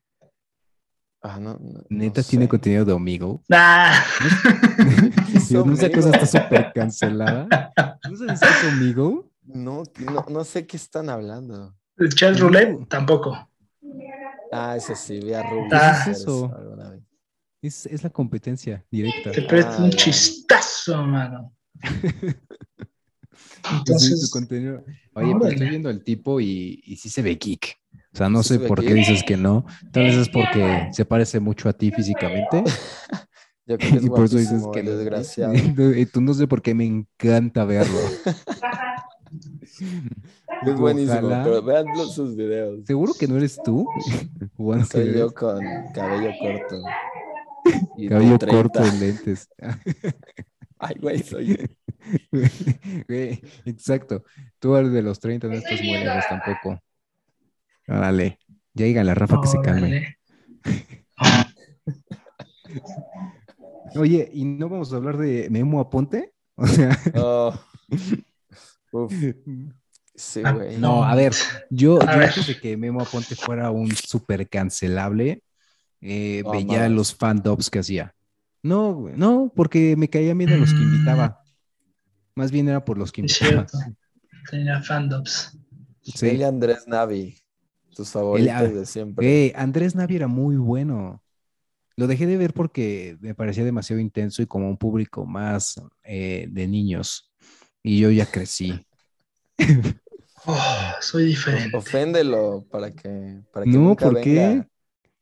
Ah, 1.21 1.39
no, 1.39 1.57
no- 1.59 1.83
Neta 1.89 2.21
no 2.21 2.27
tiene 2.27 2.45
sé. 2.45 2.49
contenido 2.49 2.85
de 2.85 2.93
Omegle. 2.93 3.39
¡Ah! 3.51 4.03
Dios, 5.49 5.65
¿no 5.65 5.73
esa 5.73 5.89
cosa 5.91 6.09
Omegle? 6.09 6.23
está 6.23 6.25
súper 6.25 6.71
cancelada? 6.73 7.47
¿No 8.09 8.15
sabes 8.17 8.39
qué 8.39 8.47
es 8.47 8.73
Omegle? 8.73 9.21
No, 9.43 9.83
no, 9.99 10.25
no 10.29 10.43
sé 10.43 10.65
qué 10.65 10.77
están 10.77 11.09
hablando. 11.09 11.75
El 11.97 12.09
Chess 12.13 12.39
Roulette 12.39 12.87
tampoco. 12.89 13.49
Ah, 14.51 14.75
ese 14.75 14.95
sí, 14.95 15.19
vi 15.19 15.33
a 15.33 15.43
Rubio. 15.43 15.67
Ah. 15.71 15.91
hacer 15.91 16.05
¿Qué 16.05 16.11
es 16.11 16.19
eso? 16.21 16.51
alguna 16.55 16.89
vez. 16.89 17.01
Es, 17.61 17.85
es 17.87 18.03
la 18.03 18.09
competencia 18.11 18.83
directa. 18.91 19.31
Te 19.31 19.41
presto 19.43 19.71
Ah, 19.79 19.83
un 19.85 19.91
ya. 19.91 19.97
chistazo, 19.97 21.03
mano. 21.03 21.55
Sí, 23.35 23.61
su 23.61 23.75
Entonces, 23.77 24.29
contenido. 24.29 24.83
Oye, 25.13 25.33
pero 25.33 25.47
estoy 25.47 25.69
viendo 25.69 25.89
el 25.89 26.03
tipo 26.03 26.39
y, 26.39 26.81
y 26.85 26.95
sí 26.97 27.09
se 27.09 27.21
ve 27.21 27.35
geek. 27.35 27.77
O 28.13 28.17
sea, 28.17 28.29
no 28.29 28.43
¿Sí 28.43 28.49
sé 28.55 28.59
se 28.59 28.67
por 28.67 28.79
qué 28.81 28.87
geek? 28.87 28.97
dices 28.97 29.23
que 29.23 29.37
no. 29.37 29.65
Tal 29.91 30.03
vez 30.03 30.15
es 30.15 30.29
porque 30.29 30.89
se 30.91 31.05
parece 31.05 31.39
mucho 31.39 31.69
a 31.69 31.73
ti 31.73 31.91
físicamente. 31.91 32.63
Yo 33.67 33.77
creo 33.77 33.91
que 33.91 33.97
es 33.97 34.03
y 34.05 34.09
por 34.09 34.25
eso 34.25 34.37
dices 34.37 34.63
que 34.73 34.83
desgraciado. 34.83 35.53
Y 35.97 36.05
tú 36.05 36.21
no 36.21 36.33
sé 36.33 36.47
por 36.47 36.61
qué 36.61 36.73
me 36.73 36.85
encanta 36.85 37.65
verlo. 37.65 37.99
Es 40.65 40.75
buenísimo, 40.77 41.17
Ojalá. 41.27 41.43
pero 41.43 41.61
vean 41.61 41.85
sus 42.09 42.35
videos. 42.35 42.85
¿Seguro 42.85 43.13
que 43.13 43.27
no 43.27 43.37
eres 43.37 43.59
tú? 43.63 43.87
Soy 44.89 45.13
yo 45.17 45.33
con 45.33 45.63
cabello 45.93 46.31
corto. 46.39 46.81
Y 47.97 48.07
Cabello 48.07 48.37
30. 48.37 48.47
corto 48.55 48.85
en 48.85 48.99
lentes. 48.99 49.49
Ay, 50.79 50.95
güey, 50.99 51.19
soy. 51.23 51.57
Güey, 53.07 53.41
Exacto. 53.65 54.23
Tú 54.59 54.75
eres 54.75 54.91
de 54.91 55.01
los 55.01 55.19
30 55.19 55.47
no 55.47 55.53
estás 55.55 55.81
muy 55.81 55.97
lejos 55.97 56.23
tampoco. 56.29 56.79
Órale. 57.87 58.37
Ya 58.73 58.85
diga 58.85 59.03
la 59.03 59.15
Rafa 59.15 59.41
que 59.41 59.47
se 59.47 59.59
calme. 59.61 60.17
Oye, 63.95 64.29
¿y 64.33 64.45
no 64.45 64.69
vamos 64.69 64.91
a 64.93 64.97
hablar 64.97 65.17
de 65.17 65.49
Memo 65.49 65.79
Aponte? 65.79 66.33
O 66.57 66.67
sea, 66.67 66.97
Oh. 67.15 67.53
Uf, 68.91 69.13
sí, 70.15 70.41
Ah, 70.45 70.51
güey. 70.53 70.77
no, 70.77 71.03
a 71.03 71.13
ver, 71.15 71.33
yo, 71.69 72.01
A 72.01 72.13
yo 72.13 72.19
ver. 72.19 72.29
antes 72.29 72.47
de 72.47 72.59
que 72.59 72.77
Memo 72.77 73.01
Aponte 73.01 73.35
fuera 73.35 73.71
un 73.71 73.93
súper 73.93 74.47
cancelable, 74.47 75.43
eh, 75.99 76.43
veía 76.49 76.87
los 76.87 77.13
fan 77.13 77.41
dubs 77.41 77.69
que 77.69 77.79
hacía. 77.79 78.13
No, 78.65 78.93
güey, 78.95 79.13
no, 79.15 79.51
porque 79.55 79.95
me 79.95 80.09
caía 80.09 80.33
bien 80.33 80.51
a 80.51 80.57
los 80.57 80.73
que 80.73 80.81
invitaba. 80.81 81.39
Más 82.35 82.51
bien 82.51 82.67
era 82.67 82.83
por 82.83 82.97
los 82.97 83.11
que 83.11 83.21
Es 83.21 83.39
invitaba. 83.39 83.67
cierto. 83.67 83.77
Tenía 84.49 84.81
fandoms. 84.81 85.57
Sí. 86.01 86.27
Dile 86.27 86.45
Andrés 86.45 86.87
Navi, 86.87 87.37
tus 87.95 88.09
favoritos 88.09 88.55
ah, 88.55 88.63
de 88.63 88.85
siempre. 88.85 89.47
Eh, 89.47 89.53
Andrés 89.55 89.95
Navi 89.95 90.15
era 90.15 90.27
muy 90.27 90.55
bueno. 90.57 91.21
Lo 91.95 92.07
dejé 92.07 92.25
de 92.27 92.37
ver 92.37 92.53
porque 92.53 93.17
me 93.21 93.35
parecía 93.35 93.63
demasiado 93.63 94.01
intenso 94.01 94.41
y 94.41 94.47
como 94.47 94.67
un 94.67 94.77
público 94.77 95.25
más 95.25 95.81
eh, 96.03 96.47
de 96.49 96.67
niños. 96.67 97.31
Y 97.83 97.99
yo 97.99 98.09
ya 98.11 98.25
crecí. 98.25 98.85
Oh, 100.47 100.93
soy 101.01 101.25
diferente. 101.25 101.75
Oféndelo 101.75 102.65
para 102.69 102.91
que, 102.91 103.41
para 103.51 103.65
que 103.65 103.71
No, 103.71 103.79
nunca 103.79 104.05
¿por 104.05 104.21
qué? 104.21 104.63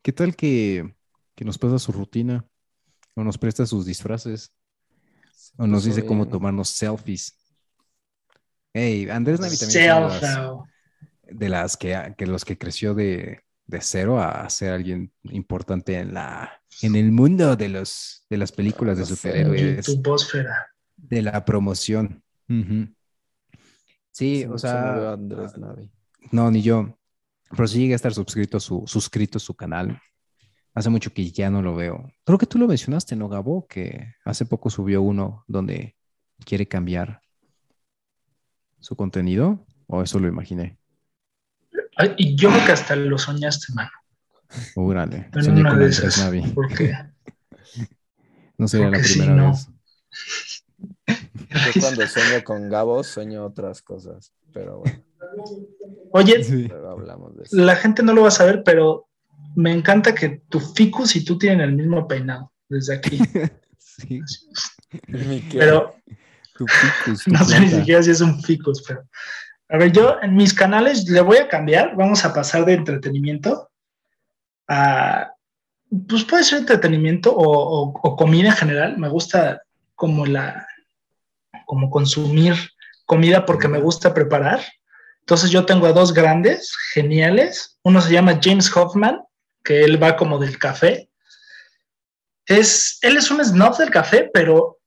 ¿Qué 0.02 0.12
tal 0.12 0.36
que, 0.36 0.94
que 1.36 1.46
nos 1.46 1.58
pasa 1.58 1.80
su 1.80 1.92
rutina? 1.94 2.46
O 3.16 3.24
nos 3.24 3.38
presta 3.38 3.66
sus 3.66 3.86
disfraces. 3.86 4.54
O 5.58 5.68
nos 5.68 5.84
puso 5.84 5.96
dice 5.96 6.06
cómo 6.06 6.28
tomarnos 6.28 6.70
selfies. 6.70 7.38
Hey, 8.74 9.08
Andrés 9.10 9.40
Navi 9.40 9.58
también 9.58 9.92
una 9.92 9.96
de 9.96 10.10
las, 10.10 10.20
Self-out. 10.20 10.66
de 11.24 11.50
las 11.50 11.78
que, 11.78 12.16
que 12.18 12.26
los 12.26 12.44
que 12.44 12.58
creció 12.58 12.96
de, 12.96 13.44
de 13.68 13.82
cero 13.82 14.20
a 14.20 14.50
ser 14.50 14.74
alguien 14.74 15.12
importante 15.24 15.98
en 15.98 16.14
la 16.14 16.60
en 16.82 16.96
el 16.96 17.12
mundo 17.12 17.56
de 17.56 17.70
los 17.70 18.26
de 18.30 18.38
las 18.38 18.52
películas 18.52 18.98
de 18.98 19.06
superhéroes, 19.06 19.86
de 20.98 21.22
la 21.22 21.46
promoción. 21.46 22.24
Sí, 24.12 24.46
o 24.46 24.58
sea, 24.58 25.14
Andrés 25.14 25.58
Navi. 25.58 25.92
no, 26.32 26.52
ni 26.52 26.62
yo. 26.62 26.98
Pero 27.50 27.68
sí 27.68 27.80
llegué 27.80 27.94
a 27.94 27.96
estar 27.96 28.14
suscrito 28.14 28.60
su, 28.60 28.84
suscrito 28.88 29.38
a 29.38 29.42
su 29.42 29.54
canal. 29.56 30.00
Hace 30.76 30.90
mucho 30.90 31.14
que 31.14 31.30
ya 31.32 31.50
no 31.50 31.62
lo 31.62 31.76
veo. 31.76 32.12
Creo 32.26 32.38
que 32.38 32.46
tú 32.48 32.58
lo 32.58 32.68
mencionaste, 32.68 33.16
¿no, 33.16 33.30
Gabo? 33.30 33.68
Que 33.68 34.16
hace 34.26 34.46
poco 34.46 34.70
subió 34.70 35.02
uno 35.02 35.44
donde 35.48 35.96
quiere 36.46 36.68
cambiar 36.68 37.22
su 38.80 38.96
contenido. 38.96 39.66
¿O 39.88 40.02
eso 40.02 40.18
lo 40.20 40.28
imaginé? 40.28 40.78
Ay, 41.98 42.14
y 42.18 42.36
yo 42.36 42.50
creo 42.50 42.66
que 42.66 42.72
hasta 42.72 42.96
lo 42.96 43.18
soñaste, 43.20 43.72
mano. 43.74 43.92
Órale, 44.76 45.30
En 45.34 45.44
soñé 45.44 45.62
una 45.62 45.72
con 45.72 45.80
de 45.80 45.86
esas. 45.88 46.18
Navi. 46.18 46.42
Porque 46.54 46.94
No 48.58 48.68
sería 48.68 48.90
la 48.90 48.98
porque 48.98 49.10
primera 49.14 49.36
¿no? 49.36 49.50
vez. 49.52 49.68
Yo 51.08 51.82
cuando 51.82 52.08
sueño 52.08 52.44
con 52.44 52.70
Gabo 52.70 53.04
sueño 53.04 53.46
otras 53.46 53.82
cosas, 53.82 54.34
pero 54.52 54.80
bueno, 54.80 55.04
Oye, 56.12 56.44
Sí. 56.44 56.68
luego 56.68 56.90
hablamos 56.90 57.36
de 57.36 57.44
eso. 57.44 57.56
la 57.58 57.76
gente 57.76 58.04
no 58.04 58.14
lo 58.14 58.22
va 58.24 58.28
a 58.30 58.32
saber, 58.32 58.64
pero 58.64 59.08
me 59.56 59.72
encanta 59.72 60.14
que 60.16 60.42
tu 60.50 60.60
ficus 60.60 61.16
y 61.16 61.24
tú 61.26 61.38
tienen 61.38 61.62
el 61.62 61.74
mismo 61.74 62.08
peinado 62.08 62.52
desde 62.70 62.96
aquí. 62.96 63.20
Sí, 63.96 64.22
Pero 65.52 65.96
tu 66.58 66.66
ficus, 66.68 67.24
tu 67.26 67.32
no 67.32 67.46
sé 67.46 67.60
ni 67.60 67.70
siquiera 67.70 68.02
si 68.02 68.10
es 68.12 68.22
un 68.22 68.42
ficus, 68.42 68.82
pero. 68.88 69.04
A 69.70 69.78
ver, 69.78 69.92
yo 69.92 70.18
en 70.22 70.36
mis 70.36 70.52
canales 70.54 71.08
le 71.08 71.22
voy 71.22 71.38
a 71.38 71.48
cambiar. 71.48 71.96
Vamos 71.96 72.26
a 72.26 72.34
pasar 72.34 72.66
de 72.66 72.74
entretenimiento 72.74 73.70
a. 74.68 75.32
Pues 76.10 76.24
puede 76.26 76.44
ser 76.44 76.60
entretenimiento 76.60 77.36
o, 77.36 77.44
o- 77.46 78.00
o 78.02 78.16
comida 78.16 78.50
en 78.50 78.56
general. 78.56 78.98
Me 78.98 79.10
gusta 79.10 79.62
como 79.96 80.26
la. 80.26 80.66
como 81.68 81.90
consumir 81.92 82.56
comida 83.06 83.46
porque 83.46 83.68
me 83.68 83.80
gusta 83.80 84.12
preparar. 84.14 84.62
Entonces 85.20 85.52
yo 85.52 85.66
tengo 85.66 85.86
a 85.86 85.94
dos 85.94 86.14
grandes, 86.14 86.74
geniales. 86.94 87.78
Uno 87.84 88.02
se 88.02 88.12
llama 88.12 88.40
James 88.42 88.76
Hoffman, 88.76 89.22
que 89.64 89.84
él 89.84 90.02
va 90.02 90.16
como 90.16 90.38
del 90.38 90.58
café. 90.58 91.10
Es, 92.46 93.00
él 93.02 93.18
es 93.18 93.32
un 93.32 93.44
snob 93.44 93.78
del 93.78 93.90
café, 93.90 94.30
pero, 94.34 94.80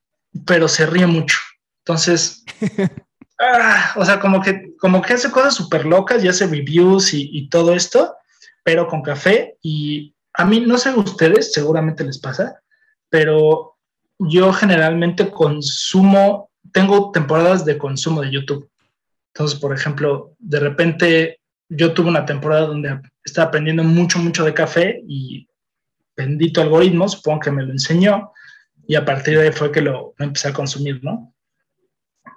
pero 0.47 0.69
se 0.69 0.87
ríe 0.87 1.07
mucho. 1.07 1.39
Entonces, 1.85 2.45
ah, 3.41 3.95
o 3.97 4.05
sea, 4.05 4.21
como 4.21 4.43
que, 4.43 4.75
como 4.79 5.01
que 5.01 5.15
hace 5.15 5.31
cosas 5.31 5.55
súper 5.55 5.87
locas 5.87 6.23
y 6.23 6.29
hace 6.29 6.47
reviews 6.47 7.15
y, 7.15 7.31
y 7.33 7.49
todo 7.49 7.75
esto, 7.75 8.15
pero 8.62 8.87
con 8.87 9.03
café. 9.03 9.57
Y 9.62 10.15
a 10.35 10.45
mí, 10.45 10.61
no 10.61 10.77
sé 10.77 10.91
ustedes, 10.91 11.53
seguramente 11.53 12.05
les 12.05 12.19
pasa, 12.19 12.61
pero 13.09 13.77
yo 14.19 14.53
generalmente 14.53 15.31
consumo, 15.31 16.51
tengo 16.73 17.11
temporadas 17.11 17.65
de 17.65 17.79
consumo 17.79 18.21
de 18.21 18.33
YouTube. 18.33 18.71
Entonces, 19.33 19.59
por 19.59 19.75
ejemplo, 19.75 20.35
de 20.39 20.61
repente 20.61 21.41
yo 21.68 21.92
tuve 21.92 22.09
una 22.09 22.24
temporada 22.24 22.66
donde 22.66 23.00
estaba 23.24 23.48
aprendiendo 23.48 23.83
mucho, 23.85 24.18
mucho 24.18 24.44
de 24.44 24.55
café 24.55 25.02
y 25.07 25.48
bendito 26.16 26.61
algoritmo, 26.61 27.09
supongo 27.09 27.40
que 27.40 27.50
me 27.50 27.64
lo 27.64 27.72
enseñó 27.72 28.33
y 28.87 28.94
a 28.94 29.05
partir 29.05 29.38
de 29.38 29.44
ahí 29.44 29.52
fue 29.52 29.72
que 29.72 29.81
lo, 29.81 30.14
lo 30.16 30.24
empecé 30.24 30.48
a 30.48 30.52
consumir, 30.52 31.02
¿no? 31.02 31.35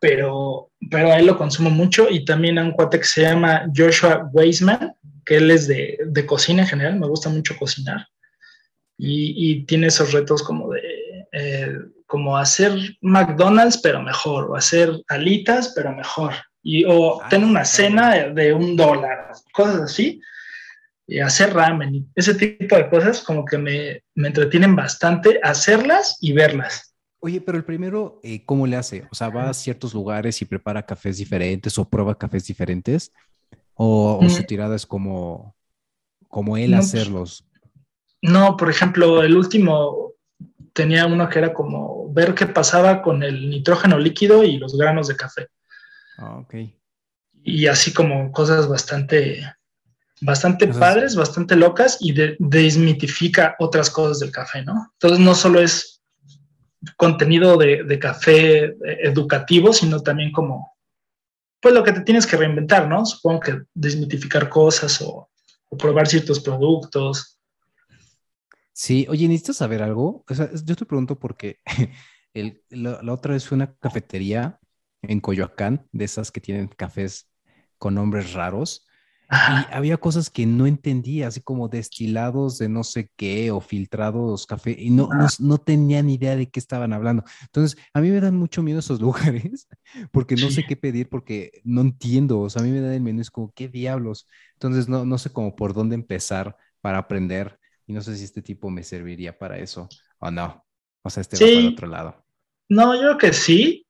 Pero, 0.01 0.71
pero 0.89 1.11
a 1.11 1.19
él 1.19 1.27
lo 1.27 1.37
consumo 1.37 1.69
mucho 1.69 2.09
y 2.09 2.25
también 2.25 2.57
a 2.57 2.63
un 2.63 2.71
cuate 2.71 2.99
que 2.99 3.05
se 3.05 3.21
llama 3.21 3.65
Joshua 3.75 4.29
Weisman, 4.31 4.93
que 5.25 5.37
él 5.37 5.51
es 5.51 5.67
de, 5.67 5.99
de 6.05 6.25
cocina 6.25 6.63
en 6.63 6.67
general, 6.67 6.99
me 6.99 7.07
gusta 7.07 7.29
mucho 7.29 7.55
cocinar 7.57 8.07
y, 8.99 9.33
y 9.37 9.65
tiene 9.65 9.87
esos 9.87 10.11
retos 10.11 10.43
como 10.43 10.71
de 10.73 10.81
eh, 11.31 11.73
como 12.05 12.37
hacer 12.37 12.73
McDonald's 13.01 13.77
pero 13.77 14.01
mejor 14.01 14.51
o 14.51 14.55
hacer 14.55 14.91
alitas 15.07 15.71
pero 15.73 15.95
mejor 15.95 16.33
y 16.61 16.83
o 16.85 17.21
Ah, 17.21 17.29
tener 17.29 17.47
una 17.47 17.65
cena 17.65 18.29
de, 18.29 18.53
un 18.53 18.75
dólar, 18.75 19.31
cosas 19.53 19.81
así 19.81 20.21
y 21.07 21.19
hacer 21.19 21.53
ramen 21.53 22.11
ese 22.15 22.35
tipo 22.35 22.75
de 22.75 22.89
cosas 22.89 23.21
como 23.21 23.43
que 23.45 23.57
me, 23.57 24.03
me 24.15 24.27
entretienen 24.27 24.75
bastante 24.75 25.39
hacerlas 25.43 26.17
y 26.21 26.33
verlas. 26.33 26.93
Oye, 27.21 27.41
pero 27.41 27.57
el 27.57 27.65
primero, 27.65 28.19
eh, 28.23 28.45
¿cómo 28.45 28.65
le 28.67 28.77
hace? 28.77 29.05
O 29.11 29.15
sea, 29.15 29.29
va 29.29 29.49
a 29.49 29.53
ciertos 29.53 29.93
lugares 29.93 30.41
y 30.41 30.45
prepara 30.45 30.85
cafés 30.85 31.17
diferentes 31.17 31.77
o 31.77 31.89
prueba 31.89 32.17
cafés 32.17 32.45
diferentes. 32.47 33.11
O, 33.73 34.19
o 34.23 34.29
su 34.29 34.43
Mm. 34.43 34.45
tirada 34.45 34.75
es 34.75 34.85
como, 34.85 35.55
como 36.29 36.57
él 36.57 36.71
No, 36.71 36.77
pues, 36.77 36.87
hacerlos. 36.87 37.45
No, 38.21 38.57
por 38.57 38.69
ejemplo, 38.69 39.23
el 39.23 39.35
último 39.35 40.13
tenía 40.73 41.05
uno 41.05 41.29
que 41.29 41.39
era 41.39 41.53
como 41.53 42.11
ver 42.13 42.33
qué 42.35 42.45
pasaba 42.45 43.01
con 43.01 43.23
el 43.23 43.49
nitrógeno 43.49 43.97
líquido 43.97 44.43
y 44.43 44.57
los 44.57 44.77
granos 44.77 45.07
de 45.07 45.15
café. 45.15 45.47
Ah, 46.19 46.37
ok. 46.39 46.53
Y 47.43 47.67
así 47.67 47.93
como 47.93 48.31
cosas 48.31 48.67
bastante, 48.67 49.41
bastante 50.21 50.67
padres, 50.67 51.15
bastante 51.15 51.55
locas 51.55 51.97
y 52.01 52.13
de- 52.13 52.35
desmitifica 52.39 53.55
otras 53.59 53.89
cosas 53.89 54.19
del 54.19 54.31
café, 54.31 54.63
¿no? 54.63 54.91
Entonces 54.93 55.19
no 55.19 55.35
solo 55.35 55.61
es 55.61 56.01
contenido 56.97 57.57
de, 57.57 57.83
de 57.83 57.99
café 57.99 58.65
eh, 58.65 58.75
educativo, 59.03 59.73
sino 59.73 60.01
también 60.01 60.31
como, 60.31 60.73
pues 61.61 61.73
lo 61.73 61.83
que 61.83 61.93
te 61.93 62.01
tienes 62.01 62.27
que 62.27 62.37
reinventar, 62.37 62.87
¿no? 62.87 63.05
Supongo 63.05 63.39
que 63.41 63.61
desmitificar 63.73 64.49
cosas 64.49 65.01
o, 65.01 65.29
o 65.69 65.77
probar 65.77 66.07
ciertos 66.07 66.39
productos. 66.39 67.39
Sí, 68.73 69.05
oye, 69.09 69.27
¿necesitas 69.27 69.57
saber 69.57 69.81
algo? 69.83 70.23
O 70.27 70.33
sea, 70.33 70.49
yo 70.53 70.75
te 70.75 70.85
pregunto 70.85 71.19
porque 71.19 71.59
el- 72.33 72.61
la, 72.69 73.01
la 73.03 73.13
otra 73.13 73.33
vez 73.33 73.45
fue 73.47 73.55
una 73.55 73.75
cafetería 73.75 74.59
en 75.01 75.19
Coyoacán, 75.21 75.87
de 75.91 76.05
esas 76.05 76.31
que 76.31 76.41
tienen 76.41 76.67
cafés 76.67 77.29
con 77.77 77.95
nombres 77.95 78.33
raros, 78.33 78.85
y 79.45 79.65
Ajá. 79.65 79.71
había 79.71 79.97
cosas 79.97 80.29
que 80.29 80.45
no 80.45 80.67
entendía, 80.67 81.27
así 81.27 81.41
como 81.41 81.69
destilados 81.69 82.57
de 82.59 82.69
no 82.69 82.83
sé 82.83 83.11
qué 83.15 83.51
o 83.51 83.61
filtrados 83.61 84.45
café, 84.45 84.75
y 84.77 84.91
no, 84.91 85.11
no, 85.13 85.25
no 85.39 85.57
tenía 85.57 86.03
ni 86.03 86.15
idea 86.15 86.35
de 86.35 86.49
qué 86.49 86.59
estaban 86.59 86.93
hablando. 86.93 87.23
Entonces, 87.43 87.77
a 87.93 88.01
mí 88.01 88.09
me 88.11 88.21
dan 88.21 88.35
mucho 88.37 88.61
miedo 88.63 88.79
esos 88.79 89.01
lugares, 89.01 89.67
porque 90.11 90.37
no 90.37 90.49
sé 90.51 90.65
qué 90.65 90.75
pedir, 90.77 91.09
porque 91.09 91.61
no 91.63 91.81
entiendo, 91.81 92.39
o 92.41 92.49
sea, 92.49 92.61
a 92.61 92.65
mí 92.65 92.71
me 92.71 92.81
dan 92.81 92.93
el 92.93 93.01
menú, 93.01 93.21
es 93.21 93.31
como, 93.31 93.51
¿qué 93.53 93.67
diablos? 93.67 94.27
Entonces, 94.53 94.87
no, 94.89 95.05
no 95.05 95.17
sé 95.17 95.31
cómo 95.31 95.55
por 95.55 95.73
dónde 95.73 95.95
empezar 95.95 96.55
para 96.81 96.99
aprender, 96.99 97.59
y 97.87 97.93
no 97.93 98.01
sé 98.01 98.15
si 98.17 98.23
este 98.25 98.41
tipo 98.41 98.69
me 98.69 98.83
serviría 98.83 99.37
para 99.37 99.57
eso 99.57 99.89
o 100.19 100.29
no. 100.31 100.65
O 101.03 101.09
sea, 101.09 101.21
este 101.21 101.37
va 101.37 101.47
Sí. 101.47 101.53
para 101.53 101.69
otro 101.69 101.87
lado. 101.87 102.23
No, 102.69 102.95
yo 102.95 103.01
creo 103.01 103.17
que 103.17 103.33
sí, 103.33 103.85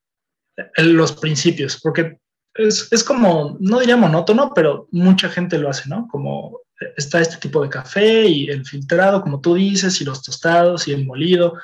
los 0.78 1.14
principios, 1.14 1.80
porque 1.82 2.18
es, 2.54 2.88
es 2.92 3.04
como, 3.04 3.58
no 3.60 3.80
diría 3.80 3.98
monótono, 3.98 4.52
pero 4.54 4.88
mucha 4.92 5.30
gente 5.30 5.58
lo 5.58 5.70
hace, 5.70 5.90
¿no? 5.90 6.08
Como 6.08 6.60
está 6.98 7.22
este 7.22 7.38
tipo 7.38 7.62
de 7.62 7.70
café 7.70 8.26
y 8.26 8.50
el 8.50 8.66
filtrado, 8.66 9.22
como 9.22 9.42
tú 9.42 9.56
dices, 9.56 10.00
y 10.02 10.06
los 10.06 10.22
tostados 10.22 10.88
y 10.88 10.94
el 10.94 11.06
molido, 11.06 11.58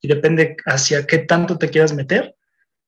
y 0.00 0.08
depende 0.08 0.56
hacia 0.66 1.06
qué 1.06 1.18
tanto 1.18 1.58
te 1.58 1.68
quieras 1.70 1.92
meter. 1.92 2.34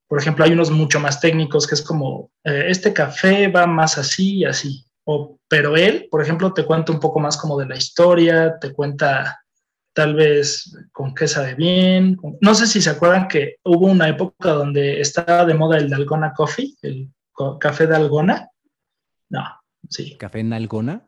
Por 0.09 0.19
ejemplo, 0.19 0.45
hay 0.45 0.53
unos 0.53 0.71
mucho 0.71 1.01
más 1.01 1.21
técnicos 1.21 1.67
que 1.67 1.75
es 1.75 1.83
como, 1.83 2.31
eh, 2.45 2.67
este 2.69 2.93
café 2.93 3.49
va 3.49 3.67
más 3.67 3.99
así 3.99 4.39
y 4.39 4.45
así. 4.45 4.85
O, 5.05 5.39
pero 5.49 5.77
él, 5.77 6.09
por 6.11 6.23
ejemplo, 6.23 6.53
te 6.53 6.65
cuenta 6.65 6.93
un 6.93 7.01
poco 7.01 7.21
más 7.21 7.37
como 7.37 7.59
de 7.59 7.67
la 7.67 7.77
historia, 7.77 8.59
te 8.59 8.73
cuenta 8.73 9.44
tal 9.95 10.15
vez 10.15 10.77
con 10.93 11.15
qué 11.15 11.27
sabe 11.27 11.55
bien. 11.55 12.19
No 12.41 12.55
sé 12.55 12.67
si 12.67 12.83
se 12.83 12.91
acuerdan 12.91 13.29
que 13.29 13.57
hubo 13.65 13.87
una 13.87 14.09
época 14.09 14.51
donde 14.51 15.01
estaba 15.01 15.45
de 15.47 15.55
moda 15.55 15.79
el 15.79 15.89
Dalgona 15.89 16.33
Coffee, 16.35 16.75
el 16.83 17.09
co- 17.33 17.59
café 17.59 17.87
Dalgona. 17.87 18.49
No, 19.31 19.43
sí, 19.89 20.17
¿Café 20.19 20.41
en 20.41 20.53
Algona? 20.53 21.07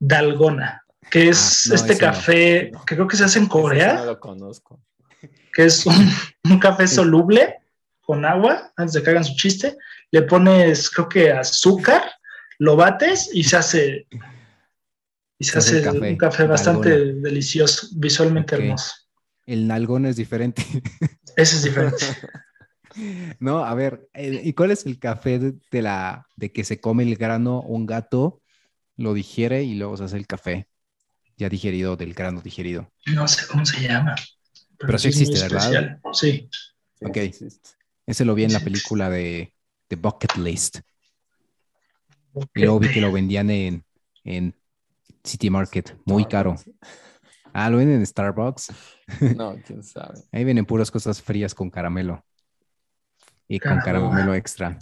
Dalgona, 0.00 0.84
que 1.10 1.28
es 1.28 1.66
Ah, 1.66 1.68
no, 1.70 1.74
este 1.74 1.92
no. 1.94 1.98
café 1.98 2.72
que 2.86 2.94
creo 2.94 3.08
que 3.08 3.16
se 3.16 3.24
hace 3.24 3.38
en 3.40 3.44
Ese 3.44 3.52
Corea. 3.52 3.94
no 3.94 4.04
lo 4.06 4.20
conozco. 4.20 4.80
que 5.52 5.64
es 5.64 5.84
un, 5.86 6.08
un 6.44 6.58
café 6.60 6.86
soluble 6.86 7.56
con 8.00 8.24
agua, 8.24 8.72
antes 8.76 8.94
de 8.94 9.02
que 9.02 9.10
hagan 9.10 9.24
su 9.24 9.34
chiste, 9.34 9.76
le 10.12 10.22
pones, 10.22 10.88
creo 10.88 11.08
que 11.08 11.32
azúcar, 11.32 12.02
lo 12.58 12.76
bates 12.76 13.28
y 13.34 13.42
se 13.44 13.56
hace, 13.56 14.06
y 15.38 15.44
se, 15.44 15.58
hace 15.58 15.82
café, 15.82 16.10
un 16.10 16.16
café 16.16 16.46
bastante 16.46 16.90
nalgona. 16.90 17.28
delicioso, 17.28 17.88
visualmente 17.92 18.54
hermoso. 18.56 18.92
El 19.46 19.66
nalgón 19.66 20.06
es 20.06 20.16
diferente. 20.16 20.62
Ese 21.36 21.56
es 21.56 21.62
diferente. 21.64 22.04
No, 23.38 23.64
a 23.64 23.74
ver, 23.74 24.08
¿y 24.14 24.54
cuál 24.54 24.72
es 24.72 24.84
el 24.84 24.98
café 24.98 25.38
de, 25.38 25.54
de 25.70 25.82
la 25.82 26.26
de 26.34 26.50
que 26.50 26.64
se 26.64 26.80
come 26.80 27.04
el 27.04 27.14
grano 27.14 27.60
un 27.60 27.86
gato, 27.86 28.42
lo 28.96 29.14
digiere 29.14 29.62
y 29.62 29.74
luego 29.74 29.96
se 29.96 30.04
hace 30.04 30.16
el 30.16 30.26
café 30.26 30.68
ya 31.36 31.48
digerido 31.48 31.96
del 31.96 32.14
grano 32.14 32.40
digerido? 32.40 32.90
No 33.06 33.28
sé 33.28 33.46
cómo 33.46 33.64
se 33.64 33.86
llama. 33.86 34.16
Pero 34.78 34.98
sí 34.98 35.08
existe, 35.08 35.38
¿verdad? 35.38 36.00
Sí. 36.12 36.48
Ok. 37.00 37.18
existe. 37.18 37.70
Ese 38.06 38.24
lo 38.24 38.34
vi 38.34 38.44
en 38.44 38.52
la 38.52 38.60
película 38.60 39.10
de, 39.10 39.54
de 39.88 39.96
Bucket 39.96 40.36
List. 40.36 40.78
Y 42.54 42.62
luego 42.62 42.80
vi 42.80 42.88
que 42.88 43.00
lo 43.00 43.12
vendían 43.12 43.50
en, 43.50 43.84
en 44.24 44.56
City 45.28 45.50
Market, 45.50 45.96
muy 46.04 46.26
caro. 46.26 46.56
Ah, 47.52 47.70
lo 47.70 47.78
venden 47.78 48.00
en 48.00 48.06
Starbucks. 48.06 48.72
No, 49.28 49.60
quién 49.62 49.82
sabe. 49.82 50.22
Ahí 50.32 50.44
vienen 50.44 50.64
puras 50.66 50.90
cosas 50.90 51.20
frías 51.22 51.54
con 51.54 51.70
caramelo. 51.70 52.24
Y 53.48 53.60
con 53.60 53.80
Caramelo. 53.80 54.32
extra. 54.34 54.78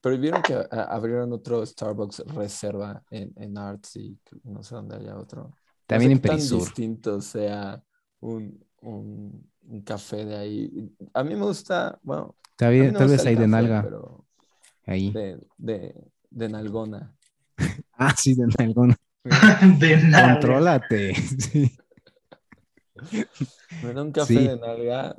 Pero 0.00 0.18
vieron 0.18 0.42
que 0.42 0.54
ah, 0.54 0.84
abrieron 0.90 1.32
otro 1.32 1.64
Starbucks 1.64 2.20
reserva 2.28 3.02
en, 3.10 3.32
en 3.36 3.58
Arts 3.58 3.96
y 3.96 4.18
no 4.44 4.62
sé 4.62 4.74
dónde 4.74 4.96
haya 4.96 5.16
otro. 5.18 5.56
No 5.90 5.98
También 5.98 6.00
sé 6.00 6.12
en 6.12 6.20
qué 6.20 6.20
tan 6.20 6.48
Perisur. 6.48 6.48
distinto 6.48 7.20
sea 7.20 7.82
un, 8.20 8.64
un, 8.80 9.50
un 9.62 9.82
café 9.82 10.24
de 10.24 10.36
ahí. 10.36 10.96
A 11.12 11.22
mí 11.24 11.34
me 11.34 11.44
gusta, 11.44 11.98
bueno, 12.02 12.36
Tal 12.56 12.70
vez, 13.08 13.24
no 13.24 13.28
hay 13.28 13.36
de 13.36 13.48
nalga. 13.48 13.80
Pero 13.80 14.26
Ahí. 14.86 15.16
de, 15.16 15.40
de, 15.58 15.94
de 16.30 16.48
nalgona. 16.48 17.16
Ah, 17.92 18.14
sí, 18.16 18.34
de 18.34 18.46
nalgón. 18.46 18.94
De 19.78 19.96
nada. 20.04 20.32
Contrólate. 20.34 21.14
Sí. 21.24 21.76
Un 23.82 24.12
café 24.12 24.34
Sí. 24.34 24.46
de 24.46 24.58
nalga. 24.58 25.16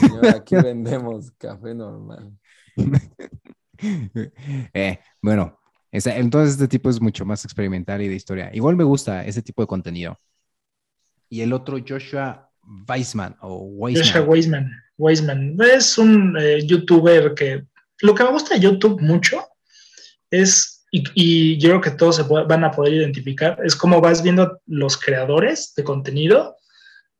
Señor, 0.00 0.26
aquí 0.28 0.54
vendemos 0.54 1.30
café 1.32 1.74
normal. 1.74 2.32
Eh, 4.72 4.98
bueno, 5.20 5.58
esa- 5.90 6.16
entonces 6.16 6.52
este 6.54 6.68
tipo 6.68 6.88
es 6.88 7.00
mucho 7.00 7.24
más 7.26 7.44
experimental 7.44 8.00
y 8.00 8.08
de 8.08 8.14
historia. 8.14 8.50
Igual 8.54 8.76
me 8.76 8.84
gusta 8.84 9.24
ese 9.26 9.42
tipo 9.42 9.62
de 9.62 9.66
contenido. 9.66 10.18
Y 11.28 11.40
el 11.42 11.52
otro, 11.52 11.76
Joshua 11.86 12.48
Weissman 12.88 13.36
o 13.40 13.68
Joshua 13.78 14.22
Weissman. 14.22 14.70
Weissman. 14.96 15.56
Weissman 15.56 15.56
es 15.60 15.98
un 15.98 16.36
eh, 16.38 16.64
youtuber 16.64 17.34
que 17.34 17.66
lo 18.00 18.14
que 18.14 18.22
me 18.24 18.30
gusta 18.30 18.54
de 18.54 18.60
YouTube 18.60 19.00
mucho 19.02 19.44
es, 20.30 20.73
y, 20.96 21.02
y 21.14 21.58
yo 21.58 21.70
creo 21.70 21.80
que 21.80 21.90
todos 21.90 22.16
se 22.16 22.22
van 22.22 22.62
a 22.64 22.70
poder 22.70 22.94
identificar, 22.94 23.58
es 23.64 23.74
cómo 23.74 24.00
vas 24.00 24.22
viendo 24.22 24.60
los 24.66 24.96
creadores 24.96 25.72
de 25.76 25.82
contenido 25.82 26.56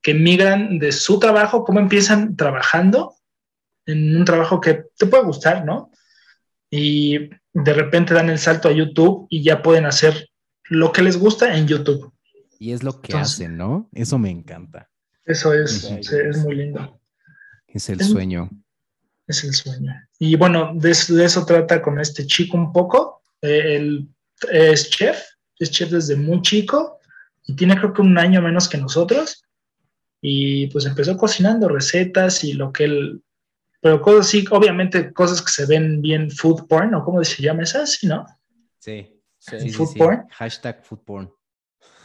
que 0.01 0.15
migran 0.15 0.79
de 0.79 0.93
su 0.93 1.19
trabajo, 1.19 1.65
cómo 1.65 1.81
empiezan 1.81 2.37
trabajando 2.37 3.15
en 3.87 4.17
un 4.17 4.25
trabajo 4.25 4.61
que 4.61 4.85
te 4.97 5.07
puede 5.07 5.25
gustar, 5.25 5.65
¿no? 5.65 5.91
Y 6.71 7.31
de 7.53 7.73
repente 7.73 8.15
dan 8.15 8.31
el 8.31 8.39
salto 8.39 8.69
a 8.69 8.73
YouTube 8.73 9.27
y 9.31 9.43
ya 9.43 9.63
pueden 9.63 9.87
hacer 9.87 10.29
lo 10.71 10.93
que 10.93 11.03
les 11.03 11.17
gusta 11.19 11.57
en 11.57 11.67
YouTube. 11.67 12.13
Y 12.59 12.73
es 12.73 12.83
lo 12.83 13.01
que 13.01 13.13
Entonces- 13.13 13.35
hacen, 13.35 13.57
¿no? 13.57 13.89
Eso 13.93 14.19
me 14.19 14.31
encanta. 14.31 14.89
Eso 15.25 15.53
es, 15.53 15.81
Sí. 15.81 15.99
sí, 16.03 16.17
es 16.31 16.39
muy 16.39 16.55
lindo. 16.57 17.01
Es 17.67 17.89
el 17.89 18.01
Es- 18.01 18.09
sueño. 18.11 18.51
Es 19.27 19.43
el 19.43 19.55
sueño. 19.55 19.93
Y 20.19 20.37
bueno, 20.37 20.73
de 20.75 20.91
eso 20.91 21.45
trata 21.47 21.81
con 21.83 21.99
este 21.99 22.27
chico 22.27 22.57
un 22.57 22.73
poco. 22.73 23.23
Eh, 23.43 23.77
él 23.77 24.09
es 24.51 24.91
chef, 24.91 25.23
es 25.59 25.71
chef 25.71 25.91
desde 25.91 26.17
muy 26.17 26.43
chico 26.43 26.99
y 27.47 27.55
tiene 27.55 27.77
creo 27.77 27.93
que 27.93 28.03
un 28.03 28.17
año 28.19 28.43
menos 28.43 28.69
que 28.69 28.79
nosotros. 28.79 29.43
Y 30.21 30.69
pues 30.69 30.87
empezó 30.87 31.17
cocinando 31.17 31.69
recetas 31.69 32.45
y 32.45 32.55
lo 32.55 32.73
que 32.73 32.85
él, 32.85 33.23
pero 33.81 34.01
cosas 34.01 34.27
así, 34.27 34.45
obviamente 34.51 35.13
cosas 35.13 35.43
que 35.43 35.51
se 35.53 35.67
ven 35.67 36.01
bien 36.01 36.31
food 36.31 36.67
porn, 36.67 36.95
o 36.95 37.05
cómo 37.05 37.23
se 37.23 37.43
llama 37.43 37.63
esas, 37.65 37.93
¿sí, 37.93 38.07
¿no? 38.07 38.25
Sí. 38.79 39.11
Sí. 39.39 39.59
Sí, 39.59 39.61
sí, 39.61 39.71
Food 39.73 39.89
sí. 39.89 39.99
porn. 39.99 40.27
Hashtag 40.31 40.83
food 40.83 41.01
porn. 41.05 41.31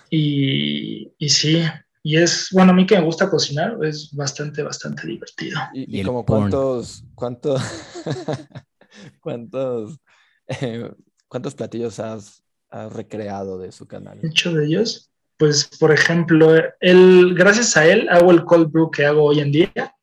Y, 0.09 1.09
y 1.17 1.29
sí, 1.29 1.63
y 2.03 2.17
es, 2.17 2.49
bueno, 2.51 2.71
a 2.71 2.75
mí 2.75 2.85
que 2.85 2.97
me 2.97 3.05
gusta 3.05 3.29
cocinar, 3.29 3.77
es 3.81 4.11
bastante, 4.13 4.61
bastante 4.61 5.07
divertido. 5.07 5.57
Y, 5.73 6.01
Y 6.01 6.03
como 6.03 6.25
porn. 6.25 6.51
cuántos, 6.51 7.05
cuántos, 7.15 7.61
cuántos, 9.21 9.99
eh, 10.47 10.91
cuántos 11.29 11.55
platillos 11.55 11.99
has, 11.99 12.43
has 12.69 12.91
recreado 12.91 13.57
de 13.57 13.71
su 13.71 13.87
canal. 13.87 14.19
Muchos 14.21 14.53
de 14.55 14.65
ellos, 14.65 15.09
pues 15.37 15.65
por 15.79 15.93
ejemplo, 15.93 16.53
él, 16.81 17.33
gracias 17.35 17.77
a 17.77 17.85
él 17.87 18.09
hago 18.09 18.31
el 18.31 18.43
cold 18.43 18.69
brew 18.71 18.91
que 18.91 19.05
hago 19.05 19.23
hoy 19.23 19.39
en 19.39 19.51
día, 19.53 19.95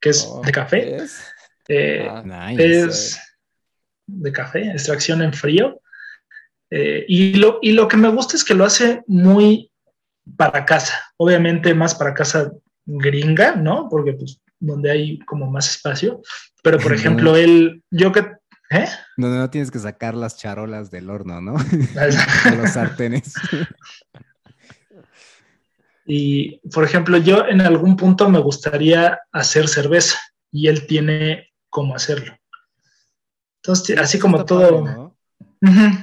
que 0.00 0.10
es 0.10 0.24
Oh, 0.30 0.40
de 0.44 0.52
café. 0.52 0.96
Eh, 1.68 2.06
Ah, 2.08 2.22
Nice. 2.24 2.80
es 2.84 3.18
de 4.06 4.30
café, 4.32 4.70
extracción 4.70 5.22
en 5.22 5.32
frío. 5.32 5.80
Eh, 6.70 7.04
y, 7.08 7.34
lo, 7.34 7.58
y 7.62 7.72
lo 7.72 7.88
que 7.88 7.96
me 7.96 8.08
gusta 8.08 8.36
es 8.36 8.44
que 8.44 8.54
lo 8.54 8.64
hace 8.64 9.02
muy 9.06 9.70
para 10.36 10.64
casa, 10.64 10.94
obviamente 11.16 11.74
más 11.74 11.94
para 11.94 12.14
casa 12.14 12.52
gringa, 12.86 13.56
¿no? 13.56 13.88
Porque 13.88 14.12
pues 14.12 14.40
donde 14.60 14.90
hay 14.90 15.18
como 15.20 15.50
más 15.50 15.70
espacio. 15.70 16.22
Pero 16.62 16.78
por 16.78 16.92
ejemplo, 16.92 17.36
él, 17.36 17.82
yo 17.90 18.12
que... 18.12 18.26
¿eh? 18.74 18.88
Donde 19.16 19.38
no 19.38 19.50
tienes 19.50 19.70
que 19.70 19.78
sacar 19.78 20.14
las 20.14 20.36
charolas 20.36 20.90
del 20.90 21.10
horno, 21.10 21.40
¿no? 21.40 21.54
De 21.70 22.56
los 22.56 22.70
sartenes. 22.70 23.34
Y, 26.06 26.58
por 26.70 26.84
ejemplo, 26.84 27.16
yo 27.18 27.46
en 27.46 27.60
algún 27.60 27.96
punto 27.96 28.28
me 28.28 28.38
gustaría 28.38 29.20
hacer 29.32 29.68
cerveza 29.68 30.18
y 30.50 30.68
él 30.68 30.86
tiene 30.86 31.52
cómo 31.70 31.94
hacerlo. 31.94 32.36
Entonces, 33.62 33.98
así 33.98 34.18
como 34.18 34.44
todo, 34.44 34.84
padre, 34.84 34.96
¿no? 34.96 35.16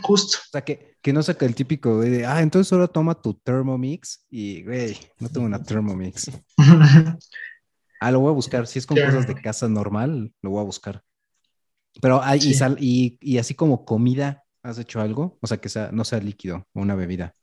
Justo. 0.02 0.40
O 0.40 0.52
sea, 0.52 0.62
que, 0.62 0.98
que 1.02 1.14
no 1.14 1.22
saca 1.22 1.46
el 1.46 1.54
típico 1.54 1.98
güey, 1.98 2.10
de, 2.10 2.26
ah, 2.26 2.42
entonces 2.42 2.68
solo 2.68 2.88
toma 2.88 3.22
tu 3.22 3.36
Thermomix 3.36 4.26
y, 4.30 4.64
güey, 4.64 4.98
no 5.20 5.30
tengo 5.30 5.46
una 5.46 5.62
Thermomix. 5.62 6.32
Ah, 8.04 8.10
lo 8.10 8.20
voy 8.20 8.32
a 8.32 8.34
buscar. 8.34 8.66
Si 8.66 8.80
es 8.80 8.88
con 8.88 8.98
cosas 8.98 9.28
de 9.28 9.36
casa 9.36 9.70
normal, 9.70 10.34
lo 10.42 10.50
voy 10.50 10.62
a 10.62 10.64
buscar. 10.64 11.04
Pero, 12.02 12.22
ah, 12.24 12.36
y, 12.36 12.54
sal, 12.54 12.78
y, 12.80 13.18
y 13.22 13.38
así 13.38 13.54
como 13.56 13.84
comida, 13.86 14.44
¿has 14.64 14.78
hecho 14.80 15.02
algo? 15.02 15.38
O 15.42 15.48
sea, 15.48 15.58
que 15.58 15.70
sea, 15.70 15.90
no 15.92 16.06
sea 16.06 16.20
líquido 16.20 16.68
o 16.74 16.82
una 16.82 16.96
bebida. 16.96 17.36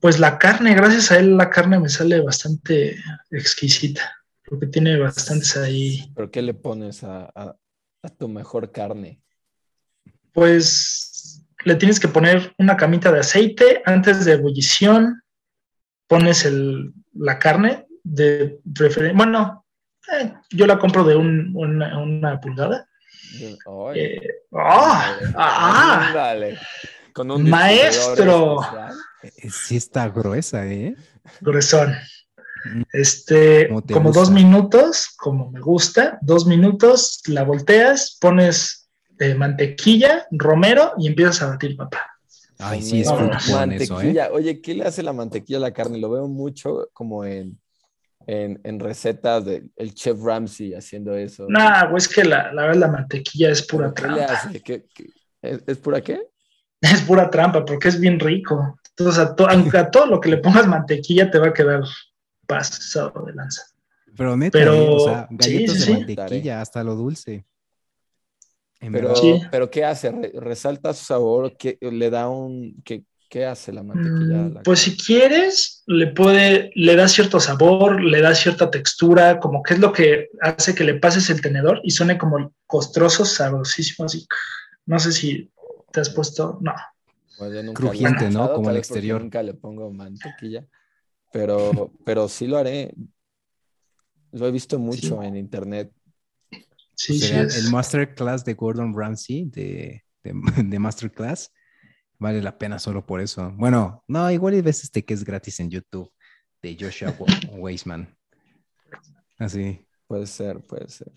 Pues 0.00 0.18
la 0.20 0.38
carne, 0.38 0.74
gracias 0.74 1.10
a 1.10 1.18
él, 1.18 1.36
la 1.36 1.50
carne 1.50 1.78
me 1.80 1.88
sale 1.88 2.20
bastante 2.20 2.96
exquisita, 3.30 4.02
porque 4.44 4.66
tiene 4.68 4.96
bastantes 4.98 5.56
ahí. 5.56 6.10
¿Pero 6.14 6.30
qué 6.30 6.42
le 6.42 6.54
pones 6.54 7.02
a, 7.04 7.24
a- 7.34 7.56
a 8.02 8.08
tu 8.08 8.28
mejor 8.28 8.72
carne? 8.72 9.20
Pues 10.32 11.44
le 11.64 11.74
tienes 11.74 12.00
que 12.00 12.08
poner 12.08 12.54
una 12.58 12.76
camita 12.76 13.12
de 13.12 13.20
aceite 13.20 13.82
antes 13.84 14.24
de 14.24 14.32
ebullición, 14.32 15.22
pones 16.06 16.44
el, 16.44 16.92
la 17.12 17.38
carne 17.38 17.86
de 18.02 18.60
preferencia, 18.74 19.16
bueno, 19.16 19.66
eh, 20.18 20.32
yo 20.50 20.66
la 20.66 20.78
compro 20.78 21.04
de 21.04 21.16
un- 21.16 21.52
una, 21.54 21.98
una 22.02 22.40
pulgada. 22.40 22.88
Eh, 23.94 24.28
¡ah! 24.52 25.16
ándale, 25.18 25.34
¡Ah! 25.36 26.06
ándale. 26.08 26.58
Con 27.12 27.30
un 27.30 27.48
Maestro. 27.48 28.60
Eh, 29.22 29.50
Sí 29.50 29.76
está 29.76 30.08
gruesa, 30.08 30.66
¿eh? 30.66 30.96
Gruesón. 31.40 31.94
Mm. 32.64 32.82
Este, 32.92 33.68
Como 33.68 34.08
gusta. 34.08 34.20
dos 34.20 34.30
minutos, 34.30 35.14
como 35.16 35.50
me 35.50 35.60
gusta, 35.60 36.18
dos 36.22 36.46
minutos, 36.46 37.20
la 37.26 37.42
volteas, 37.42 38.18
pones 38.20 38.88
eh, 39.18 39.34
mantequilla, 39.34 40.26
romero 40.30 40.92
y 40.98 41.06
empiezas 41.06 41.42
a 41.42 41.46
batir, 41.48 41.76
papá. 41.76 42.06
Ay, 42.58 42.82
sí, 42.82 43.00
es 43.00 43.06
eso, 43.06 43.18
¿eh? 43.18 43.30
mantequilla. 43.52 44.30
Oye, 44.32 44.60
¿qué 44.60 44.74
le 44.74 44.84
hace 44.84 45.02
la 45.02 45.12
mantequilla 45.12 45.58
a 45.58 45.62
la 45.62 45.72
carne? 45.72 45.98
Lo 45.98 46.10
veo 46.10 46.28
mucho 46.28 46.88
como 46.92 47.24
en, 47.24 47.58
en, 48.26 48.60
en 48.64 48.78
recetas 48.80 49.44
del 49.44 49.70
el 49.76 49.94
chef 49.94 50.18
Ramsay 50.22 50.74
haciendo 50.74 51.14
eso. 51.16 51.46
Nah, 51.48 51.84
güey, 51.86 51.98
es 51.98 52.08
que 52.08 52.24
la, 52.24 52.52
la 52.52 52.62
verdad 52.62 52.80
la 52.80 52.88
mantequilla 52.88 53.50
es 53.50 53.62
pura 53.66 53.92
¿Pero 53.94 54.08
¿Qué 54.08 54.20
le 54.20 54.26
trampa. 54.26 54.32
hace? 54.46 54.62
¿Qué- 54.62 54.86
qué- 54.94 55.10
¿Es, 55.42 55.62
es 55.66 55.78
pura 55.78 56.00
qué? 56.00 56.20
Es 56.82 57.02
pura 57.02 57.28
trampa 57.30 57.64
porque 57.64 57.88
es 57.88 58.00
bien 58.00 58.18
rico. 58.18 58.78
Entonces, 58.96 59.20
a, 59.22 59.34
to- 59.34 59.48
aunque 59.48 59.76
a 59.78 59.90
todo 59.90 60.06
lo 60.06 60.20
que 60.20 60.30
le 60.30 60.38
pongas 60.38 60.66
mantequilla 60.66 61.30
te 61.30 61.38
va 61.38 61.48
a 61.48 61.52
quedar 61.52 61.82
pasado 62.46 63.24
de 63.26 63.34
lanza. 63.34 63.62
Pero 64.16 64.36
neta, 64.36 64.58
Pero- 64.58 64.74
¿eh? 64.74 64.88
o 64.90 65.00
sea, 65.00 65.26
galletas 65.30 65.74
sí, 65.74 65.80
de 65.80 65.86
sí. 65.86 65.92
mantequilla, 65.92 66.60
hasta 66.60 66.82
lo 66.84 66.94
dulce. 66.96 67.44
Pero, 68.80 69.12
pero 69.50 69.70
¿qué 69.70 69.84
hace? 69.84 70.10
Re- 70.10 70.32
¿Resalta 70.36 70.94
su 70.94 71.04
sabor? 71.04 71.54
¿Qué, 71.58 71.76
¿Le 71.82 72.08
da 72.08 72.28
un... 72.30 72.80
¿Qué, 72.82 73.04
¿Qué 73.30 73.46
hace 73.46 73.72
la 73.72 73.84
mantequilla? 73.84 74.42
Mm, 74.42 74.62
pues 74.64 74.80
si 74.80 74.96
quieres, 74.96 75.84
le 75.86 76.08
puede, 76.08 76.72
le 76.74 76.96
da 76.96 77.06
cierto 77.06 77.38
sabor, 77.38 78.02
le 78.02 78.20
da 78.20 78.34
cierta 78.34 78.72
textura, 78.72 79.38
como 79.38 79.62
que 79.62 79.74
es 79.74 79.80
lo 79.80 79.92
que 79.92 80.30
hace 80.40 80.74
que 80.74 80.82
le 80.82 80.94
pases 80.94 81.30
el 81.30 81.40
tenedor 81.40 81.80
y 81.84 81.92
suene 81.92 82.18
como 82.18 82.52
costroso, 82.66 83.24
sabrosísimo, 83.24 84.06
así. 84.06 84.26
No 84.84 84.98
sé 84.98 85.12
si 85.12 85.48
te 85.92 86.00
has 86.00 86.10
puesto, 86.10 86.58
no. 86.60 86.74
Pues 87.38 87.72
Crujiente, 87.72 88.30
¿no? 88.30 88.52
Como 88.52 88.68
el 88.70 88.78
exterior. 88.78 89.20
Nunca 89.20 89.44
le 89.44 89.54
pongo 89.54 89.92
mantequilla, 89.92 90.66
pero, 91.32 91.92
pero 92.04 92.26
sí 92.26 92.48
lo 92.48 92.58
haré. 92.58 92.92
Lo 94.32 94.48
he 94.48 94.50
visto 94.50 94.76
mucho 94.80 95.22
en 95.22 95.36
internet. 95.36 95.92
Sí, 96.96 97.20
sí 97.20 97.32
el 97.32 97.70
masterclass 97.70 98.44
de 98.44 98.54
Gordon 98.54 98.92
Ramsay, 98.92 99.44
de, 99.44 100.02
de, 100.24 100.32
de 100.64 100.78
masterclass 100.80 101.52
Vale 102.20 102.42
la 102.42 102.58
pena 102.58 102.78
solo 102.78 103.04
por 103.04 103.18
eso. 103.18 103.50
Bueno, 103.56 104.04
no, 104.06 104.30
igual 104.30 104.52
hay 104.52 104.60
veces 104.60 104.90
que 104.90 105.14
es 105.14 105.24
gratis 105.24 105.58
en 105.58 105.70
YouTube 105.70 106.12
de 106.60 106.76
Joshua 106.78 107.14
Weisman. 107.52 108.14
Así. 109.38 109.86
Puede 110.06 110.26
ser, 110.26 110.60
puede 110.60 110.86
ser. 110.90 111.10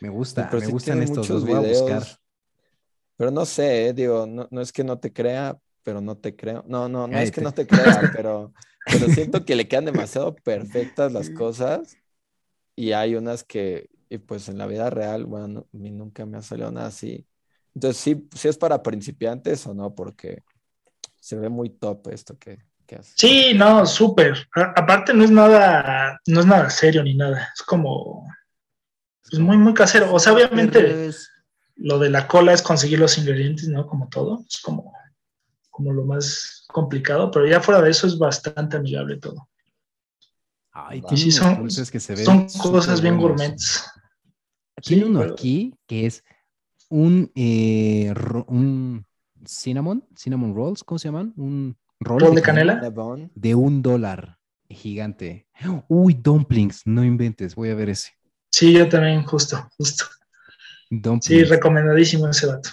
Me 0.00 0.08
gusta, 0.08 0.48
me 0.50 0.66
gustan 0.66 1.02
estos, 1.02 1.28
los 1.28 1.44
voy 1.44 1.52
a 1.52 1.60
buscar. 1.60 2.02
Pero 3.16 3.30
no 3.30 3.44
sé, 3.44 3.88
eh, 3.88 3.92
digo, 3.92 4.26
no, 4.26 4.48
no, 4.50 4.62
es 4.62 4.72
que 4.72 4.84
no 4.84 4.98
te 4.98 5.12
crea, 5.12 5.58
pero 5.82 6.00
no 6.00 6.16
te 6.16 6.34
creo. 6.34 6.64
No, 6.66 6.88
no, 6.88 7.06
no 7.06 7.18
es 7.18 7.30
que 7.30 7.42
no 7.42 7.52
te 7.52 7.66
crea, 7.66 8.00
pero, 8.16 8.54
pero 8.86 9.08
siento 9.08 9.44
que 9.44 9.54
le 9.54 9.68
quedan 9.68 9.84
demasiado 9.84 10.34
perfectas 10.34 11.12
las 11.12 11.28
cosas 11.28 11.98
y 12.74 12.92
hay 12.92 13.16
unas 13.16 13.44
que, 13.44 13.90
y 14.08 14.16
pues 14.16 14.48
en 14.48 14.56
la 14.56 14.66
vida 14.66 14.88
real, 14.88 15.26
bueno, 15.26 15.66
a 15.70 15.76
mí 15.76 15.90
nunca 15.90 16.24
me 16.24 16.38
ha 16.38 16.42
salido 16.42 16.70
nada 16.72 16.86
así. 16.86 17.27
Entonces, 17.78 18.02
sí, 18.02 18.28
sí 18.34 18.48
es 18.48 18.58
para 18.58 18.82
principiantes 18.82 19.64
o 19.68 19.72
no, 19.72 19.94
porque 19.94 20.42
se 21.20 21.36
ve 21.36 21.48
muy 21.48 21.70
top 21.70 22.08
esto 22.08 22.36
que, 22.36 22.58
hace. 22.98 23.12
Sí, 23.14 23.52
no, 23.54 23.86
súper. 23.86 24.48
Aparte 24.52 25.14
no 25.14 25.22
es 25.22 25.30
nada, 25.30 26.20
no 26.26 26.40
es 26.40 26.46
nada 26.46 26.68
serio 26.70 27.04
ni 27.04 27.14
nada. 27.14 27.52
Es 27.54 27.62
como 27.62 28.26
pues 29.30 29.40
muy, 29.40 29.56
muy 29.58 29.74
casero. 29.74 30.12
O 30.12 30.18
sea, 30.18 30.32
obviamente 30.32 31.10
lo 31.76 32.00
de 32.00 32.10
la 32.10 32.26
cola 32.26 32.52
es 32.52 32.62
conseguir 32.62 32.98
los 32.98 33.16
ingredientes, 33.16 33.68
¿no? 33.68 33.86
Como 33.86 34.08
todo. 34.08 34.44
Es 34.48 34.60
como, 34.60 34.92
como 35.70 35.92
lo 35.92 36.04
más 36.04 36.64
complicado, 36.66 37.30
pero 37.30 37.46
ya 37.46 37.60
fuera 37.60 37.80
de 37.80 37.90
eso 37.90 38.08
es 38.08 38.18
bastante 38.18 38.76
amigable 38.76 39.18
todo. 39.18 39.48
Ay, 40.72 41.00
sí, 41.14 41.30
son, 41.30 41.68
que 41.68 42.00
se 42.00 42.24
son 42.24 42.48
cosas 42.48 43.00
bien 43.00 43.18
gourmets. 43.18 43.88
Tiene 44.82 45.04
uno 45.04 45.20
aquí 45.20 45.72
que 45.86 46.06
es 46.06 46.24
un, 46.88 47.30
eh, 47.34 48.12
un 48.46 49.06
cinnamon, 49.44 50.04
cinnamon 50.16 50.54
rolls, 50.54 50.84
¿cómo 50.84 50.98
se 50.98 51.08
llaman? 51.08 51.32
Un 51.36 51.76
roll 52.00 52.34
de, 52.34 52.42
canela, 52.42 52.80
de 53.34 53.54
un 53.54 53.82
dólar 53.82 54.38
gigante. 54.68 55.46
Uy, 55.88 56.14
dumplings, 56.14 56.86
no 56.86 57.04
inventes, 57.04 57.54
voy 57.54 57.70
a 57.70 57.74
ver 57.74 57.90
ese. 57.90 58.12
Sí, 58.50 58.72
yo 58.72 58.88
también, 58.88 59.22
justo, 59.24 59.68
justo. 59.76 60.04
Sí, 61.20 61.44
recomendadísimo 61.44 62.28
ese 62.28 62.46
dato. 62.46 62.70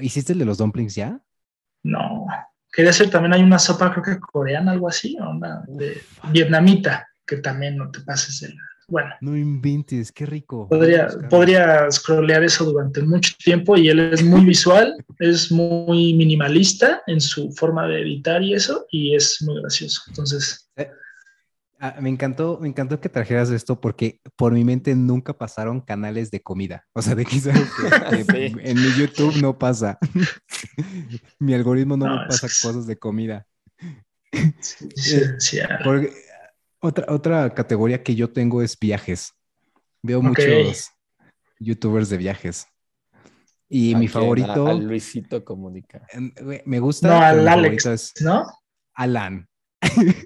¿Hiciste 0.00 0.32
el 0.32 0.38
de 0.38 0.44
los 0.44 0.58
dumplings 0.58 0.94
ya? 0.94 1.20
No. 1.82 2.26
Quería 2.72 2.90
hacer 2.90 3.10
también, 3.10 3.32
hay 3.32 3.42
una 3.42 3.58
sopa, 3.58 3.90
creo 3.90 4.04
que 4.04 4.20
coreana, 4.20 4.72
algo 4.72 4.88
así, 4.88 5.16
o 5.20 5.30
una 5.30 5.64
de 5.66 6.00
vietnamita, 6.30 7.08
que 7.26 7.38
también 7.38 7.76
no 7.76 7.90
te 7.90 8.00
pases 8.00 8.42
el 8.42 8.54
bueno. 8.88 9.10
No 9.20 9.36
inventes, 9.36 10.12
qué 10.12 10.26
rico. 10.26 10.68
Podría, 10.68 11.08
podría 11.28 11.90
scrollear 11.90 12.44
eso 12.44 12.64
durante 12.64 13.02
mucho 13.02 13.34
tiempo 13.42 13.76
y 13.76 13.88
él 13.88 14.00
es 14.12 14.22
muy 14.22 14.44
visual, 14.44 14.94
es 15.18 15.50
muy 15.50 16.14
minimalista 16.14 17.02
en 17.06 17.20
su 17.20 17.50
forma 17.52 17.86
de 17.88 18.02
editar 18.02 18.42
y 18.42 18.54
eso, 18.54 18.86
y 18.90 19.14
es 19.14 19.42
muy 19.42 19.60
gracioso. 19.60 20.02
Entonces. 20.08 20.70
Eh, 20.76 20.88
ah, 21.80 21.96
me 22.00 22.10
encantó, 22.10 22.58
me 22.60 22.68
encantó 22.68 23.00
que 23.00 23.08
trajeras 23.08 23.50
esto 23.50 23.80
porque 23.80 24.20
por 24.36 24.52
mi 24.52 24.64
mente 24.64 24.94
nunca 24.94 25.32
pasaron 25.32 25.80
canales 25.80 26.30
de 26.30 26.40
comida. 26.40 26.86
O 26.92 27.02
sea, 27.02 27.16
de 27.16 27.24
quizás 27.24 27.58
en 28.34 28.76
mi 28.76 28.92
YouTube 28.96 29.36
no 29.40 29.58
pasa. 29.58 29.98
mi 31.40 31.54
algoritmo 31.54 31.96
no, 31.96 32.06
me 32.06 32.26
pasa 32.26 32.46
cosas 32.46 32.86
de 32.86 32.96
comida. 32.96 33.46
Sí, 34.60 35.20
sí, 35.38 35.58
porque 35.82 36.12
otra, 36.86 37.06
otra 37.08 37.54
categoría 37.54 38.02
que 38.02 38.14
yo 38.14 38.30
tengo 38.30 38.62
es 38.62 38.78
viajes. 38.78 39.32
Veo 40.02 40.22
muchos 40.22 40.90
youtubers 41.58 42.08
de 42.08 42.16
viajes. 42.16 42.66
Y 43.68 43.94
mi 43.96 44.08
favorito. 44.08 44.78
Luisito 44.78 45.44
Comunica. 45.44 46.06
Me 46.64 46.78
gusta. 46.78 47.08
No, 47.08 47.20
al 47.20 47.48
Alex. 47.48 48.14
¿No? 48.20 48.46
Alan. 48.94 49.48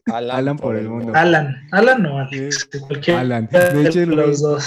Alan, 0.06 0.56
por, 0.56 0.76
el 0.76 0.88
mundo. 0.88 1.12
Alan. 1.14 1.56
Alan 1.72 2.06
o 2.06 2.18
Alex. 2.18 2.68
Alan. 3.08 3.48
De 3.50 3.86
hecho, 3.86 4.06
los 4.06 4.40
dos. 4.40 4.64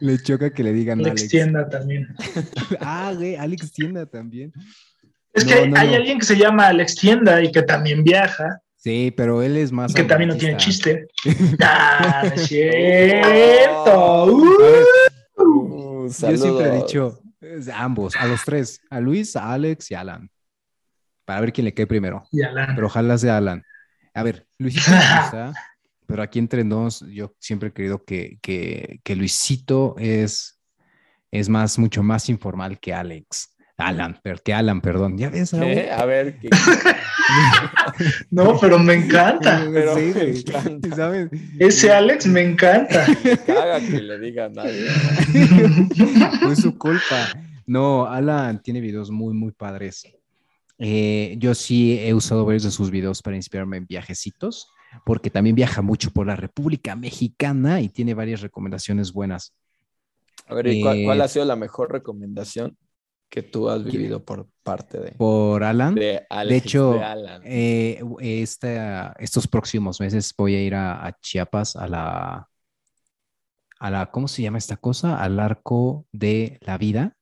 Le 0.00 0.18
choca 0.22 0.50
que 0.50 0.62
le 0.62 0.72
digan 0.72 1.00
Alex. 1.00 1.22
Alex 1.22 1.28
Tienda 1.28 1.68
también. 1.68 2.08
ah, 2.80 3.12
güey, 3.14 3.36
Alex 3.36 3.72
Tienda 3.72 4.06
también. 4.06 4.52
Es 5.32 5.44
que 5.44 5.54
hay 5.54 5.94
alguien 5.94 6.18
que 6.18 6.24
se 6.24 6.36
llama 6.36 6.68
Alex 6.68 6.96
Tienda 6.96 7.42
y 7.42 7.52
que 7.52 7.62
también 7.62 8.02
viaja. 8.02 8.60
Sí, 8.80 9.12
pero 9.14 9.42
él 9.42 9.58
es 9.58 9.72
más. 9.72 9.92
Que 9.92 10.04
también 10.04 10.30
no 10.30 10.36
tiene 10.36 10.56
chiste. 10.56 11.06
¡Ah, 11.62 12.22
es 12.34 12.46
cierto! 12.48 14.24
Uh, 15.36 16.08
Yo 16.08 16.10
siempre 16.10 16.66
he 16.66 16.76
dicho 16.82 17.20
ambos, 17.74 18.16
a 18.16 18.26
los 18.26 18.42
tres, 18.44 18.80
a 18.88 19.00
Luis, 19.00 19.36
a 19.36 19.52
Alex 19.52 19.90
y 19.90 19.94
a 19.94 20.00
Alan. 20.00 20.30
Para 21.26 21.42
ver 21.42 21.52
quién 21.52 21.66
le 21.66 21.74
cae 21.74 21.86
primero. 21.86 22.24
Y 22.32 22.42
Alan. 22.42 22.74
Pero 22.74 22.86
ojalá 22.86 23.18
sea 23.18 23.36
Alan. 23.36 23.62
A 24.14 24.22
ver, 24.22 24.46
Luisito 24.58 24.90
pero 26.06 26.22
aquí 26.22 26.38
entre 26.38 26.64
nos, 26.64 27.00
yo 27.06 27.34
siempre 27.38 27.68
he 27.68 27.72
creído 27.72 28.02
que, 28.04 28.38
que, 28.42 29.00
que 29.04 29.14
Luisito 29.14 29.94
es, 29.98 30.58
es 31.30 31.48
más, 31.48 31.78
mucho 31.78 32.02
más 32.02 32.28
informal 32.30 32.80
que 32.80 32.94
Alex. 32.94 33.54
Alan, 33.80 34.20
que 34.44 34.54
Alan, 34.54 34.80
perdón. 34.80 35.18
¿Ya 35.18 35.30
ves? 35.30 35.54
A 35.54 36.04
ver. 36.04 36.38
no, 38.30 38.58
pero 38.60 38.78
me 38.78 38.94
encanta. 38.94 39.64
Ese 41.58 41.92
Alex 41.92 42.26
me 42.26 42.42
encanta. 42.42 43.06
Caga 43.46 43.80
que 43.80 44.00
le 44.00 44.18
diga 44.18 44.46
a 44.46 44.48
nadie. 44.48 44.86
Fue 46.42 46.56
su 46.56 46.76
culpa. 46.76 47.28
No, 47.66 48.06
Alan 48.06 48.62
tiene 48.62 48.80
videos 48.80 49.10
muy, 49.10 49.34
muy 49.34 49.52
padres. 49.52 50.04
Eh, 50.78 51.36
yo 51.38 51.54
sí 51.54 51.98
he 52.00 52.14
usado 52.14 52.44
varios 52.44 52.62
de 52.62 52.70
sus 52.70 52.90
videos 52.90 53.22
para 53.22 53.36
inspirarme 53.36 53.76
en 53.76 53.86
viajecitos, 53.86 54.72
porque 55.04 55.30
también 55.30 55.54
viaja 55.54 55.82
mucho 55.82 56.10
por 56.10 56.26
la 56.26 56.36
República 56.36 56.96
Mexicana 56.96 57.80
y 57.80 57.88
tiene 57.88 58.14
varias 58.14 58.40
recomendaciones 58.40 59.12
buenas. 59.12 59.52
A 60.46 60.54
ver, 60.54 60.66
¿cuál, 60.82 61.20
eh, 61.20 61.22
ha 61.22 61.28
sido 61.28 61.44
la 61.44 61.54
mejor 61.54 61.92
recomendación 61.92 62.76
que 63.30 63.42
tú 63.42 63.70
has 63.70 63.84
vivido 63.84 64.24
por 64.24 64.48
parte 64.62 64.98
de... 64.98 65.12
Por 65.12 65.62
Alan. 65.62 65.94
De, 65.94 66.26
hecho, 66.50 67.00
eh, 67.44 68.02
estos 69.18 69.46
próximos 69.46 70.00
meses 70.00 70.34
voy 70.36 70.56
a 70.56 70.62
ir 70.62 70.74
a, 70.74 71.16
Chiapas 71.22 71.76
a 71.76 71.86
la, 71.86 72.48
a 73.78 73.90
la, 73.90 74.10
¿cómo 74.10 74.26
se 74.26 74.42
llama 74.42 74.58
esta 74.58 74.76
cosa? 74.76 75.22
Al 75.22 75.38
arco 75.38 76.06
de 76.10 76.58
la 76.62 76.76
vida 76.76 77.16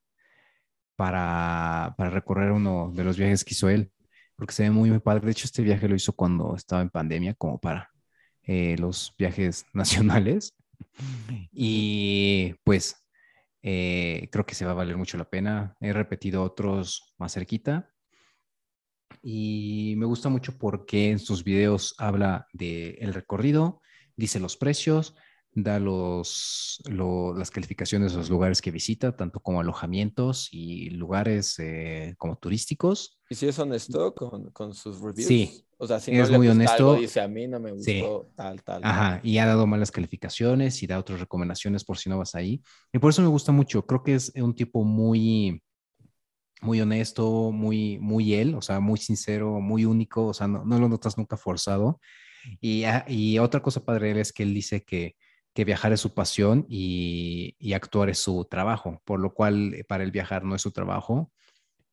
para, 0.97 1.95
para 1.99 2.11
recorrer 2.11 2.53
uno 2.53 2.91
de 2.95 3.05
los 3.05 3.19
viajes 3.19 3.45
que 3.45 3.53
hizo 3.53 3.69
él, 3.69 3.93
porque 4.35 4.55
se 4.55 4.63
ve 4.65 4.71
muy, 4.71 4.91
muy 4.91 5.01
padre. 5.01 5.27
De 5.27 5.33
hecho, 5.33 5.45
este 5.45 5.63
viaje 5.63 5.89
lo 5.89 5.95
hizo 5.95 6.15
cuando 6.15 6.57
estaba 6.57 6.81
en 6.81 6.91
pandemia, 6.91 7.35
como 7.35 7.61
para 7.61 7.91
eh, 8.43 8.77
los 8.79 9.15
viajes 9.19 9.67
nacionales. 9.75 10.55
Y 11.53 12.55
pues 12.65 12.97
eh, 13.71 14.31
creo 14.33 14.47
que 14.47 14.55
se 14.55 14.65
va 14.65 14.71
a 14.71 14.75
valer 14.75 14.97
mucho 14.97 15.19
la 15.19 15.29
pena. 15.29 15.77
He 15.79 15.93
repetido 15.93 16.43
otros 16.43 17.15
más 17.19 17.35
cerquita. 17.35 17.91
Y 19.23 19.93
me 19.99 20.07
gusta 20.07 20.31
mucho 20.31 20.57
porque 20.57 21.11
en 21.11 21.19
sus 21.19 21.45
videos 21.45 21.95
habla 21.99 22.47
del 22.55 23.13
recorrido, 23.13 23.83
dice 24.17 24.41
los 24.41 24.57
precios, 24.57 25.17
da 25.63 25.79
los, 25.79 26.83
las 26.87 27.51
calificaciones 27.51 28.13
de 28.13 28.19
los 28.19 28.31
lugares 28.31 28.63
que 28.63 28.71
visita, 28.71 29.17
tanto 29.17 29.41
como 29.41 29.61
alojamientos 29.61 30.49
y 30.53 30.91
lugares 30.91 31.59
eh, 31.59 32.15
como 32.19 32.37
turísticos. 32.37 33.19
¿Y 33.29 33.35
si 33.35 33.49
es 33.49 33.59
honesto 33.59 34.15
con, 34.15 34.51
con 34.51 34.75
sus 34.75 35.01
reviews? 35.01 35.29
Sí. 35.29 35.65
O 35.81 35.87
sea, 35.87 36.01
si 36.01 36.11
es 36.11 36.31
muy 36.31 36.49
honesto. 36.49 36.97
dice 36.97 37.21
a 37.21 37.29
mí 37.29 37.47
no 37.47 37.61
me 37.61 37.71
gustó 37.71 38.33
tal, 38.35 38.63
tal. 38.65 38.85
Ajá, 38.85 39.21
y 39.23 39.39
ha 39.39 39.47
dado 39.47 39.67
malas 39.67 39.93
calificaciones 39.93 40.83
y 40.83 40.89
da 40.89 40.99
otras 40.99 41.21
recomendaciones 41.21 41.85
por 41.85 41.99
si 41.99 42.09
no 42.09 42.19
vas 42.19 42.35
ahí. 42.35 42.63
Y 42.93 42.99
por 42.99 43.11
eso 43.11 43.23
me 43.23 43.29
gusta 43.29 43.53
mucho. 43.53 43.87
Creo 43.87 44.03
que 44.03 44.17
es 44.17 44.33
un 44.35 44.57
tipo 44.57 44.83
muy, 44.83 45.63
muy 46.63 46.81
honesto, 46.81 47.53
muy, 47.53 47.99
muy 48.01 48.35
él, 48.35 48.57
o 48.57 48.63
sea, 48.63 48.81
muy 48.81 48.99
sincero, 48.99 49.61
muy 49.61 49.85
único, 49.85 50.27
o 50.27 50.35
sea, 50.35 50.49
no, 50.49 50.65
no 50.65 50.79
lo 50.81 50.89
notas 50.89 51.17
nunca 51.17 51.37
forzado. 51.37 52.01
Y, 52.61 52.85
ah, 52.85 53.05
y 53.09 53.39
otra 53.39 53.61
cosa 53.61 53.85
padre 53.85 54.21
es 54.21 54.33
que 54.33 54.43
él 54.43 54.55
dice 54.55 54.83
que 54.83 55.17
que 55.59 55.65
viajar 55.65 55.93
es 55.93 56.01
su 56.01 56.15
pasión 56.15 56.65
y, 56.69 57.57
actuar 57.75 58.11
es 58.11 58.21
su 58.21 58.45
trabajo, 58.45 59.03
por 59.05 59.19
lo 59.19 59.35
cual 59.35 59.75
eh, 59.75 59.83
para 59.83 60.05
él 60.05 60.13
viajar 60.13 60.45
no 60.45 60.55
es 60.55 60.63
su 60.63 60.71
trabajo. 60.71 61.33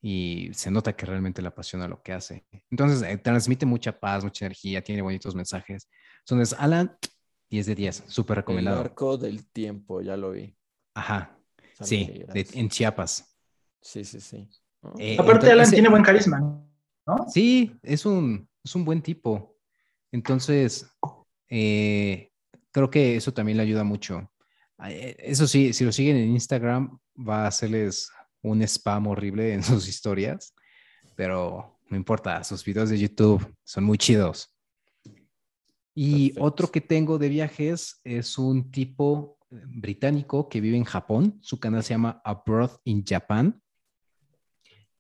y 0.04 0.52
se 0.54 0.70
nota 0.70 0.96
que 0.96 1.08
realmente 1.08 1.42
le 1.42 1.48
apasiona 1.48 1.88
lo 1.88 2.04
que 2.04 2.14
hace. 2.14 2.46
Entonces, 2.70 3.02
eh, 3.02 3.18
transmite 3.18 3.66
mucha 3.66 4.00
paz, 4.00 4.24
mucha 4.24 4.46
energía, 4.46 4.84
tiene 4.84 5.02
bonitos 5.02 5.34
mensajes. 5.34 5.90
Entonces, 6.20 6.56
Alan, 6.60 6.96
10 7.50 7.66
de 7.66 7.74
10, 7.74 8.04
súper 8.06 8.38
recomendado. 8.38 8.82
El 8.82 8.86
arco 8.86 9.18
del 9.18 9.48
tiempo, 9.48 10.00
ya 10.00 10.16
lo 10.16 10.30
vi. 10.30 10.56
Ajá, 10.94 11.36
sí, 11.82 12.24
en 12.36 12.70
Chiapas. 12.70 13.36
Sí, 13.82 14.04
sí, 14.04 14.22
sí. 14.22 14.48
Eh, 15.00 15.18
Aparte, 15.20 15.52
Alan 15.52 15.72
tiene 15.72 15.90
buen 15.90 16.04
carisma, 16.04 16.40
¿no? 16.40 17.26
Sí, 17.34 17.76
es 17.82 18.06
un, 18.06 18.48
es 18.64 18.76
un 18.76 18.86
buen 18.86 19.02
tipo. 19.02 19.58
Entonces, 20.12 20.88
eh, 21.50 22.32
creo 22.76 22.92
que 22.92 23.16
eso 23.16 23.34
también 23.34 23.56
le 23.56 23.64
ayuda 23.64 23.86
mucho. 23.86 24.30
Eso 24.90 25.48
sí, 25.48 25.72
si 25.72 25.86
lo 25.86 25.94
siguen 25.94 26.18
en 26.18 26.32
Instagram, 26.32 27.00
va 27.18 27.46
a 27.46 27.48
hacerles 27.48 28.12
un 28.42 28.62
spam 28.64 29.08
horrible 29.08 29.54
en 29.54 29.64
sus 29.64 29.88
historias, 29.88 30.54
pero 31.16 31.80
no 31.88 31.96
importa, 31.96 32.44
sus 32.44 32.66
videos 32.66 32.90
de 32.90 33.00
YouTube 33.00 33.56
son 33.64 33.86
muy 33.86 33.98
chidos. 33.98 34.54
Y 35.94 36.34
otro 36.38 36.70
que 36.70 36.82
tengo 36.82 37.18
de 37.18 37.30
viajes 37.30 38.02
es 38.04 38.38
un 38.38 38.70
tipo 38.70 39.38
eh, 39.52 39.62
británico 39.68 40.50
que 40.50 40.60
vive 40.60 40.76
en 40.76 40.84
Japón. 40.84 41.40
Su 41.42 41.62
canal 41.62 41.82
se 41.82 41.94
llama 41.94 42.22
Abroad 42.26 42.72
in 42.84 43.06
Japan. 43.06 43.62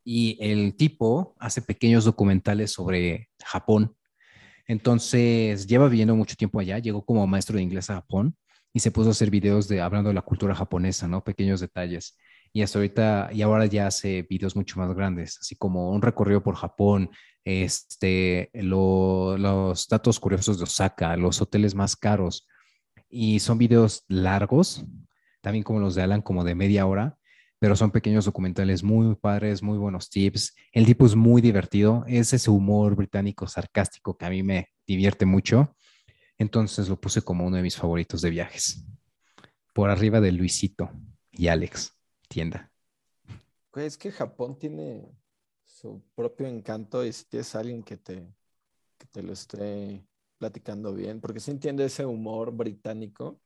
Y 0.05 0.38
el 0.39 0.78
tipo 0.78 1.36
hace 1.39 1.61
pequeños 1.61 2.05
documentales 2.05 2.71
sobre 2.71 3.32
Japón. 3.43 3.97
Entonces, 4.68 5.68
lleva 5.68 5.88
viviendo 5.88 6.16
mucho 6.16 6.36
tiempo 6.36 6.59
allá. 6.59 6.80
Llegó 6.80 7.05
como 7.05 7.26
maestro 7.28 7.57
de 7.57 7.63
inglés 7.63 7.89
a 7.89 7.95
Japón 7.95 8.36
y 8.74 8.80
se 8.80 8.91
puso 8.91 9.09
a 9.09 9.11
hacer 9.11 9.30
videos 9.30 9.68
de 9.68 9.82
hablando 9.82 10.09
de 10.09 10.16
la 10.16 10.22
cultura 10.22 10.55
japonesa, 10.55 11.07
¿no? 11.07 11.24
Pequeños 11.24 11.59
detalles 11.61 12.18
y 12.55 12.61
hasta 12.61 12.80
ahorita, 12.80 13.30
y 13.34 13.41
ahora 13.41 13.66
ya 13.66 13.88
hace 13.88 14.26
videos 14.30 14.55
mucho 14.55 14.80
más 14.80 14.93
grandes, 14.95 15.38
así 15.41 15.57
como 15.57 15.91
un 15.91 16.01
recorrido 16.01 16.41
por 16.41 16.55
Japón, 16.55 17.09
este, 17.43 18.49
los 18.53 19.89
datos 19.89 20.22
curiosos 20.22 20.57
de 20.57 20.63
Osaka, 20.63 21.18
los 21.18 21.41
hoteles 21.41 21.76
más 21.76 21.97
caros, 21.97 22.47
y 23.09 23.41
son 23.41 23.57
videos 23.57 24.05
largos, 24.07 24.86
también 25.41 25.66
como 25.66 25.82
los 25.82 25.95
de 25.95 26.03
Alan, 26.03 26.22
como 26.22 26.45
de 26.45 26.55
media 26.55 26.86
hora, 26.86 27.18
pero 27.60 27.76
son 27.76 27.91
pequeños 27.91 28.26
documentales 28.26 28.84
muy 28.84 29.16
padres, 29.16 29.64
muy 29.64 29.78
buenos 29.78 30.10
tips. 30.10 30.56
El 30.72 30.86
tipo 30.86 31.06
es 31.06 31.16
muy 31.16 31.41
divertido, 31.41 32.03
es 32.08 32.34
ese 32.34 32.49
humor 32.49 32.95
británico 32.95 33.47
sarcástico 33.47 34.18
que 34.18 34.26
a 34.26 34.30
mí 34.30 34.43
me 34.43 34.70
divierte 34.86 35.26
mucho, 35.26 35.76
entonces 36.38 36.89
lo 36.89 36.99
puse 36.99 37.22
como 37.22 37.45
uno 37.45 37.58
de 37.58 37.64
mis 37.64 37.78
favoritos 37.78 38.22
de 38.22 38.30
viajes, 38.30 38.86
por 39.74 39.89
arriba 39.89 40.20
de 40.20 40.32
Luisito 40.32 40.91
y 41.32 41.47
Alex 41.47 41.97
tienda. 42.28 42.72
Es 43.76 43.97
que 43.97 44.12
Japón 44.12 44.58
tiene 44.58 45.06
su 45.64 46.01
propio 46.16 46.47
encanto 46.47 47.06
y 47.06 47.12
si 47.12 47.26
tienes 47.26 47.56
alguien 47.56 47.84
que 47.84 47.97
te, 47.97 48.34
que 48.97 49.08
te 49.08 49.22
lo 49.22 49.34
esté 49.34 50.06
platicando 50.38 50.93
bien, 50.93 51.20
porque 51.22 51.39
sí 51.39 51.51
entiende 51.51 51.86
ese 51.86 52.06
humor 52.06 52.51
británico, 52.51 53.41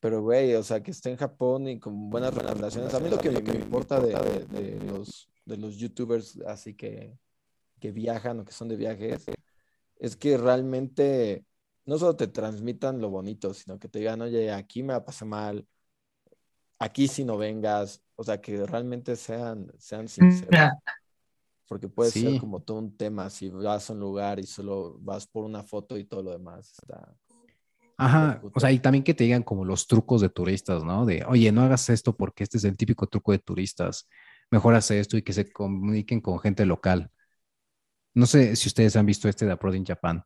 pero 0.00 0.22
güey, 0.22 0.54
o 0.54 0.62
sea, 0.62 0.82
que 0.82 0.90
esté 0.90 1.10
en 1.10 1.16
Japón 1.16 1.68
y 1.68 1.78
con 1.78 2.10
buenas 2.10 2.34
relaciones. 2.34 2.94
A 2.94 3.00
mí 3.00 3.08
lo 3.08 3.18
que 3.18 3.30
me, 3.30 3.54
importa 3.54 4.00
de, 4.00 4.14
de, 4.46 4.80
los, 4.84 5.28
de 5.44 5.56
los 5.56 5.76
youtubers 5.76 6.38
así 6.46 6.74
que, 6.74 7.18
que 7.80 7.90
viajan 7.90 8.40
o 8.40 8.44
que 8.44 8.52
son 8.52 8.68
de 8.68 8.76
viajes, 8.76 9.26
es 9.98 10.16
que 10.16 10.36
realmente 10.36 11.44
no 11.84 11.98
solo 11.98 12.16
te 12.16 12.28
transmitan 12.28 13.00
lo 13.00 13.10
bonito, 13.10 13.54
sino 13.54 13.78
que 13.78 13.88
te 13.88 13.98
digan, 14.00 14.20
oye, 14.20 14.52
aquí 14.52 14.82
me 14.82 15.00
pasado 15.00 15.30
mal, 15.30 15.66
aquí 16.78 17.08
si 17.08 17.24
no 17.24 17.36
vengas, 17.36 18.02
o 18.14 18.22
sea, 18.22 18.40
que 18.40 18.64
realmente 18.66 19.16
sean, 19.16 19.72
sean 19.78 20.04
mm, 20.04 20.08
sinceros. 20.08 20.70
Porque 21.66 21.88
puede 21.88 22.10
ser 22.10 22.40
como 22.40 22.60
todo 22.60 22.78
un 22.78 22.96
tema 22.96 23.28
si 23.28 23.50
vas 23.50 23.90
a 23.90 23.92
un 23.92 24.00
lugar 24.00 24.38
y 24.38 24.44
solo 24.44 24.96
vas 25.00 25.26
por 25.26 25.44
una 25.44 25.62
foto 25.62 25.98
y 25.98 26.04
todo 26.04 26.22
lo 26.22 26.30
demás 26.30 26.72
está. 26.72 27.14
Ajá, 27.98 28.40
o 28.54 28.60
sea, 28.60 28.70
y 28.70 28.78
también 28.78 29.04
que 29.04 29.12
te 29.12 29.24
digan 29.24 29.42
como 29.42 29.64
los 29.64 29.86
trucos 29.86 30.20
de 30.20 30.28
turistas, 30.28 30.84
¿no? 30.84 31.04
De, 31.04 31.24
oye, 31.26 31.50
no 31.52 31.62
hagas 31.62 31.90
esto 31.90 32.16
porque 32.16 32.44
este 32.44 32.58
es 32.58 32.64
el 32.64 32.76
típico 32.76 33.06
truco 33.08 33.32
de 33.32 33.40
turistas. 33.40 34.08
Mejor 34.50 34.74
hace 34.74 35.00
esto 35.00 35.16
y 35.16 35.22
que 35.22 35.32
se 35.32 35.50
comuniquen 35.52 36.20
con 36.20 36.38
gente 36.38 36.64
local. 36.64 37.10
No 38.14 38.26
sé 38.26 38.56
si 38.56 38.68
ustedes 38.68 38.96
han 38.96 39.04
visto 39.04 39.28
este 39.28 39.46
de 39.46 39.52
Abroad 39.52 39.74
in 39.74 39.84
Japan. 39.84 40.24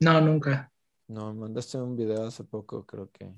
No, 0.00 0.20
nunca. 0.20 0.72
No, 1.08 1.32
mandaste 1.34 1.78
un 1.78 1.94
video 1.94 2.26
hace 2.26 2.42
poco, 2.42 2.84
creo 2.84 3.10
que. 3.12 3.32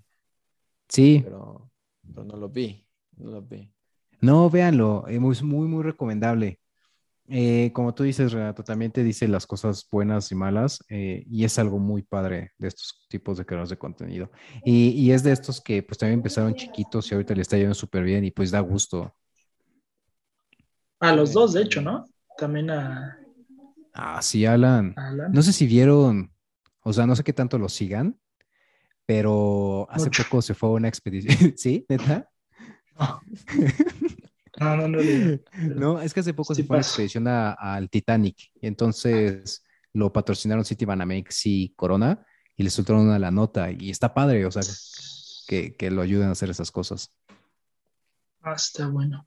Sí. 0.88 1.20
Pero 1.24 1.70
pero 2.14 2.24
no 2.24 2.36
lo 2.36 2.48
vi, 2.48 2.86
no 3.16 3.30
lo 3.30 3.42
vi. 3.42 3.70
No, 4.20 4.50
véanlo, 4.50 5.06
es 5.08 5.42
muy, 5.42 5.68
muy 5.68 5.82
recomendable. 5.82 6.60
Eh, 7.30 7.70
como 7.74 7.94
tú 7.94 8.04
dices, 8.04 8.32
Renato, 8.32 8.64
también 8.64 8.90
te 8.90 9.04
dice 9.04 9.28
las 9.28 9.46
cosas 9.46 9.86
buenas 9.90 10.32
y 10.32 10.34
malas 10.34 10.82
eh, 10.88 11.24
y 11.28 11.44
es 11.44 11.58
algo 11.58 11.78
muy 11.78 12.02
padre 12.02 12.52
de 12.56 12.68
estos 12.68 13.06
tipos 13.08 13.36
de 13.36 13.44
creadores 13.44 13.68
de 13.68 13.76
contenido. 13.76 14.30
Y, 14.64 15.10
es 15.10 15.22
de 15.22 15.32
estos 15.32 15.60
que 15.60 15.82
pues 15.82 15.98
también 15.98 16.20
empezaron 16.20 16.54
chiquitos 16.54 17.10
y 17.10 17.14
ahorita 17.14 17.34
le 17.34 17.42
está 17.42 17.58
yendo 17.58 17.74
súper 17.74 18.02
bien 18.02 18.24
y 18.24 18.30
pues 18.30 18.50
da 18.50 18.60
gusto. 18.60 19.14
A 21.00 21.12
los 21.14 21.34
dos, 21.34 21.52
de 21.52 21.62
hecho, 21.62 21.82
¿no? 21.82 22.06
También 22.38 22.70
a... 22.70 23.18
Ah, 23.92 24.22
sí, 24.22 24.46
Alan. 24.46 24.94
No 25.30 25.42
sé 25.42 25.52
si 25.52 25.66
vieron, 25.66 26.32
o 26.82 26.92
sea, 26.92 27.06
no 27.06 27.14
sé 27.14 27.24
qué 27.24 27.34
tanto 27.34 27.58
lo 27.58 27.68
sigan, 27.68 28.18
pero 29.04 29.86
hace 29.90 30.10
poco 30.10 30.40
se 30.40 30.54
fue 30.54 30.70
a 30.70 30.72
una 30.72 30.88
expedición. 30.88 31.52
¿Sí? 31.56 31.84
¿Neta? 31.88 32.30
No, 32.98 33.20
no, 34.60 34.88
no. 34.88 34.98
No, 35.76 36.00
es 36.00 36.14
que 36.14 36.20
hace 36.20 36.34
poco 36.34 36.54
se 36.54 36.64
fue 36.64 36.76
a 36.76 36.78
una 36.78 36.86
expedición 36.86 37.26
al 37.28 37.88
Titanic 37.90 38.50
y 38.60 38.66
entonces 38.66 39.64
lo 39.92 40.12
patrocinaron 40.12 40.64
Citibanamex 40.64 41.46
y 41.46 41.72
Corona 41.76 42.24
y 42.56 42.62
le 42.62 42.70
soltaron 42.70 43.02
una 43.02 43.18
la 43.18 43.30
nota 43.30 43.70
y 43.70 43.90
está 43.90 44.12
padre, 44.12 44.44
o 44.44 44.50
sea, 44.50 44.62
que, 45.46 45.76
que 45.76 45.90
lo 45.90 46.02
ayuden 46.02 46.28
a 46.28 46.32
hacer 46.32 46.50
esas 46.50 46.70
cosas. 46.70 47.12
Ah, 48.42 48.54
está 48.54 48.88
bueno. 48.88 49.26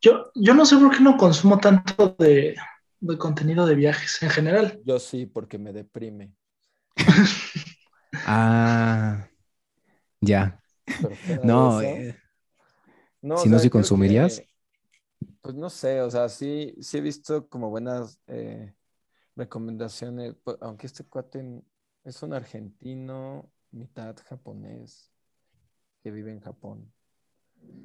Yo, 0.00 0.30
yo 0.34 0.54
no 0.54 0.64
sé 0.64 0.76
por 0.76 0.96
qué 0.96 1.00
no 1.00 1.16
consumo 1.16 1.58
tanto 1.58 2.14
de, 2.18 2.56
de 3.00 3.18
contenido 3.18 3.66
de 3.66 3.74
viajes 3.74 4.22
en 4.22 4.30
general. 4.30 4.80
Yo 4.84 4.98
sí, 4.98 5.26
porque 5.26 5.58
me 5.58 5.72
deprime. 5.72 6.32
Ah, 8.26 9.28
ya. 10.20 10.60
No, 11.44 11.82
eh, 11.82 12.16
si 13.20 13.48
no, 13.48 13.58
si 13.58 13.70
consumirías. 13.70 14.42
pues 15.40 15.54
no 15.54 15.70
sé, 15.70 16.00
o 16.00 16.10
sea, 16.10 16.28
sí, 16.28 16.74
sí 16.80 16.98
he 16.98 17.00
visto 17.00 17.48
como 17.48 17.70
buenas 17.70 18.20
eh, 18.26 18.74
recomendaciones, 19.36 20.34
pues, 20.42 20.56
aunque 20.60 20.86
este 20.86 21.04
cuate 21.04 21.62
es 22.04 22.22
un 22.22 22.32
argentino, 22.32 23.50
mitad 23.70 24.16
japonés, 24.28 25.12
que 26.02 26.10
vive 26.10 26.32
en 26.32 26.40
Japón. 26.40 26.92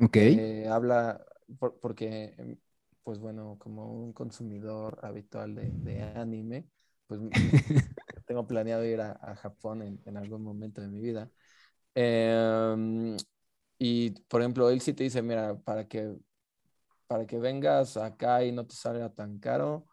Ok. 0.02 0.16
Eh, 0.18 0.68
habla, 0.68 1.26
porque, 1.82 2.34
em, 2.38 2.58
pues 3.04 3.20
bueno, 3.20 3.58
como 3.60 3.92
un 3.92 4.14
consumidor 4.14 5.00
habitual 5.04 5.56
de, 5.56 5.70
de 5.72 6.02
anime, 6.02 6.68
pues 7.08 7.20
tengo 8.26 8.48
planeado 8.48 8.86
ir 8.86 9.02
a, 9.02 9.36
Japón 9.36 10.00
en, 10.06 10.18
algún 10.18 10.44
momento 10.44 10.82
de 10.82 10.88
mi 10.88 11.00
vida. 11.00 11.30
Em, 11.96 13.18
y, 13.86 14.12
por 14.30 14.40
ejemplo, 14.40 14.70
él 14.70 14.80
sí 14.80 14.94
te 14.94 15.04
dice, 15.04 15.22
mira, 15.22 15.58
para 15.60 15.90
que, 15.90 16.16
para 17.06 17.28
que 17.28 17.38
vengas 17.38 17.98
acá 17.98 18.42
y 18.46 18.54
no 18.54 18.66
te 18.66 18.74
salga 18.76 19.14
tan 19.14 19.40
caro, 19.40 19.88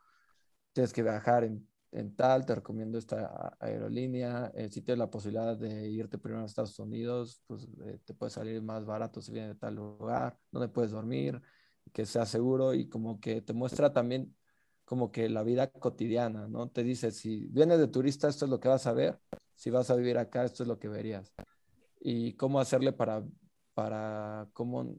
tienes 0.72 0.92
que 0.92 1.02
viajar 1.02 1.42
en, 1.42 2.14
tal, 2.14 2.46
te 2.46 2.54
recomiendo 2.54 2.98
esta 2.98 3.56
aerolínea. 3.58 4.52
Eh, 4.54 4.70
si 4.70 4.82
tienes 4.82 5.00
la 5.00 5.10
posibilidad 5.10 5.56
de 5.56 5.88
irte 5.88 6.18
primero 6.18 6.44
a 6.44 6.46
Estados 6.46 6.78
Unidos, 6.78 7.42
pues 7.48 7.66
eh, 7.84 7.98
te 8.04 8.14
puede 8.14 8.30
salir 8.30 8.62
más 8.62 8.84
barato 8.84 9.20
si 9.20 9.32
vienes 9.32 9.54
de 9.54 9.56
tal 9.56 9.74
lugar, 9.74 10.38
donde 10.52 10.68
puedes 10.68 10.92
dormir, 10.92 11.42
que 11.92 12.06
sea 12.06 12.26
seguro 12.26 12.74
y 12.74 12.88
como 12.88 13.18
que 13.18 13.42
te 13.42 13.54
muestra 13.54 13.92
también 13.92 14.36
como 14.84 15.10
que 15.10 15.28
la 15.28 15.42
vida 15.42 15.68
cotidiana, 15.68 16.46
¿no? 16.46 16.68
Te 16.70 16.84
dice, 16.84 17.10
si 17.10 17.48
vienes 17.48 17.80
de 17.80 17.88
turista, 17.88 18.28
esto 18.28 18.44
es 18.44 18.52
lo 18.52 18.60
que 18.60 18.68
vas 18.68 18.86
a 18.86 18.92
ver, 18.92 19.18
si 19.56 19.70
vas 19.70 19.90
a 19.90 19.96
vivir 19.96 20.16
acá, 20.16 20.44
esto 20.44 20.62
es 20.62 20.68
lo 20.68 20.78
que 20.78 20.86
verías. 20.86 21.32
Y 22.00 22.34
cómo 22.34 22.60
hacerle 22.60 22.92
para, 22.92 23.24
para 23.80 24.46
cómo 24.52 24.94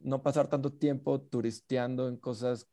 no 0.00 0.20
pasar 0.20 0.48
tanto 0.48 0.72
tiempo 0.72 1.20
turisteando 1.20 2.08
en 2.08 2.16
cosas 2.16 2.68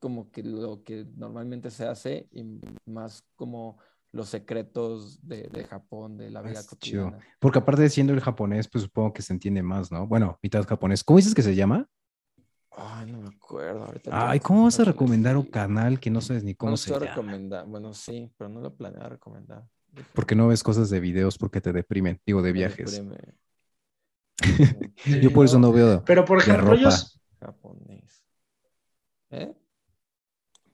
como 0.00 0.32
que 0.32 0.42
lo 0.42 0.82
que 0.82 1.06
normalmente 1.14 1.70
se 1.70 1.86
hace 1.86 2.28
y 2.32 2.60
más 2.84 3.24
como 3.36 3.78
los 4.10 4.30
secretos 4.30 5.20
de, 5.22 5.64
Japón, 5.70 6.16
de 6.16 6.28
la 6.28 6.42
vida 6.42 6.66
cotidiana. 6.66 7.20
Porque 7.38 7.60
aparte 7.60 7.82
de 7.82 7.88
siendo 7.88 8.12
el 8.12 8.20
japonés, 8.20 8.66
pues 8.66 8.82
supongo 8.82 9.12
que 9.12 9.22
se 9.22 9.32
entiende 9.32 9.62
más, 9.62 9.92
¿no? 9.92 10.08
Bueno, 10.08 10.40
mitad 10.42 10.66
japonés. 10.66 11.04
¿Cómo 11.04 11.18
dices 11.18 11.36
que 11.36 11.42
se 11.42 11.54
llama? 11.54 11.88
Ay, 12.72 13.12
no 13.12 13.20
me 13.20 13.28
acuerdo. 13.28 13.86
Ay, 14.10 14.40
¿cómo 14.40 14.64
vas 14.64 14.80
a 14.80 14.84
recomendar 14.84 15.36
un 15.36 15.46
canal 15.46 16.00
que 16.00 16.10
no 16.10 16.20
sabes 16.20 16.42
ni 16.42 16.56
cómo 16.56 16.76
se 16.76 16.90
llama? 16.90 17.06
recomendar. 17.06 17.64
Bueno, 17.68 17.94
sí, 17.94 18.28
pero 18.36 18.50
no 18.50 18.60
lo 18.60 18.74
planeaba 18.74 19.10
recomendar. 19.10 19.68
Porque 20.14 20.34
no 20.34 20.48
ves 20.48 20.64
cosas 20.64 20.90
de 20.90 20.98
videos 20.98 21.38
porque 21.38 21.60
te 21.60 21.72
deprimen, 21.72 22.20
digo, 22.26 22.42
de 22.42 22.50
viajes. 22.50 23.00
Yo 25.22 25.32
por 25.32 25.44
eso 25.46 25.58
no 25.58 25.72
veo. 25.72 26.02
Pero 26.04 26.24
por 26.24 26.38
ejemplo, 26.38 26.74
ellos. 26.74 27.20
Japonés. 27.40 28.24
¿Eh? 29.30 29.52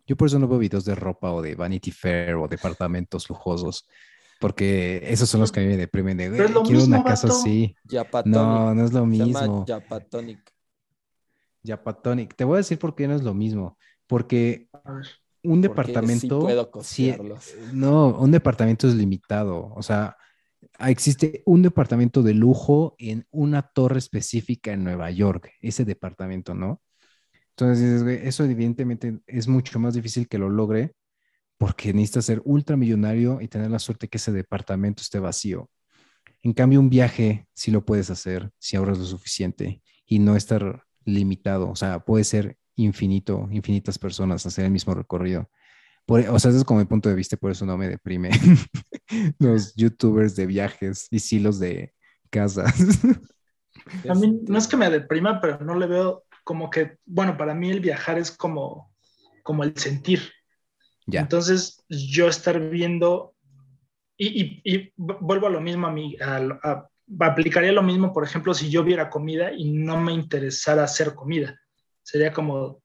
Yo 0.07 0.17
por 0.17 0.27
eso 0.29 0.39
no 0.39 0.49
veo 0.49 0.59
videos 0.59 0.85
de 0.85 0.95
ropa 0.95 1.31
o 1.33 1.41
de 1.43 1.55
Vanity 1.55 1.91
Fair 1.93 2.35
o 2.35 2.49
departamentos 2.49 3.29
lujosos, 3.29 3.87
porque 4.41 5.01
esos 5.05 5.29
son 5.29 5.41
los 5.41 5.53
que 5.53 5.61
a 5.61 5.63
mí 5.63 5.69
me 5.69 5.77
deprimen 5.77 6.17
de, 6.17 6.31
Pero 6.31 6.45
es 6.47 6.51
lo 6.51 6.63
quiero 6.63 6.85
una 6.85 6.97
mismo, 6.99 7.05
casa 7.05 7.29
vato. 7.29 7.39
así. 7.41 7.77
Yapatonic. 7.85 8.37
No, 8.37 8.75
no 8.75 8.85
es 8.85 8.93
lo 8.93 9.05
Se 9.07 9.17
llama 9.17 9.25
mismo. 9.27 9.65
Yapatonic. 9.67 10.53
Yapatonic. 11.63 12.35
Te 12.35 12.45
voy 12.45 12.55
a 12.55 12.57
decir 12.59 12.79
por 12.79 12.95
qué 12.95 13.07
no 13.07 13.15
es 13.15 13.23
lo 13.23 13.35
mismo. 13.35 13.79
Porque 14.07 14.69
un 15.43 15.61
Porque 15.63 15.69
departamento. 15.69 16.21
sí 16.21 16.45
puedo 16.45 16.71
costearlos. 16.71 17.55
no, 17.73 18.09
un 18.19 18.31
departamento 18.31 18.89
es 18.89 18.95
limitado. 18.95 19.73
O 19.75 19.83
sea, 19.83 20.17
existe 20.87 21.43
un 21.47 21.63
departamento 21.63 22.23
de 22.23 22.35
lujo 22.35 22.95
en 22.99 23.27
una 23.31 23.63
torre 23.63 23.99
específica 23.99 24.73
en 24.73 24.85
Nueva 24.85 25.11
York. 25.11 25.53
Ese 25.61 25.85
departamento, 25.85 26.55
¿no? 26.55 26.81
Entonces, 27.51 28.03
eso 28.25 28.45
evidentemente 28.45 29.21
es 29.27 29.49
mucho 29.49 29.79
más 29.79 29.95
difícil 29.95 30.29
que 30.29 30.39
lo 30.39 30.49
logre 30.49 30.95
porque 31.59 31.93
necesitas 31.93 32.25
ser 32.25 32.41
ultramillonario 32.45 33.41
y 33.43 33.49
tener 33.49 33.71
la 33.71 33.79
suerte 33.79 34.09
que 34.09 34.17
ese 34.17 34.33
departamento 34.33 35.03
esté 35.03 35.19
vacío. 35.19 35.69
En 36.43 36.55
cambio, 36.55 36.81
un 36.81 36.89
viaje 36.89 37.47
sí 37.53 37.71
lo 37.71 37.85
puedes 37.85 38.09
hacer 38.09 38.51
si 38.59 38.77
ahorras 38.77 38.99
lo 38.99 39.05
suficiente 39.05 39.83
y 40.07 40.21
no 40.21 40.37
estar 40.37 40.85
limitado. 41.05 41.71
O 41.71 41.77
sea, 41.77 42.01
puede 42.01 42.25
ser 42.25 42.57
infinito, 42.77 43.47
infinitas 43.51 43.99
personas 43.99 44.47
hacer 44.47 44.65
el 44.65 44.71
mismo 44.71 44.95
recorrido. 44.95 45.51
Por- 46.11 46.29
o 46.29 46.39
sea, 46.41 46.51
ese 46.51 46.59
es 46.59 46.65
como 46.65 46.81
mi 46.81 46.87
punto 46.87 47.09
de 47.09 47.15
vista, 47.15 47.37
por 47.37 47.53
eso 47.53 47.65
no 47.65 47.77
me 47.79 47.89
deprime 47.89 48.31
los 49.39 49.75
youtubers 49.77 50.35
de 50.35 50.47
viajes 50.47 51.07
y 51.13 51.21
sí 51.21 51.39
los 51.39 51.61
de 51.61 51.95
casas. 52.31 52.75
A 54.09 54.15
mí 54.15 54.41
no 54.49 54.59
es 54.59 54.67
que 54.67 54.77
me 54.77 54.91
deprima, 54.91 55.41
pero 55.41 55.61
no 55.61 55.79
le 55.79 55.87
veo 55.87 56.25
como 56.43 56.69
que, 56.69 56.97
bueno, 57.07 57.37
para 57.37 57.55
mí 57.55 57.71
el 57.71 57.79
viajar 57.79 58.19
es 58.19 58.33
como, 58.33 58.93
como 59.45 59.63
el 59.63 59.77
sentir. 59.77 60.21
ya. 61.07 61.21
Entonces, 61.21 61.85
yo 61.89 62.27
estar 62.29 62.59
viendo, 62.71 63.37
y, 64.17 64.43
y- 64.43 64.63
y 64.65 64.93
vu- 64.97 65.19
vuelvo 65.21 65.47
a 65.47 65.51
lo 65.51 65.61
mismo 65.61 65.87
a 65.87 65.93
mí, 65.93 66.17
a 66.21 66.37
a- 66.63 66.89
aplicaría 67.21 67.71
lo 67.73 67.85
mismo, 67.85 68.13
por 68.13 68.25
ejemplo, 68.25 68.53
si 68.53 68.69
yo 68.69 68.83
viera 68.83 69.11
comida 69.11 69.53
y 69.53 69.71
no 69.71 70.01
me 70.01 70.13
interesara 70.13 70.83
hacer 70.83 71.15
comida. 71.15 71.57
Sería 72.03 72.33
como, 72.33 72.83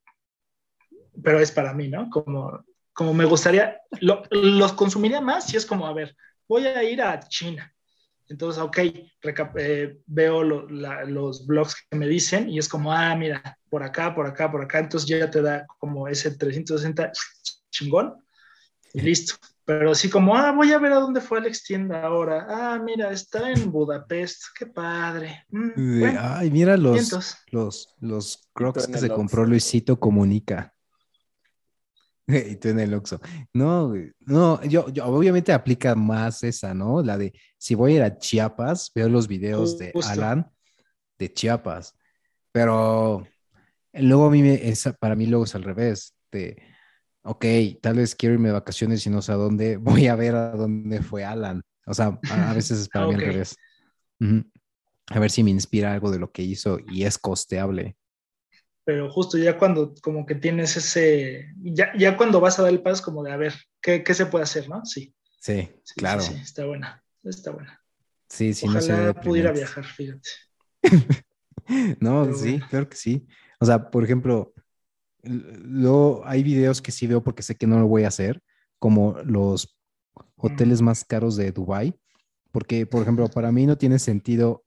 pero 1.23 1.39
es 1.39 1.51
para 1.51 1.73
mí, 1.73 1.87
¿no? 1.87 2.07
Como, 2.11 2.63
como 2.95 3.13
me 3.13 3.25
gustaría, 3.25 3.77
lo- 4.01 4.23
los 4.31 4.73
consumiría 4.73 5.21
más 5.21 5.45
si 5.47 5.57
es 5.57 5.65
como, 5.65 5.85
a 5.85 5.93
ver, 5.93 6.15
voy 6.47 6.65
a 6.65 6.81
ir 6.83 7.01
a 7.01 7.19
China. 7.19 7.71
Entonces, 8.27 8.59
ok, 8.63 8.77
recap- 9.21 9.53
eh, 9.59 9.99
veo 10.07 10.41
lo- 10.43 10.67
la- 10.69 11.03
los 11.03 11.45
blogs 11.45 11.75
que 11.89 11.97
me 11.97 12.07
dicen 12.07 12.49
y 12.49 12.57
es 12.57 12.67
como, 12.67 12.91
ah, 12.91 13.15
mira, 13.15 13.59
por 13.69 13.83
acá, 13.83 14.15
por 14.15 14.25
acá, 14.25 14.51
por 14.51 14.63
acá. 14.63 14.79
Entonces 14.79 15.07
ya 15.07 15.29
te 15.29 15.41
da 15.43 15.67
como 15.77 16.07
ese 16.07 16.31
360 16.35 17.11
chingón 17.69 18.15
y 18.93 19.01
listo. 19.01 19.35
Pero 19.65 19.93
sí 19.95 20.09
como, 20.09 20.35
ah, 20.37 20.51
voy 20.51 20.71
a 20.71 20.77
ver 20.79 20.93
a 20.93 20.99
dónde 20.99 21.21
fue 21.21 21.39
Alex 21.39 21.63
Tienda 21.63 22.03
ahora. 22.03 22.47
Ah, 22.49 22.79
mira, 22.79 23.11
está 23.11 23.51
en 23.51 23.71
Budapest. 23.71 24.43
Qué 24.57 24.67
padre. 24.67 25.45
Mm, 25.49 25.99
bueno, 25.99 26.19
Ay, 26.23 26.49
mira 26.51 26.77
los, 26.77 27.11
los, 27.51 27.95
los 27.99 28.47
crocs 28.53 28.87
que 28.87 28.97
se 28.97 29.09
compró. 29.09 29.43
Luisito 29.45 29.99
Comunica. 29.99 30.74
Y 32.51 32.55
tú 32.55 32.69
en 32.69 32.79
el 32.79 32.93
Oxxo. 32.93 33.19
No, 33.53 33.93
no, 34.21 34.63
yo, 34.63 34.89
yo 34.89 35.05
obviamente 35.05 35.53
aplica 35.53 35.95
más 35.95 36.43
esa, 36.43 36.73
¿no? 36.73 37.01
La 37.01 37.17
de 37.17 37.33
si 37.57 37.75
voy 37.75 37.93
a 37.93 37.95
ir 37.95 38.03
a 38.03 38.17
Chiapas, 38.17 38.91
veo 38.93 39.09
los 39.09 39.27
videos 39.27 39.77
de 39.77 39.91
Justo. 39.91 40.11
Alan 40.11 40.51
de 41.17 41.31
Chiapas. 41.31 41.93
Pero 42.51 43.27
luego 43.93 44.25
a 44.25 44.31
mí, 44.31 44.41
me, 44.41 44.73
para 44.99 45.15
mí 45.15 45.27
luego 45.27 45.45
es 45.45 45.55
al 45.55 45.63
revés. 45.63 46.15
De, 46.31 46.61
ok, 47.23 47.45
tal 47.81 47.97
vez 47.97 48.15
quiero 48.15 48.33
irme 48.35 48.49
de 48.49 48.53
vacaciones 48.53 49.05
y 49.05 49.09
no 49.09 49.21
sé 49.21 49.31
a 49.31 49.35
dónde, 49.35 49.77
voy 50.05 50.07
a 50.07 50.15
ver 50.15 50.35
a 50.35 50.51
dónde 50.51 51.01
fue 51.01 51.23
Alan. 51.23 51.61
O 51.85 51.93
sea, 51.93 52.19
a, 52.29 52.51
a 52.51 52.53
veces 52.53 52.79
es 52.79 52.89
para 52.93 53.07
mí 53.07 53.13
al 53.15 53.21
revés. 53.21 53.55
A 55.07 55.19
ver 55.19 55.29
si 55.29 55.43
me 55.43 55.51
inspira 55.51 55.93
algo 55.93 56.09
de 56.09 56.17
lo 56.17 56.31
que 56.31 56.41
hizo 56.41 56.79
y 56.87 57.03
es 57.03 57.19
costeable. 57.19 57.95
Pero 58.85 59.11
justo 59.11 59.37
ya 59.37 59.57
cuando 59.57 59.93
como 60.03 60.25
que 60.25 60.35
tienes 60.35 60.77
ese, 60.77 61.53
ya, 61.63 61.91
ya 61.97 62.17
cuando 62.17 62.39
vas 62.41 62.59
a 62.59 62.63
dar 62.63 62.71
el 62.71 62.83
paso 62.83 63.03
como 63.03 63.23
de, 63.23 63.31
a 63.33 63.37
ver, 63.37 63.53
¿qué, 63.81 64.03
qué 64.03 64.13
se 64.13 64.27
puede 64.27 64.43
hacer, 64.43 64.69
no? 64.69 64.85
Sí, 64.85 65.15
Sí, 65.39 65.69
sí, 65.83 65.95
claro. 65.95 66.21
sí, 66.21 66.33
sí, 66.35 66.41
está 66.41 66.65
buena, 66.65 67.03
está 67.23 67.51
buena. 67.51 67.81
Sí, 68.29 68.53
sí, 68.53 68.67
no 68.69 68.79
Ojalá 68.79 69.13
pudiera 69.23 69.51
deprimente. 69.51 69.53
viajar, 69.53 69.85
fíjate. 69.85 70.29
No, 71.99 72.31
Pero 72.31 72.33
sí, 72.33 72.61
bueno. 72.61 72.67
claro 72.69 72.89
que 72.89 72.95
sí. 72.97 73.27
O 73.59 73.65
sea, 73.65 73.89
por 73.89 74.03
ejemplo, 74.03 74.53
luego 75.23 76.23
hay 76.25 76.43
videos 76.43 76.81
que 76.81 76.91
sí 76.91 77.07
veo 77.07 77.23
porque 77.23 77.43
sé 77.43 77.55
que 77.55 77.67
no 77.67 77.79
lo 77.79 77.87
voy 77.87 78.03
a 78.05 78.09
hacer, 78.09 78.41
como 78.79 79.17
los 79.25 79.77
hoteles 80.37 80.81
más 80.81 81.05
caros 81.05 81.37
de 81.37 81.51
Dubai, 81.51 81.95
porque, 82.51 82.87
por 82.87 83.03
ejemplo, 83.03 83.29
para 83.29 83.51
mí 83.53 83.67
no 83.67 83.77
tiene 83.77 83.99
sentido 83.99 84.65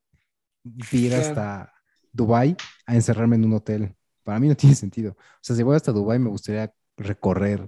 ir 0.92 1.14
Claro. 1.14 1.16
hasta 1.16 1.72
Dubai 2.12 2.56
a 2.86 2.96
encerrarme 2.96 3.36
en 3.36 3.46
un 3.46 3.54
hotel. 3.54 3.96
Para 4.28 4.40
mí 4.40 4.48
no 4.48 4.54
tiene 4.54 4.76
sentido. 4.76 5.12
O 5.12 5.38
sea, 5.40 5.56
si 5.56 5.62
voy 5.62 5.74
hasta 5.74 5.90
Dubai 5.90 6.18
me 6.18 6.28
gustaría 6.28 6.70
recorrer 6.98 7.66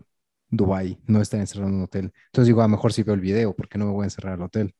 Dubai, 0.50 0.98
no 1.06 1.22
estar 1.22 1.40
encerrado 1.40 1.70
en 1.70 1.76
un 1.76 1.84
hotel. 1.84 2.12
Entonces 2.26 2.48
digo, 2.48 2.60
a 2.60 2.64
lo 2.64 2.68
mejor 2.68 2.92
sí 2.92 3.02
veo 3.02 3.14
el 3.14 3.22
video, 3.22 3.56
porque 3.56 3.78
no 3.78 3.86
me 3.86 3.92
voy 3.92 4.02
a 4.02 4.08
encerrar 4.08 4.34
al 4.34 4.42
hotel. 4.42 4.74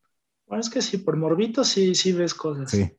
Bueno, 0.47 0.61
es 0.61 0.69
que 0.69 0.83
sí, 0.83 0.99
por 0.99 1.17
morbito 1.17 1.65
sí, 1.65 1.95
sí 1.95 2.13
ves 2.13 2.35
cosas. 2.35 2.71
Sí, 2.71 2.93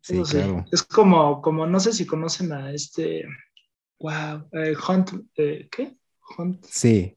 sí, 0.00 0.14
Eso 0.14 0.24
sí. 0.24 0.38
claro. 0.38 0.64
Es 0.72 0.82
como, 0.82 1.40
como, 1.40 1.68
no 1.68 1.78
sé 1.78 1.92
si 1.92 2.04
conocen 2.04 2.52
a 2.52 2.72
este, 2.72 3.26
wow, 4.00 4.48
eh, 4.50 4.74
Hunt, 4.88 5.12
eh, 5.36 5.68
¿qué? 5.70 5.96
Hunt. 6.36 6.64
Sí. 6.68 7.16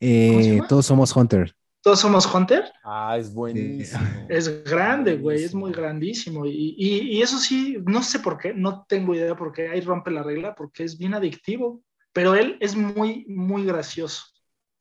Eh, 0.00 0.60
todos 0.68 0.84
somos 0.84 1.16
Hunter. 1.16 1.56
Todos 1.82 1.98
somos 2.00 2.32
Hunter. 2.32 2.72
Ah, 2.84 3.16
es 3.18 3.32
buenísimo. 3.34 4.00
Es 4.28 4.64
grande, 4.64 5.16
güey, 5.16 5.42
es 5.42 5.54
muy 5.54 5.72
grandísimo. 5.72 6.46
Y, 6.46 6.74
y- 6.78 7.18
y 7.18 7.22
eso 7.22 7.38
sí, 7.38 7.76
no 7.86 8.02
sé 8.02 8.20
por 8.20 8.38
qué, 8.38 8.54
no 8.54 8.84
tengo 8.88 9.14
idea 9.14 9.34
por 9.36 9.52
qué 9.52 9.68
ahí 9.68 9.80
rompe 9.80 10.10
la 10.12 10.22
regla, 10.22 10.54
porque 10.54 10.84
es 10.84 10.96
bien 10.96 11.14
adictivo. 11.14 11.82
Pero 12.12 12.34
él 12.34 12.56
es 12.60 12.76
muy, 12.76 13.24
muy 13.26 13.64
gracioso. 13.64 14.22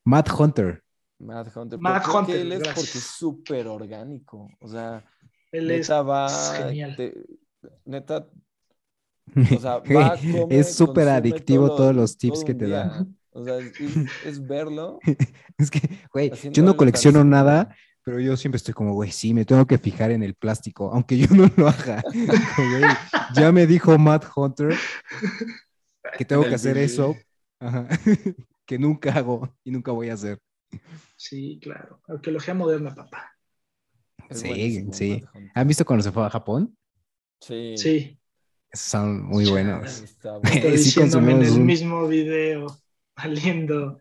Matt 0.05 0.29
Hunter. 0.37 0.83
Matt 1.17 1.55
Hunter. 1.55 1.79
Matt 1.79 2.07
Hunter, 2.07 2.35
que 2.35 2.41
él 2.41 2.51
es 2.51 2.59
gracias. 2.59 2.75
porque 2.85 2.97
es 2.97 3.03
súper 3.05 3.67
orgánico. 3.67 4.49
O 4.59 4.67
sea, 4.67 5.03
Él 5.51 5.71
es, 5.71 5.89
va. 5.89 6.25
es 6.27 6.53
genial. 6.57 6.95
te- 6.95 7.13
neta, 7.85 8.27
o 9.55 9.59
sea, 9.59 9.77
va, 9.79 10.17
come, 10.31 10.59
es 10.59 10.75
súper 10.75 11.07
adictivo 11.09 11.67
todo- 11.67 11.77
todos 11.77 11.95
los 11.95 12.17
tips 12.17 12.39
todo 12.39 12.45
que 12.45 12.53
te 12.53 12.65
día. 12.65 13.05
O 13.31 13.43
sea, 13.43 13.57
es, 13.57 13.73
es 14.25 14.45
verlo. 14.47 14.99
Es 15.57 15.69
que, 15.69 15.79
güey, 16.11 16.31
yo 16.51 16.63
no 16.63 16.75
colecciono 16.75 17.23
nada, 17.23 17.75
pero 18.03 18.19
yo 18.19 18.35
siempre 18.35 18.57
estoy 18.57 18.73
como, 18.73 18.93
güey, 18.93 19.11
sí, 19.11 19.33
me 19.33 19.45
tengo 19.45 19.65
que 19.67 19.77
fijar 19.77 20.09
en 20.11 20.23
el 20.23 20.33
plástico, 20.33 20.91
aunque 20.91 21.17
yo 21.17 21.27
no 21.35 21.49
lo 21.55 21.67
haga. 21.67 22.03
Ya 23.35 23.51
me 23.51 23.67
dijo 23.67 23.97
Matt 23.97 24.25
Hunter 24.35 24.73
que 26.17 26.25
tengo 26.25 26.43
En 26.43 26.49
que 26.49 26.55
hacer 26.55 26.77
eso, 26.77 27.15
ajá, 27.59 27.87
que 28.65 28.79
nunca 28.79 29.13
hago 29.13 29.55
y 29.63 29.71
nunca 29.71 29.91
voy 29.91 30.09
a 30.09 30.15
hacer. 30.15 30.39
Sí, 31.15 31.59
claro. 31.61 32.01
Arqueología 32.07 32.53
moderna, 32.53 32.93
papá. 32.95 33.31
Es 34.29 34.39
Sí, 34.39 34.47
buenísimo, 34.47 34.93
sí. 34.93 35.23
¿Han 35.53 35.67
visto 35.67 35.85
cuando 35.85 36.03
se 36.03 36.11
fue 36.11 36.25
a 36.25 36.29
Japón? 36.29 36.75
Sí. 37.39 37.75
Sí, 37.77 38.19
son 38.73 39.23
muy 39.23 39.49
buenos. 39.49 40.01
Está 40.01 40.05
está 40.05 40.37
bueno. 40.37 40.49
Sí, 40.49 40.71
diciéndome 40.71 41.31
en 41.33 41.37
consumimos 41.37 41.55
el 41.55 41.61
un- 41.61 41.65
mismo 41.67 42.07
video. 42.07 42.77
Valiendo, 43.17 43.99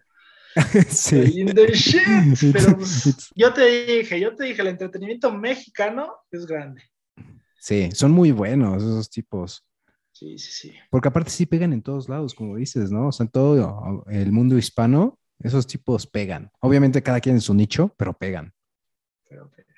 sí. 0.89 1.19
valiendo 1.19 1.67
shit. 1.67 2.03
Pero 2.53 2.77
pues, 2.77 3.31
yo 3.35 3.53
te 3.53 3.85
dije, 3.87 4.21
yo 4.21 4.35
te 4.35 4.45
dije, 4.45 4.63
el 4.63 4.69
entretenimiento 4.69 5.33
mexicano 5.33 6.15
es 6.31 6.47
grande. 6.47 6.83
Sí, 7.59 7.91
son 7.93 8.13
muy 8.13 8.33
buenos 8.33 8.83
esos 8.83 9.11
tipos. 9.11 9.67
Sí, 10.13 10.39
sí, 10.39 10.51
sí. 10.53 10.75
Porque 10.91 11.09
aparte 11.09 11.31
sí 11.31 11.47
pegan 11.47 11.73
en 11.73 11.83
todos 11.83 12.09
lados, 12.09 12.35
como 12.35 12.57
dices, 12.57 12.91
¿no? 12.91 13.09
O 13.09 13.13
sea, 13.13 13.25
en 13.25 13.31
todo 13.31 14.05
el 14.09 14.33
mundo 14.33 14.57
hispano, 14.57 15.19
esos 15.39 15.67
tipos 15.67 16.07
pegan. 16.07 16.51
Obviamente 16.61 17.03
cada 17.03 17.21
quien 17.21 17.37
en 17.37 17.41
su 17.41 17.55
nicho, 17.55 17.95
pero 17.97 18.13
pegan. 18.13 18.53
Pero, 19.29 19.51
pero, 19.55 19.69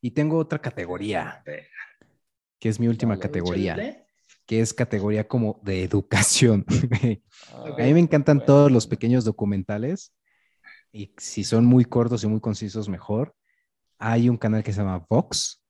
Y 0.00 0.10
tengo 0.12 0.38
otra 0.38 0.60
categoría, 0.60 1.42
que 2.58 2.68
es 2.68 2.78
mi 2.78 2.88
última 2.88 3.18
categoría. 3.18 4.05
Que 4.46 4.60
es 4.60 4.72
categoría 4.72 5.26
como 5.28 5.60
de 5.62 5.82
educación. 5.82 6.64
Ah, 7.52 7.64
A 7.78 7.82
mí 7.82 7.94
me 7.94 8.00
encantan 8.00 8.38
bueno. 8.38 8.46
todos 8.46 8.72
los 8.72 8.86
pequeños 8.86 9.24
documentales 9.24 10.12
y 10.92 11.12
si 11.18 11.44
son 11.44 11.64
muy 11.64 11.84
cortos 11.84 12.24
y 12.24 12.26
muy 12.26 12.40
concisos, 12.40 12.88
mejor. 12.88 13.34
Hay 13.98 14.28
un 14.28 14.36
canal 14.36 14.62
que 14.64 14.72
se 14.72 14.80
llama 14.80 15.04
Vox, 15.08 15.62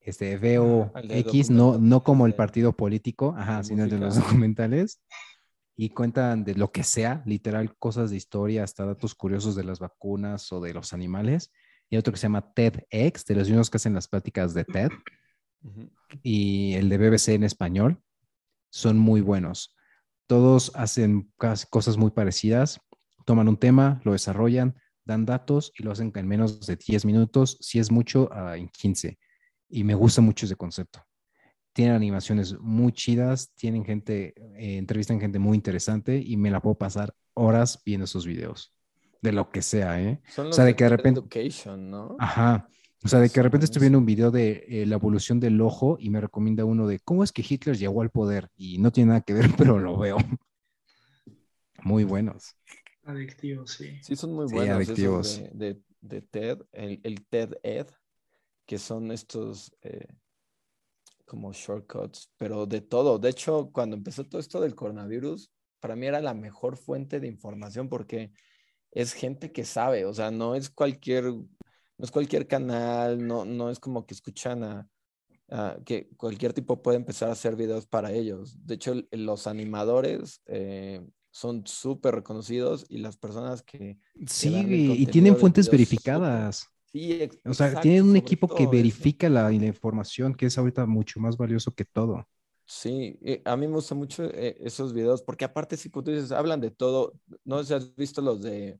este 0.00 0.32
el 0.32 0.40
de 0.40 0.58
VOX, 0.58 1.50
no, 1.50 1.78
no 1.78 2.02
como 2.02 2.26
el 2.26 2.34
partido 2.34 2.72
político, 2.72 3.34
ajá, 3.36 3.62
sino 3.62 3.84
el 3.84 3.90
de 3.90 3.98
los 3.98 4.14
música. 4.14 4.26
documentales. 4.28 5.00
Y 5.76 5.90
cuentan 5.90 6.44
de 6.44 6.54
lo 6.54 6.72
que 6.72 6.84
sea, 6.84 7.22
literal, 7.26 7.76
cosas 7.78 8.10
de 8.10 8.16
historia, 8.16 8.64
hasta 8.64 8.84
datos 8.84 9.14
curiosos 9.14 9.56
de 9.56 9.64
las 9.64 9.78
vacunas 9.78 10.52
o 10.52 10.60
de 10.60 10.74
los 10.74 10.92
animales. 10.92 11.50
Y 11.88 11.96
otro 11.96 12.12
que 12.12 12.18
se 12.18 12.24
llama 12.24 12.52
TEDx, 12.52 13.24
de 13.26 13.34
los 13.34 13.48
mismos 13.48 13.70
que 13.70 13.76
hacen 13.78 13.94
las 13.94 14.08
pláticas 14.08 14.54
de 14.54 14.64
TED 14.64 14.90
Y 16.22 16.74
el 16.74 16.88
de 16.88 16.98
BBC 16.98 17.34
en 17.34 17.44
español 17.44 18.02
son 18.70 18.98
muy 18.98 19.20
buenos. 19.20 19.76
Todos 20.26 20.72
hacen 20.74 21.32
cosas 21.70 21.96
muy 21.96 22.10
parecidas, 22.10 22.80
toman 23.24 23.48
un 23.48 23.56
tema, 23.56 24.00
lo 24.04 24.12
desarrollan, 24.12 24.76
dan 25.04 25.26
datos 25.26 25.72
y 25.76 25.82
lo 25.82 25.90
hacen 25.92 26.12
en 26.14 26.28
menos 26.28 26.66
de 26.66 26.76
10 26.76 27.04
minutos, 27.04 27.58
si 27.60 27.78
es 27.78 27.90
mucho, 27.90 28.30
en 28.54 28.68
15. 28.68 29.18
Y 29.68 29.84
me 29.84 29.94
gusta 29.94 30.20
mucho 30.20 30.46
ese 30.46 30.56
concepto. 30.56 31.04
Tienen 31.72 31.94
animaciones 31.94 32.58
muy 32.58 32.92
chidas, 32.92 33.52
tienen 33.54 33.84
gente, 33.84 34.34
eh, 34.56 34.76
entrevistan 34.76 35.20
gente 35.20 35.38
muy 35.38 35.56
interesante 35.56 36.16
y 36.24 36.36
me 36.36 36.50
la 36.50 36.60
puedo 36.60 36.76
pasar 36.76 37.14
horas 37.34 37.80
viendo 37.84 38.04
esos 38.04 38.26
videos. 38.26 38.74
De 39.22 39.32
lo 39.32 39.50
que 39.50 39.62
sea, 39.62 40.00
¿eh? 40.02 40.20
Son 40.28 40.48
O 40.48 40.52
sea, 40.52 40.64
de 40.64 40.74
que 40.74 40.84
de 40.84 40.90
repente- 40.90 41.20
Education, 41.20 41.90
¿no? 41.90 42.16
Ajá. 42.18 42.68
O 43.02 43.08
sea, 43.08 43.18
de 43.18 43.28
que 43.30 43.36
de 43.40 43.44
repente 43.44 43.64
estoy 43.64 43.80
viendo 43.80 43.98
un 43.98 44.04
video 44.06 44.30
de 44.30 44.64
eh, 44.68 44.86
la 44.86 44.96
evolución 44.96 45.40
del 45.40 45.60
ojo 45.60 45.96
y 45.98 46.10
me 46.10 46.20
recomienda 46.20 46.64
uno 46.66 46.86
de 46.86 46.98
cómo 47.00 47.24
es 47.24 47.32
que 47.32 47.44
Hitler 47.48 47.76
llegó 47.76 48.02
al 48.02 48.10
poder 48.10 48.50
y 48.56 48.78
no 48.78 48.92
tiene 48.92 49.08
nada 49.08 49.20
que 49.22 49.32
ver, 49.34 49.46
pero 49.56 49.78
lo 49.78 49.98
veo. 49.98 50.18
Muy 51.82 52.04
buenos. 52.04 52.56
Adictivo, 53.04 53.66
sí. 53.66 53.98
Sí, 54.02 54.16
son 54.16 54.32
muy 54.34 54.46
Sí, 54.46 54.54
buenos 54.54 54.76
esos 54.82 54.86
adictivos. 54.86 55.42
de, 55.54 55.74
de- 55.74 55.80
de 56.02 56.22
TED, 56.22 56.58
el, 56.72 57.00
el 57.02 57.26
TED 57.26 57.52
Ed, 57.62 57.86
que 58.66 58.78
son 58.78 59.10
estos 59.12 59.70
eh, 59.82 60.06
como 61.26 61.52
shortcuts, 61.52 62.30
pero 62.36 62.66
de 62.66 62.80
todo. 62.80 63.18
De 63.18 63.30
hecho, 63.30 63.70
cuando 63.72 63.96
empezó 63.96 64.24
todo 64.24 64.40
esto 64.40 64.60
del 64.60 64.74
coronavirus, 64.74 65.50
para 65.80 65.96
mí 65.96 66.06
era 66.06 66.20
la 66.20 66.34
mejor 66.34 66.76
fuente 66.76 67.20
de 67.20 67.28
información 67.28 67.88
porque 67.88 68.32
es 68.92 69.12
gente 69.14 69.52
que 69.52 69.64
sabe, 69.64 70.04
o 70.06 70.14
sea, 70.14 70.30
no 70.30 70.54
es 70.54 70.70
cualquier, 70.70 71.32
no 72.00 72.06
es 72.06 72.12
cualquier 72.12 72.48
canal, 72.48 73.26
no, 73.26 73.44
no 73.46 73.70
es 73.70 73.80
como 73.80 74.06
que 74.06 74.14
escuchan 74.14 74.64
a, 74.64 74.88
a- 75.50 75.78
que 75.86 76.08
cualquier 76.16 76.52
tipo 76.54 76.82
puede 76.82 76.98
empezar 76.98 77.30
a 77.30 77.32
hacer 77.32 77.56
videos 77.56 77.86
para 77.86 78.12
ellos. 78.12 78.56
De 78.66 78.74
hecho, 78.76 78.94
los 79.12 79.46
animadores 79.46 80.42
eh, 80.46 81.02
son 81.30 81.66
súper 81.66 82.16
reconocidos 82.16 82.86
y 82.88 82.98
las 82.98 83.16
personas 83.18 83.62
que 83.62 83.98
Sí, 84.26 84.66
y 85.02 85.06
tienen 85.08 85.36
fuentes 85.36 85.68
videos 85.68 85.70
verificadas. 85.70 86.68
Sí, 86.92 87.12
O 87.46 87.54
sea, 87.54 87.76
exacto, 87.76 87.80
tienen 87.80 88.04
un 88.06 88.16
equipo 88.16 88.52
que 88.54 88.66
verifica 88.66 89.28
la, 89.30 89.44
la 89.50 89.66
información, 89.66 90.34
que 90.34 90.46
es 90.46 90.58
ahorita 90.58 90.86
mucho 90.86 91.20
más 91.20 91.36
valioso 91.36 91.72
que 91.74 91.84
todo. 91.86 92.26
Sí, 92.66 93.18
eh, 93.22 93.42
a 93.44 93.56
mí 93.56 93.66
me 93.66 93.74
gustan 93.74 93.98
mucho 93.98 94.24
eh, 94.24 94.56
esos 94.60 94.92
videos 94.92 95.22
porque 95.22 95.44
aparte, 95.44 95.76
si 95.76 95.90
tú 95.90 96.02
dices, 96.02 96.30
hablan 96.30 96.60
de 96.60 96.70
todo. 96.70 97.12
No 97.44 97.58
sé 97.58 97.64
si 97.68 97.74
has 97.74 97.94
visto 97.96 98.22
los 98.22 98.40
de 98.42 98.78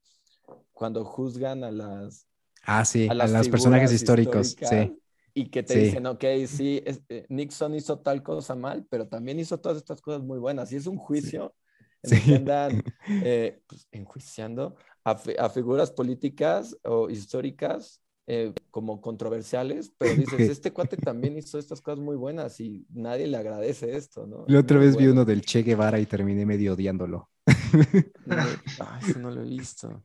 cuando 0.72 1.04
juzgan 1.04 1.64
a 1.64 1.72
las, 1.72 2.26
Ah, 2.62 2.84
sí, 2.84 3.08
a 3.08 3.14
a, 3.18 3.26
las 3.26 3.32
los 3.38 3.48
personajes 3.48 3.92
históricos, 3.92 4.56
sí. 4.62 4.96
y 5.34 5.50
que 5.50 5.62
te 5.62 5.74
Sí. 5.74 5.78
dicen, 5.78 6.06
ok, 6.06 6.24
sí, 6.46 6.82
es- 6.84 7.02
eh, 7.08 7.26
Nixon 7.28 7.74
hizo 7.74 8.00
tal 8.00 8.22
cosa 8.22 8.54
mal, 8.54 8.86
pero 8.90 9.08
también 9.08 9.38
hizo 9.38 9.58
todas 9.60 9.78
estas 9.78 10.00
cosas 10.00 10.22
muy 10.22 10.38
buenas. 10.38 10.72
Y 10.72 10.76
es 10.76 10.86
un 10.86 10.98
juicio 10.98 11.54
en 12.02 12.12
el 12.12 12.24
que 12.24 12.34
Sí. 12.34 12.34
andan 12.34 12.84
eh, 13.20 13.62
pues, 13.66 13.86
enjuiciando 13.92 14.76
a, 15.04 15.12
a 15.38 15.50
figuras 15.50 15.90
políticas 15.92 16.76
o 16.84 17.08
históricas 17.10 18.02
eh, 18.26 18.54
como 18.70 19.00
controversiales, 19.00 19.92
pero 19.98 20.14
dices, 20.16 20.48
este 20.48 20.72
cuate 20.72 20.96
también 20.96 21.36
hizo 21.36 21.58
estas 21.58 21.80
cosas 21.80 22.00
muy 22.00 22.16
buenas 22.16 22.60
y 22.60 22.86
nadie 22.90 23.26
le 23.26 23.36
agradece 23.36 23.96
esto, 23.96 24.26
¿no? 24.26 24.46
La 24.46 24.60
otra 24.60 24.76
Muy 24.76 24.78
vez 24.78 24.96
vi 24.98 25.06
bueno. 25.06 25.06
uno 25.06 25.24
del 25.24 25.40
Che 25.40 25.62
Guevara 25.62 25.98
y 25.98 26.04
terminé 26.04 26.44
medio 26.44 26.74
odiándolo. 26.74 27.30
No, 28.24 28.46
ah, 28.78 28.98
eso 29.00 29.18
no 29.18 29.30
lo 29.30 29.42
he 29.42 29.44
visto. 29.44 30.02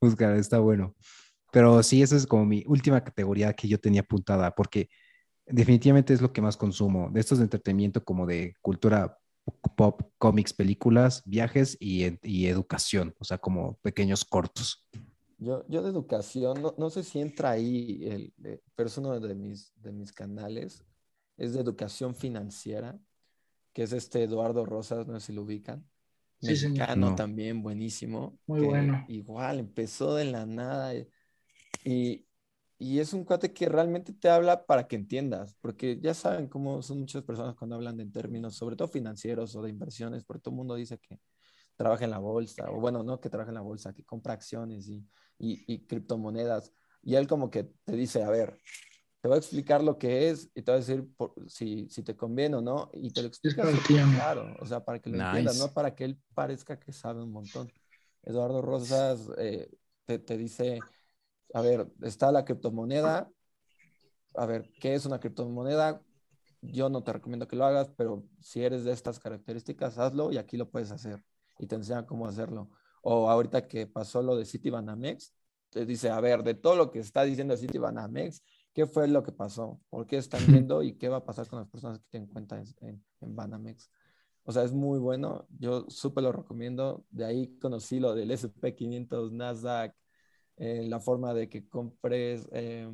Buscar, 0.00 0.36
está 0.36 0.58
bueno. 0.58 0.94
Pero 1.56 1.82
sí, 1.82 2.02
esa 2.02 2.16
es 2.16 2.26
como 2.26 2.44
mi 2.44 2.64
última 2.66 3.02
categoría 3.02 3.54
que 3.54 3.66
yo 3.66 3.80
tenía 3.80 4.02
apuntada, 4.02 4.54
porque 4.54 4.90
definitivamente 5.46 6.12
es 6.12 6.20
lo 6.20 6.30
que 6.30 6.42
más 6.42 6.54
consumo, 6.54 7.08
de 7.10 7.18
estos 7.18 7.38
de 7.38 7.44
entretenimiento 7.44 8.04
como 8.04 8.26
de 8.26 8.52
cultura 8.60 9.18
pop, 9.74 10.02
cómics, 10.18 10.52
películas, 10.52 11.22
viajes 11.24 11.78
y, 11.80 12.18
y 12.22 12.48
educación, 12.48 13.14
o 13.18 13.24
sea, 13.24 13.38
como 13.38 13.78
pequeños 13.78 14.22
cortos. 14.26 14.86
Yo, 15.38 15.64
yo 15.66 15.82
de 15.82 15.88
educación, 15.88 16.60
no, 16.60 16.74
no 16.76 16.90
sé 16.90 17.02
si 17.02 17.20
entra 17.20 17.52
ahí, 17.52 18.04
el, 18.04 18.34
eh, 18.44 18.60
pero 18.74 18.88
es 18.88 18.98
uno 18.98 19.18
de 19.18 19.34
mis, 19.34 19.72
de 19.80 19.92
mis 19.92 20.12
canales, 20.12 20.84
es 21.38 21.54
de 21.54 21.60
educación 21.60 22.14
financiera, 22.14 22.98
que 23.72 23.84
es 23.84 23.94
este 23.94 24.24
Eduardo 24.24 24.66
Rosas, 24.66 25.06
no 25.06 25.18
sé 25.18 25.28
si 25.28 25.32
lo 25.32 25.40
ubican. 25.40 25.88
Sí, 26.38 26.54
señor. 26.54 26.80
Mexicano 26.80 27.10
No. 27.12 27.16
también, 27.16 27.62
buenísimo. 27.62 28.38
Muy 28.46 28.60
que 28.60 28.66
bueno. 28.66 29.06
Igual, 29.08 29.58
empezó 29.58 30.16
de 30.16 30.26
la 30.26 30.44
nada 30.44 30.94
y, 30.94 31.08
y, 31.86 32.26
y 32.78 32.98
es 33.00 33.12
un 33.12 33.24
cuate 33.24 33.52
que 33.54 33.68
realmente 33.68 34.12
te 34.12 34.28
habla 34.28 34.66
para 34.66 34.88
que 34.88 34.96
entiendas, 34.96 35.56
porque 35.60 35.98
ya 36.00 36.14
saben 36.14 36.48
cómo 36.48 36.82
son 36.82 37.00
muchas 37.00 37.22
personas 37.24 37.54
cuando 37.56 37.76
hablan 37.76 37.96
de 37.96 38.02
en 38.04 38.12
términos, 38.12 38.56
sobre 38.56 38.76
todo 38.76 38.88
financieros 38.88 39.54
o 39.56 39.62
de 39.62 39.70
inversiones, 39.70 40.24
porque 40.24 40.42
todo 40.42 40.52
el 40.52 40.58
mundo 40.58 40.74
dice 40.74 40.98
que 40.98 41.20
trabaja 41.76 42.04
en 42.04 42.10
la 42.10 42.18
bolsa, 42.18 42.70
o 42.70 42.80
bueno, 42.80 43.02
no 43.04 43.20
que 43.20 43.30
trabaja 43.30 43.50
en 43.50 43.56
la 43.56 43.60
bolsa, 43.62 43.94
que 43.94 44.04
compra 44.04 44.34
acciones 44.34 44.88
y, 44.88 45.04
y, 45.38 45.64
y 45.72 45.86
criptomonedas. 45.86 46.72
Y 47.02 47.14
él 47.16 47.26
como 47.28 47.50
que 47.50 47.64
te 47.84 47.94
dice, 47.96 48.22
a 48.24 48.30
ver, 48.30 48.58
te 49.20 49.28
voy 49.28 49.36
a 49.36 49.38
explicar 49.38 49.82
lo 49.82 49.98
que 49.98 50.30
es 50.30 50.50
y 50.54 50.62
te 50.62 50.70
voy 50.72 50.76
a 50.76 50.80
decir 50.80 51.08
por- 51.16 51.34
si, 51.48 51.88
si 51.90 52.02
te 52.02 52.16
conviene 52.16 52.56
o 52.56 52.60
no, 52.62 52.90
y 52.94 53.10
te 53.10 53.22
lo 53.22 53.28
explica 53.28 53.64
claro, 54.14 54.56
o 54.60 54.66
sea, 54.66 54.84
para 54.84 54.98
que 55.00 55.10
lo 55.10 55.18
entiendas, 55.18 55.54
Nice. 55.54 55.68
no 55.68 55.72
para 55.74 55.94
que 55.94 56.04
él 56.04 56.18
parezca 56.34 56.78
que 56.78 56.92
sabe 56.92 57.22
un 57.22 57.32
montón. 57.32 57.72
Eduardo 58.22 58.62
Rosas 58.62 59.28
eh, 59.38 59.70
te, 60.04 60.18
te 60.18 60.36
dice, 60.36 60.84
a 61.54 61.60
ver, 61.60 61.90
está 62.02 62.32
la 62.32 62.44
criptomoneda, 62.44 63.30
a 64.34 64.46
ver, 64.46 64.70
¿qué 64.80 64.94
es 64.94 65.06
una 65.06 65.18
criptomoneda? 65.18 66.02
Yo 66.60 66.88
no 66.88 67.02
te 67.02 67.12
recomiendo 67.12 67.48
que 67.48 67.56
lo 67.56 67.64
hagas, 67.64 67.90
pero 67.96 68.24
si 68.40 68.62
eres 68.62 68.84
de 68.84 68.92
estas 68.92 69.18
características, 69.18 69.98
hazlo 69.98 70.32
y 70.32 70.38
aquí 70.38 70.56
lo 70.56 70.70
puedes 70.70 70.90
hacer. 70.90 71.22
Y 71.58 71.66
te 71.66 71.76
enseña 71.76 72.06
cómo 72.06 72.26
hacerlo. 72.26 72.70
O 73.02 73.30
ahorita 73.30 73.66
que 73.68 73.86
pasó 73.86 74.22
lo 74.22 74.36
de 74.36 74.44
Citibanamex, 74.44 75.32
te 75.70 75.86
dice, 75.86 76.10
a 76.10 76.20
ver, 76.20 76.42
de 76.42 76.54
todo 76.54 76.76
lo 76.76 76.90
que 76.90 76.98
está 76.98 77.22
diciendo 77.22 77.56
Citibanamex, 77.56 78.42
¿qué 78.74 78.86
fue 78.86 79.08
lo 79.08 79.22
que 79.22 79.32
pasó? 79.32 79.80
¿Por 79.88 80.06
qué 80.06 80.16
están 80.18 80.44
yendo 80.46 80.82
y 80.82 80.96
qué 80.96 81.08
va 81.08 81.18
a 81.18 81.24
pasar 81.24 81.48
con 81.48 81.60
las 81.60 81.68
personas 81.68 81.98
que 81.98 82.06
tienen 82.10 82.28
cuenta 82.28 82.58
en, 82.58 82.66
en, 82.80 83.04
en 83.20 83.36
Banamex? 83.36 83.90
O 84.44 84.52
sea, 84.52 84.62
es 84.64 84.72
muy 84.72 84.98
bueno. 84.98 85.46
Yo 85.58 85.86
súper 85.88 86.24
lo 86.24 86.32
recomiendo. 86.32 87.04
De 87.10 87.24
ahí 87.24 87.58
conocí 87.58 88.00
lo 88.00 88.14
del 88.14 88.30
SP500, 88.30 89.32
Nasdaq, 89.32 89.94
eh, 90.56 90.84
la 90.88 91.00
forma 91.00 91.34
de 91.34 91.48
que 91.48 91.68
compres 91.68 92.48
eh, 92.52 92.88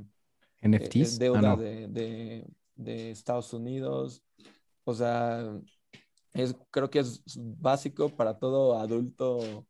eh, 0.78 1.10
NFTs. 1.10 1.18
deuda 1.18 1.38
Ah, 1.38 1.56
no. 1.56 1.56
de, 1.56 1.88
de- 1.88 2.46
de 2.76 3.10
Estados 3.10 3.52
Unidos. 3.54 4.22
O 4.84 4.94
sea, 4.94 5.58
es, 6.34 6.56
creo 6.70 6.90
que 6.90 7.00
es 7.00 7.22
básico 7.36 8.16
para 8.16 8.38
todo 8.38 8.78
adulto 8.78 9.66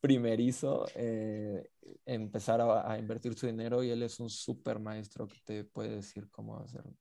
primerizo 0.00 0.86
eh, 0.96 1.70
empezar 2.06 2.60
a, 2.60 2.92
a 2.92 2.98
invertir 2.98 3.34
su 3.34 3.46
dinero 3.46 3.82
y 3.82 3.90
él 3.90 4.02
es 4.02 4.20
un 4.20 4.30
súper 4.30 4.78
maestro 4.78 5.28
que 5.28 5.36
te 5.44 5.64
puede 5.64 5.96
decir 5.96 6.28
cómo 6.30 6.58
hacerlo. 6.58 6.94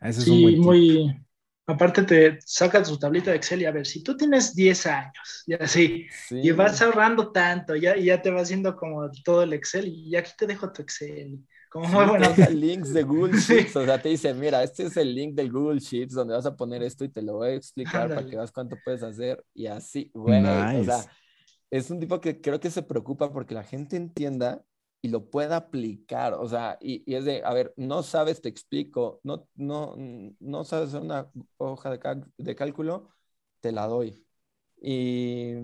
Ese 0.00 0.20
es 0.22 0.28
un 0.28 0.40
Sí, 0.40 0.56
muy. 0.56 1.24
Aparte, 1.68 2.02
te 2.04 2.38
saca 2.46 2.82
tu 2.82 2.98
tablita 2.98 3.30
de 3.30 3.36
Excel 3.36 3.62
y 3.62 3.66
a 3.66 3.70
ver, 3.72 3.86
si 3.86 4.02
tú 4.02 4.16
tienes 4.16 4.54
10 4.54 4.86
años 4.86 5.44
y 5.46 5.54
así, 5.54 6.06
Sí, 6.08 6.36
y 6.42 6.50
vas 6.52 6.80
ahorrando 6.82 7.30
tanto, 7.32 7.76
ya, 7.76 7.96
y 7.96 8.06
ya 8.06 8.22
te 8.22 8.30
va 8.30 8.40
haciendo 8.40 8.74
como 8.76 9.10
todo 9.24 9.42
el 9.42 9.52
Excel, 9.52 9.86
y 9.88 10.16
aquí 10.16 10.32
te 10.38 10.46
dejo 10.46 10.72
tu 10.72 10.82
Excel. 10.82 11.38
Como 11.68 11.86
sí, 11.88 11.94
muy 11.94 12.06
bueno. 12.06 12.40
links 12.48 12.92
de 12.92 13.02
Google 13.04 13.36
Sí. 13.38 13.54
Sheets, 13.54 13.76
o 13.76 13.84
sea, 13.84 14.00
te 14.00 14.08
dice, 14.08 14.32
mira, 14.34 14.62
este 14.62 14.84
es 14.84 14.96
el 14.96 15.14
link 15.14 15.34
del 15.34 15.52
Google 15.52 15.80
Sheets 15.80 16.14
donde 16.14 16.34
vas 16.34 16.46
a 16.46 16.56
poner 16.56 16.82
esto 16.82 17.04
y 17.04 17.10
te 17.10 17.22
lo 17.22 17.34
voy 17.34 17.50
a 17.50 17.54
explicar 17.54 18.12
para 18.14 18.22
Ándale. 18.22 18.30
que 18.30 18.36
veas 18.36 18.52
cuánto 18.52 18.76
puedes 18.82 19.02
hacer 19.02 19.44
y 19.54 19.66
así, 19.66 20.10
güey, 20.14 20.70
o 20.72 20.82
sea, 20.84 21.04
Nice. 21.04 21.08
es 21.70 21.90
un 21.90 22.00
tipo 22.00 22.20
que 22.20 22.40
creo 22.40 22.60
que 22.60 22.70
se 22.70 22.82
preocupa 22.82 23.32
porque 23.32 23.54
la 23.54 23.64
gente 23.64 23.96
entienda 23.96 24.64
y 25.00 25.08
lo 25.08 25.30
pueda 25.30 25.56
aplicar, 25.56 26.34
o 26.34 26.48
sea, 26.48 26.78
y, 26.80 27.02
y 27.10 27.14
es 27.16 27.24
de, 27.24 27.42
a 27.44 27.52
ver, 27.54 27.72
no 27.76 28.02
sabes, 28.02 28.40
te 28.42 28.48
explico, 28.48 29.20
no, 29.24 29.48
no, 29.54 29.94
no 30.40 30.64
sabes 30.64 30.88
hacer 30.90 31.02
una 31.02 31.30
hoja 31.58 31.90
de, 31.90 32.24
de 32.38 32.54
cálculo, 32.56 33.08
te 33.60 33.72
la 33.72 33.86
doy. 33.86 34.26
Y, 34.80 35.54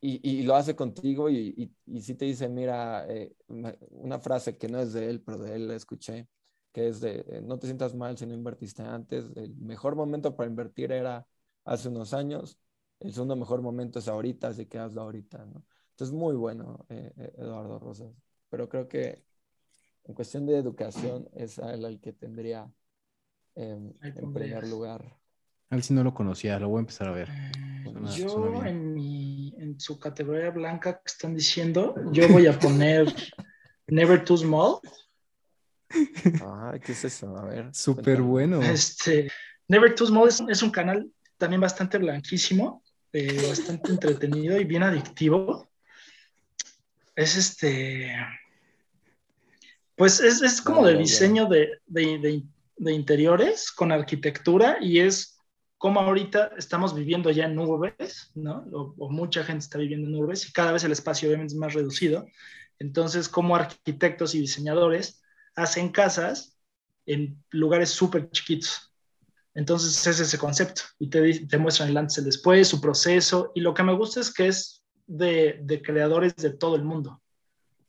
y, 0.00 0.20
y 0.40 0.42
lo 0.42 0.56
hace 0.56 0.74
contigo 0.76 1.30
y, 1.30 1.72
sí 2.00 2.14
te 2.14 2.24
dice, 2.24 2.48
mira, 2.48 3.06
eh, 3.08 3.34
una- 3.48 3.76
una 3.90 4.18
frase 4.18 4.56
que 4.58 4.68
no 4.68 4.78
es 4.80 4.92
de 4.92 5.08
él, 5.10 5.20
pero 5.22 5.38
de 5.38 5.54
él 5.54 5.68
la 5.68 5.74
escuché, 5.76 6.28
que 6.72 6.88
es 6.88 7.00
de, 7.00 7.24
eh, 7.28 7.40
no 7.42 7.58
te 7.58 7.66
sientas 7.66 7.94
mal 7.94 8.16
si 8.18 8.26
no 8.26 8.34
invertiste 8.34 8.82
antes, 8.82 9.26
el 9.36 9.54
mejor 9.56 9.94
momento 9.96 10.34
para 10.36 10.48
invertir 10.50 10.90
era 10.92 11.26
hace 11.64 11.88
unos 11.88 12.12
años, 12.14 12.58
el 13.00 13.12
segundo 13.12 13.36
mejor 13.36 13.62
momento 13.62 13.98
es 14.00 14.08
ahorita, 14.08 14.48
así 14.48 14.66
que 14.66 14.78
hazlo 14.78 15.02
ahorita, 15.02 15.44
¿no? 15.46 15.64
Entonces, 15.90 16.14
muy 16.16 16.34
bueno, 16.34 16.84
eh, 16.88 17.12
eh, 17.16 17.32
Eduardo 17.38 17.78
Rosas. 17.78 18.12
Pero 18.52 18.68
creo 18.68 18.86
que 18.86 19.24
en 20.04 20.14
cuestión 20.14 20.44
de 20.44 20.58
educación 20.58 21.26
es 21.34 21.56
el, 21.56 21.86
el 21.86 21.98
que 22.00 22.12
tendría 22.12 22.70
em, 23.54 23.94
en 24.02 24.32
primer 24.34 24.68
lugar. 24.68 25.02
A 25.70 25.76
ver 25.76 25.82
si 25.82 25.94
no 25.94 26.04
lo 26.04 26.12
conocía, 26.12 26.58
lo 26.58 26.68
voy 26.68 26.76
a 26.76 26.80
empezar 26.80 27.08
a 27.08 27.12
ver. 27.12 27.30
Eh, 27.30 27.82
Suena- 27.82 28.14
yo 28.14 28.28
suena 28.28 28.68
en, 28.68 28.92
mi, 28.92 29.54
en 29.56 29.80
su 29.80 29.98
categoría 29.98 30.50
blanca 30.50 30.98
que 30.98 31.06
están 31.06 31.34
diciendo, 31.34 31.94
yo 32.12 32.28
voy 32.28 32.46
a 32.46 32.58
poner 32.58 33.06
Never 33.88 34.22
Too 34.22 34.36
Small. 34.36 34.80
Ay, 35.88 36.78
¿qué 36.80 36.92
es 36.92 37.04
eso? 37.06 37.34
A 37.34 37.46
ver. 37.46 37.74
Súper 37.74 38.20
bueno. 38.20 38.60
Este, 38.60 39.30
Never 39.66 39.94
Too 39.94 40.08
Small 40.08 40.28
es, 40.28 40.42
es 40.46 40.62
un 40.62 40.70
canal 40.70 41.10
también 41.38 41.62
bastante 41.62 41.96
blanquísimo. 41.96 42.82
eh, 43.14 43.46
bastante 43.48 43.90
entretenido 43.92 44.60
y 44.60 44.64
bien 44.64 44.82
adictivo. 44.82 45.70
Es 47.14 47.36
este. 47.36 48.10
Pues 49.96 50.20
es, 50.20 50.42
es 50.42 50.60
como 50.62 50.82
Ya, 50.82 50.88
de 50.88 50.96
diseño 50.98 51.46
de, 51.46 51.80
de- 51.86 52.18
de- 52.18 52.42
de 52.78 52.92
interiores 52.92 53.70
con 53.70 53.92
arquitectura 53.92 54.78
y 54.80 54.98
es 55.00 55.38
como 55.78 56.00
ahorita 56.00 56.52
estamos 56.56 56.94
viviendo 56.94 57.30
ya 57.30 57.44
en 57.46 57.58
urbes, 57.58 58.30
¿no? 58.34 58.64
O, 58.72 58.94
o 58.98 59.10
mucha 59.10 59.44
gente 59.44 59.64
está 59.64 59.78
viviendo 59.78 60.08
en 60.08 60.14
urbes 60.16 60.48
y 60.48 60.52
cada 60.52 60.72
vez 60.72 60.84
el 60.84 60.92
espacio 60.92 61.28
obviamente 61.28 61.54
es 61.54 61.58
más 61.60 61.74
reducido. 61.74 62.26
Entonces, 62.78 63.28
como 63.28 63.54
arquitectos 63.56 64.34
y 64.34 64.40
diseñadores 64.40 65.22
hacen 65.54 65.90
casas 65.90 66.58
en 67.06 67.42
lugares 67.50 67.90
súper 67.90 68.30
chiquitos. 68.30 68.92
Entonces 69.54 70.06
es 70.06 70.20
ese 70.20 70.38
concepto 70.38 70.82
y 70.98 71.08
te, 71.10 71.46
te 71.46 71.58
muestran 71.58 71.90
el 71.90 71.96
antes 71.98 72.18
y 72.18 72.20
el 72.20 72.26
después, 72.26 72.68
su 72.68 72.80
proceso 72.80 73.52
y 73.54 73.60
lo 73.62 73.74
que 73.74 73.84
me 73.84 73.94
gusta 73.94 74.20
es 74.20 74.34
que 74.34 74.48
es 74.48 74.84
de, 75.06 75.60
de 75.64 75.82
creadores 75.82 76.36
de 76.36 76.50
todo 76.52 76.76
el 76.76 76.84
mundo. 76.84 77.21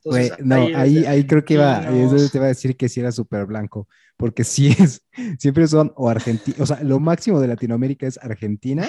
Entonces, 0.04 0.32
no, 0.44 0.54
hay 0.56 0.74
ahí, 0.74 0.94
desde 0.96 1.08
ahí 1.08 1.26
creo 1.26 1.44
que 1.44 1.54
iba, 1.54 1.80
eso 1.88 2.28
te 2.30 2.38
iba 2.38 2.44
a 2.44 2.48
decir 2.48 2.76
que 2.76 2.88
sí 2.88 3.00
era 3.00 3.10
súper 3.10 3.46
blanco, 3.46 3.88
porque 4.16 4.44
sí 4.44 4.68
es, 4.78 5.02
siempre 5.38 5.66
son 5.66 5.92
o 5.96 6.08
Argentina, 6.10 6.56
o 6.60 6.66
sea, 6.66 6.82
lo 6.82 7.00
máximo 7.00 7.40
de 7.40 7.48
Latinoamérica 7.48 8.06
es 8.06 8.18
Argentina, 8.18 8.86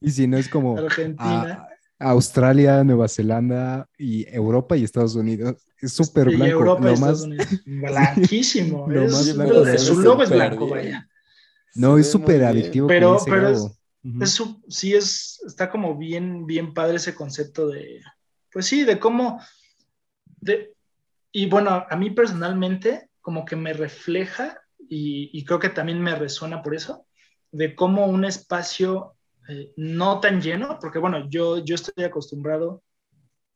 y 0.00 0.10
si 0.10 0.26
no 0.26 0.36
es 0.38 0.48
como 0.48 0.76
Argentina. 0.78 1.42
a- 1.52 1.66
Australia, 2.02 2.82
Nueva 2.82 3.08
Zelanda 3.08 3.86
y 3.98 4.26
Europa 4.34 4.74
y 4.74 4.84
Estados 4.84 5.14
Unidos. 5.16 5.56
Es 5.82 5.92
súper 5.92 6.30
y 6.30 6.36
blanco. 6.36 6.52
Europa 6.52 6.80
y 6.80 6.84
lo 6.84 6.92
Estados 6.94 7.18
más, 7.20 7.26
Unidos. 7.26 7.46
Blanquísimo. 7.66 8.86
Lo 8.88 9.04
es- 9.04 9.12
más 9.12 9.34
blanco 9.36 9.64
se 9.66 9.78
su 9.78 10.00
logo 10.00 10.22
es 10.22 10.30
blanco, 10.30 10.64
bien. 10.64 10.70
vaya. 10.70 11.08
no, 11.74 11.98
es 11.98 12.10
súper 12.10 12.42
adictivo. 12.44 12.86
Pero- 12.88 13.18
pero 13.26 13.52
Gabo. 13.52 13.76
Ujú. 14.02 14.22
Es 14.24 14.30
su- 14.30 14.62
sí 14.68 14.94
es, 14.94 15.40
está 15.46 15.68
como 15.70 15.98
bien, 15.98 16.46
bien 16.46 16.72
padre 16.72 16.96
ese 16.96 17.14
concepto 17.14 17.68
de, 17.68 18.00
pues 18.50 18.64
sí, 18.64 18.84
de 18.84 18.98
cómo, 18.98 19.38
y 21.32 21.46
bueno, 21.48 21.86
a 21.88 21.96
mí 21.96 22.10
personalmente 22.10 23.08
como 23.20 23.44
que 23.44 23.56
me 23.56 23.72
refleja 23.72 24.60
y, 24.88 25.44
creo 25.44 25.60
que 25.60 25.68
también 25.68 26.02
me 26.02 26.14
resuena 26.16 26.62
por 26.62 26.74
eso, 26.74 27.06
de 27.52 27.74
cómo 27.76 28.06
un 28.06 28.24
espacio 28.24 29.14
eh, 29.48 29.72
no 29.76 30.20
tan 30.20 30.40
lleno, 30.40 30.78
porque 30.80 30.98
bueno, 30.98 31.28
yo, 31.30 31.58
yo 31.64 31.74
estoy 31.76 32.04
acostumbrado 32.04 32.82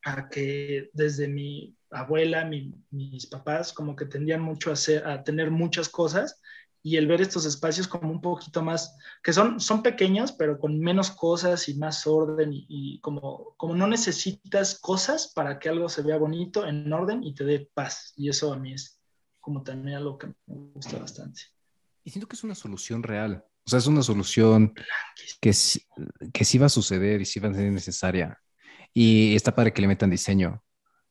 a 0.05 0.28
que 0.28 0.91
desde 0.93 1.28
mi 1.28 1.76
abuela, 1.91 2.45
mi- 2.45 2.74
mis 2.91 3.26
papás, 3.26 3.72
como 3.72 3.97
que 3.97 4.07
tendían 4.07 4.43
mucho 4.43 4.70
hacer, 4.72 5.07
a 5.07 5.24
tener 5.24 5.51
muchas 5.51 5.89
cosas 5.89 6.41
y 6.87 6.99
el 6.99 7.07
ver 7.07 7.22
estos 7.22 7.47
espacios 7.47 7.89
como 7.89 8.11
un 8.11 8.20
poquito 8.20 8.62
más, 8.62 8.99
que 9.22 9.32
son, 9.32 9.59
son 9.59 9.82
pequeños, 9.82 10.32
pero 10.32 10.59
con 10.59 10.78
menos 10.78 11.11
cosas 11.11 11.66
y 11.70 11.74
más 11.74 12.07
orden 12.07 12.53
y, 12.53 12.66
y 12.68 13.01
como, 13.01 13.55
como 13.57 13.74
no 13.74 13.87
necesitas 13.87 14.78
cosas 14.80 15.32
para 15.35 15.59
que 15.59 15.70
algo 15.70 15.89
se 15.89 16.03
vea 16.03 16.18
bonito, 16.18 16.66
en 16.66 16.93
orden 16.93 17.24
y 17.24 17.35
te 17.35 17.45
dé 17.45 17.70
paz. 17.72 18.12
Y 18.16 18.28
eso 18.28 18.53
a 18.53 18.59
mí 18.59 18.74
es 18.74 19.01
como 19.41 19.62
también 19.62 19.97
algo 19.97 20.18
que 20.18 20.26
me 20.26 20.35
gusta 20.74 20.99
bastante. 20.99 21.41
Y 22.05 22.11
siento 22.11 22.28
que 22.28 22.37
es 22.37 22.45
una 22.45 22.55
solución 22.55 23.03
real. 23.03 23.43
O 23.66 23.70
sea, 23.70 23.78
es 23.78 23.87
una 23.87 24.03
solución 24.03 24.74
que, 25.41 25.53
que 26.35 26.45
sí 26.45 26.59
va 26.59 26.66
a 26.66 26.68
suceder 26.68 27.22
y 27.22 27.24
sí 27.24 27.41
va 27.41 27.49
a 27.49 27.55
ser 27.55 27.72
necesaria. 27.72 28.39
Y 28.93 29.35
está 29.35 29.55
padre 29.55 29.72
que 29.72 29.80
le 29.80 29.89
metan 29.89 30.11
diseño. 30.11 30.62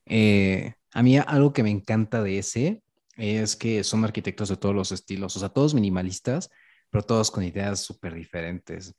Eh, 0.05 0.75
a 0.91 1.01
mí 1.01 1.17
algo 1.17 1.51
que 1.51 1.63
me 1.63 1.71
encanta 1.71 2.21
de 2.21 2.37
ese 2.37 2.82
es 3.17 3.55
que 3.55 3.83
son 3.83 4.03
arquitectos 4.05 4.49
de 4.49 4.57
todos 4.57 4.75
los 4.75 4.91
estilos, 4.91 5.35
o 5.35 5.39
sea, 5.39 5.49
todos 5.49 5.73
minimalistas, 5.73 6.49
pero 6.89 7.03
todos 7.03 7.31
con 7.31 7.43
ideas 7.43 7.79
súper 7.81 8.13
diferentes. 8.15 8.95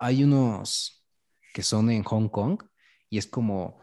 Hay 0.00 0.24
unos 0.24 1.04
que 1.52 1.62
son 1.62 1.90
en 1.90 2.02
Hong 2.04 2.28
Kong 2.28 2.62
y 3.08 3.18
es 3.18 3.26
como 3.26 3.82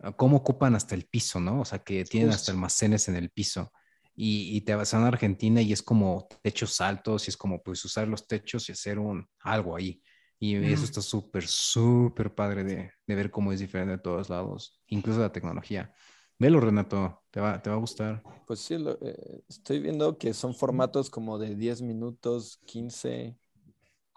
ah, 0.00 0.12
cómo 0.12 0.38
ocupan 0.38 0.74
hasta 0.74 0.94
el 0.94 1.06
piso, 1.06 1.40
¿no? 1.40 1.60
O 1.62 1.64
sea, 1.64 1.80
que 1.80 2.04
tienen 2.04 2.30
hasta 2.30 2.52
almacenes 2.52 3.08
en 3.08 3.16
el 3.16 3.30
piso. 3.30 3.72
Y, 4.14 4.56
y 4.56 4.60
te 4.62 4.74
vas 4.74 4.94
a 4.94 5.06
Argentina 5.06 5.60
y 5.62 5.72
es 5.72 5.82
como 5.82 6.26
techos 6.42 6.80
altos 6.80 7.26
y 7.28 7.30
es 7.30 7.36
como 7.36 7.62
pues 7.62 7.84
usar 7.84 8.08
los 8.08 8.26
techos 8.26 8.68
y 8.68 8.72
hacer 8.72 8.98
un 8.98 9.28
algo 9.40 9.76
ahí. 9.76 10.02
Y 10.40 10.56
eso 10.72 10.84
Ujú. 10.84 10.84
está 10.84 11.02
súper, 11.02 11.46
súper 11.46 12.34
padre 12.34 12.64
de, 12.64 12.92
de 13.06 13.14
ver 13.14 13.30
cómo 13.30 13.52
es 13.52 13.60
diferente 13.60 13.92
de 13.92 13.98
todos 13.98 14.28
lados, 14.28 14.80
incluso 14.86 15.20
la 15.20 15.32
tecnología. 15.32 15.92
Velo, 16.38 16.60
Renato, 16.60 17.22
te 17.30 17.40
va, 17.40 17.60
te 17.62 17.70
va 17.70 17.76
a 17.76 17.78
gustar. 17.78 18.24
Pues 18.46 18.60
sí, 18.60 18.78
lo- 18.78 18.98
eh, 19.02 19.42
estoy 19.48 19.80
viendo 19.80 20.16
que 20.18 20.32
son 20.34 20.54
formatos 20.54 21.10
como 21.10 21.38
de 21.38 21.54
10 21.54 21.82
minutos, 21.82 22.58
15, 22.66 23.36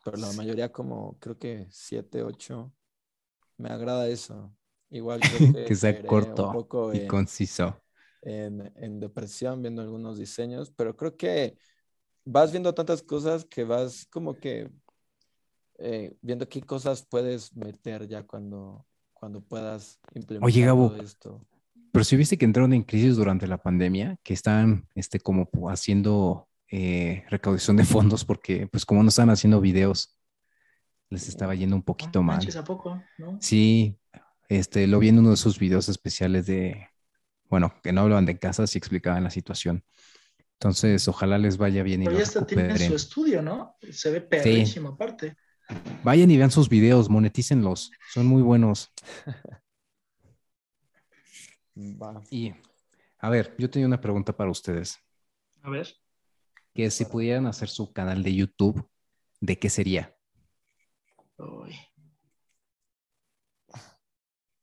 pero 0.03 0.17
la 0.17 0.34
mayoría 0.34 0.72
como 0.72 1.17
creo 1.19 1.38
que 1.39 1.67
7, 1.72 2.24
8. 2.24 2.74
Me 3.57 3.69
agrada 3.72 4.07
eso. 4.09 4.53
Igual 4.91 5.26
creo 5.26 5.45
que, 5.53 5.76
que 5.84 6.01
sea 6.01 6.01
corto 6.05 6.43
un 6.43 6.49
poco 6.49 6.93
y 6.95 7.01
en, 7.01 7.28
conciso. 7.41 7.82
en- 8.22 8.72
en 8.78 8.99
depresión 8.99 9.61
viendo 9.61 9.82
algunos 9.82 10.17
diseños, 10.17 10.72
pero 10.72 10.95
creo 10.95 11.17
que 11.17 11.57
vas 12.26 12.51
viendo 12.51 12.74
tantas 12.76 13.03
cosas 13.03 13.45
que 13.45 13.63
vas 13.65 14.07
como 14.11 14.39
que 14.39 14.72
eh, 15.80 16.15
viendo 16.22 16.47
qué 16.49 16.61
cosas 16.61 17.03
puedes 17.05 17.55
meter 17.55 18.07
ya 18.07 18.24
cuando, 18.24 18.86
cuando 19.13 19.41
puedas 19.41 19.99
implementar 20.13 20.67
Gabo, 20.67 20.91
todo 20.91 20.95
esto. 20.95 21.45
Pero 21.92 22.04
si 22.06 22.16
viste 22.16 22.38
que 22.38 22.46
entraron 22.46 22.74
en 22.74 22.84
crisis 22.84 23.16
durante 23.16 23.48
la 23.48 23.58
pandemia, 23.62 24.18
que 24.24 24.34
estaban 24.34 24.88
este, 24.96 25.20
como 25.20 25.50
haciendo 25.70 26.48
eh, 26.70 27.24
recaudación 27.30 27.78
de 27.78 27.84
fondos 27.86 28.26
porque 28.26 28.68
pues 28.68 28.86
como 28.86 29.04
no 29.04 29.10
estaban 29.10 29.30
haciendo 29.30 29.60
videos, 29.60 30.18
les 31.10 31.28
estaba 31.28 31.54
yendo 31.56 31.76
un 31.76 31.84
poquito 31.84 32.20
No 32.20 32.24
mal. 32.24 32.38
manches, 32.38 32.56
¿a 32.56 32.64
poco? 32.64 33.04
¿No? 33.18 33.38
Sí, 33.42 33.98
este, 34.48 34.88
lo 34.88 35.00
vi 35.00 35.10
en 35.10 35.20
uno 35.20 35.32
de 35.32 35.38
sus 35.38 35.60
videos 35.60 35.89
especiales 35.89 36.46
de, 36.46 36.88
bueno, 37.50 37.74
que 37.84 37.92
no 37.92 38.02
hablaban 38.02 38.26
de 38.26 38.39
casas 38.39 38.74
y 38.76 38.78
explicaban 38.78 39.24
la 39.24 39.30
situación. 39.30 39.84
Entonces, 40.54 41.08
ojalá 41.08 41.38
les 41.38 41.58
vaya 41.58 41.84
bien 41.84 42.04
Pero 42.04 42.18
ya 42.18 42.24
hasta 42.24 42.46
tienen 42.46 42.78
su 42.78 42.96
estudio, 42.96 43.42
¿no? 43.42 43.76
Se 43.92 44.12
ve 44.12 44.22
perrísimo 44.22 44.89
aparte. 44.89 45.36
Vayan 46.04 46.30
y 46.32 46.38
vean 46.38 46.52
sus 46.52 46.70
videos, 46.70 47.10
monetícenlos, 47.10 47.92
son 48.14 48.28
muy 48.28 48.42
buenos. 48.42 48.92
Va. 51.76 52.22
Y, 52.30 52.53
a 53.19 53.30
ver, 53.30 53.55
yo 53.57 53.69
tenía 53.69 53.88
una 53.88 54.01
pregunta 54.01 54.36
para 54.36 54.51
ustedes, 54.51 54.99
A 55.61 55.69
ver. 55.69 55.88
que 56.74 56.91
si 56.91 57.05
pudieran 57.05 57.47
hacer 57.47 57.69
su 57.69 57.91
canal 57.93 58.24
de 58.24 58.36
YouTube, 58.36 58.88
¿de 59.39 59.57
qué 59.57 59.69
sería? 59.69 60.15
Uy. 61.38 61.76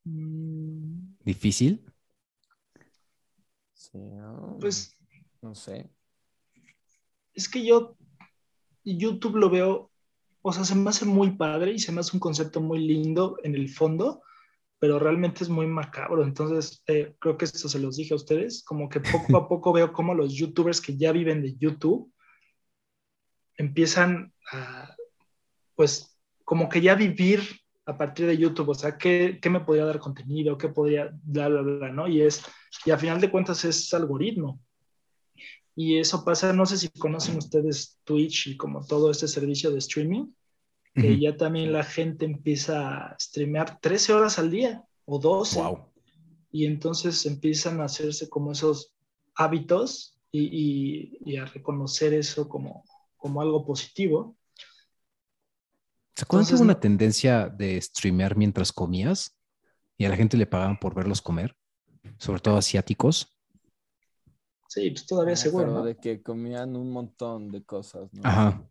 Mm, 0.04 1.16
¿Difícil? 1.24 1.84
Sí, 3.74 3.98
¿no? 3.98 4.58
Pues 4.60 4.96
no 5.40 5.54
sé. 5.54 5.90
es 7.34 7.48
que 7.48 7.64
yo 7.64 7.96
YouTube 8.84 9.36
lo 9.36 9.50
veo, 9.50 9.90
o 10.42 10.52
sea, 10.52 10.64
se 10.64 10.74
me 10.74 10.90
hace 10.90 11.04
muy 11.04 11.32
padre 11.36 11.72
y 11.72 11.78
se 11.78 11.92
me 11.92 12.00
hace 12.00 12.16
un 12.16 12.20
concepto 12.20 12.60
muy 12.60 12.80
lindo 12.80 13.38
en 13.42 13.54
el 13.54 13.68
fondo, 13.68 14.22
pero 14.78 14.98
realmente 14.98 15.44
es 15.44 15.50
muy 15.50 15.66
macabro. 15.66 16.22
Entonces, 16.22 16.82
eh, 16.86 17.14
creo 17.18 17.36
que 17.36 17.44
esto 17.44 17.68
se 17.68 17.78
los 17.78 17.96
dije 17.96 18.14
a 18.14 18.16
ustedes, 18.16 18.62
como 18.64 18.88
que 18.88 19.00
poco 19.00 19.36
a 19.36 19.48
poco 19.48 19.72
veo 19.72 19.92
cómo 19.92 20.14
los 20.14 20.34
youtubers 20.34 20.80
que 20.80 20.96
ya 20.96 21.12
viven 21.12 21.42
de 21.42 21.56
YouTube 21.56 22.12
empiezan 23.56 24.32
a, 24.52 24.94
pues, 25.74 26.16
como 26.44 26.68
que 26.68 26.80
ya 26.80 26.94
vivir 26.94 27.42
a 27.86 27.96
partir 27.96 28.26
de 28.26 28.36
YouTube, 28.36 28.68
o 28.68 28.74
sea, 28.74 28.98
¿qué, 28.98 29.38
qué 29.40 29.50
me 29.50 29.60
podría 29.60 29.86
dar 29.86 29.98
contenido? 29.98 30.58
¿Qué 30.58 30.68
podría, 30.68 31.10
bla, 31.22 31.48
bla, 31.48 31.62
bla, 31.62 31.88
¿no? 31.90 32.06
Y 32.06 32.20
es, 32.20 32.42
y 32.84 32.90
a 32.90 32.98
final 32.98 33.20
de 33.20 33.30
cuentas 33.30 33.64
es 33.64 33.92
algoritmo. 33.94 34.60
Y 35.74 35.98
eso 35.98 36.24
pasa, 36.24 36.52
no 36.52 36.66
sé 36.66 36.76
si 36.76 36.88
conocen 36.90 37.38
ustedes 37.38 37.98
Twitch 38.04 38.48
y 38.48 38.56
como 38.56 38.84
todo 38.84 39.10
este 39.10 39.26
servicio 39.26 39.70
de 39.70 39.78
streaming, 39.78 40.26
que 41.00 41.18
ya 41.18 41.36
también 41.36 41.72
la 41.72 41.82
gente 41.84 42.24
empieza 42.24 43.06
a 43.08 43.16
streamear 43.18 43.78
13 43.80 44.12
horas 44.12 44.38
al 44.38 44.50
día 44.50 44.84
o 45.04 45.18
12. 45.18 45.60
Wow. 45.60 45.92
Y 46.50 46.66
entonces 46.66 47.24
empiezan 47.26 47.80
a 47.80 47.84
hacerse 47.84 48.28
como 48.28 48.52
esos 48.52 48.92
hábitos 49.34 50.18
y, 50.32 50.40
y- 50.44 51.18
y 51.24 51.36
a 51.36 51.44
reconocer 51.46 52.12
eso 52.14 52.48
como, 52.48 52.84
como 53.16 53.40
algo 53.40 53.64
positivo. 53.64 54.36
¿Se 56.16 56.24
acuerdan 56.24 56.52
hubo 56.54 56.62
una 56.62 56.72
no- 56.74 56.80
tendencia 56.80 57.48
de 57.48 57.80
streamear 57.80 58.36
mientras 58.36 58.72
comías? 58.72 59.36
Y 59.96 60.04
a 60.04 60.08
la 60.08 60.16
gente 60.16 60.36
le 60.36 60.46
pagaban 60.46 60.78
por 60.78 60.94
verlos 60.94 61.20
comer, 61.22 61.56
sobre 62.18 62.40
todo 62.40 62.56
asiáticos. 62.56 63.34
Sí, 64.68 64.90
pues 64.90 65.06
todavía 65.06 65.34
Ah, 65.34 65.36
seguro, 65.36 65.64
pero 65.66 65.78
¿no? 65.78 65.84
de 65.84 65.96
que 65.96 66.22
comían 66.22 66.76
un 66.76 66.90
montón 66.92 67.50
de 67.50 67.64
cosas, 67.64 68.12
¿no? 68.12 68.20
Ajá. 68.24 68.62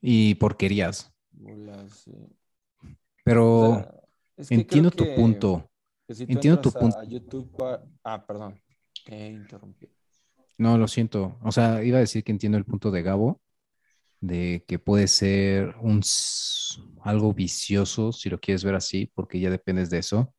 Y 0.00 0.34
porquerías. 0.36 1.12
Bolas, 1.40 1.92
sí. 2.04 2.12
Pero 3.24 3.60
O 3.60 3.74
sea, 3.76 3.94
es 4.36 4.48
que 4.48 4.54
entiendo 4.54 4.90
tu 4.90 5.04
que- 5.04 5.14
punto. 5.14 5.70
que 6.06 6.14
si 6.14 6.26
tú 6.26 6.32
entiendo 6.32 6.60
tu 6.60 6.72
punto. 6.72 6.98
a 6.98 7.04
YouTube, 7.04 7.50
cua- 7.52 7.82
ah, 8.04 8.24
perdón, 8.26 8.60
interrumpí. 9.06 9.88
No, 10.56 10.76
lo 10.76 10.88
siento. 10.88 11.38
O 11.42 11.52
sea, 11.52 11.84
iba 11.84 11.98
a 11.98 12.00
decir 12.00 12.24
que 12.24 12.32
entiendo 12.32 12.58
el 12.58 12.64
punto 12.64 12.90
de 12.90 13.02
Gabo, 13.02 13.40
de 14.20 14.64
que 14.66 14.78
puede 14.80 15.06
ser 15.06 15.76
un, 15.80 16.00
algo 17.02 17.32
vicioso, 17.32 18.12
si 18.12 18.28
lo 18.28 18.40
quieres 18.40 18.64
ver 18.64 18.74
así, 18.74 19.06
porque 19.14 19.38
ya 19.38 19.50
dependes 19.50 19.90
de 19.90 19.98
eso. 19.98 20.34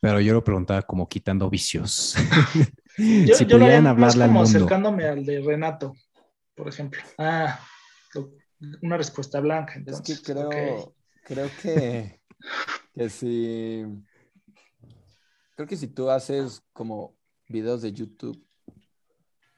Pero 0.00 0.20
yo 0.20 0.32
lo 0.34 0.44
preguntaba 0.44 0.82
como 0.82 1.08
quitando 1.08 1.48
vicios. 1.48 2.14
yo, 2.98 3.34
si 3.34 3.46
yo 3.46 3.58
pudieran 3.58 3.86
hablarle 3.86 4.26
como 4.26 4.42
acercándome 4.42 5.04
al 5.06 5.24
de 5.24 5.40
Renato, 5.40 5.94
por 6.54 6.68
ejemplo. 6.68 7.00
Ah, 7.16 7.58
una 8.82 8.96
respuesta 8.96 9.40
blanca. 9.40 9.74
Entonces. 9.76 10.08
Es 10.08 10.20
que 10.20 10.32
creo, 10.32 10.94
creo 11.24 11.48
que, 11.62 12.20
que 12.94 13.08
si 13.08 13.84
creo 15.54 15.66
que 15.66 15.76
si 15.76 15.88
tú 15.88 16.08
haces 16.08 16.62
como 16.72 17.16
videos 17.48 17.82
de 17.82 17.92
YouTube 17.92 18.44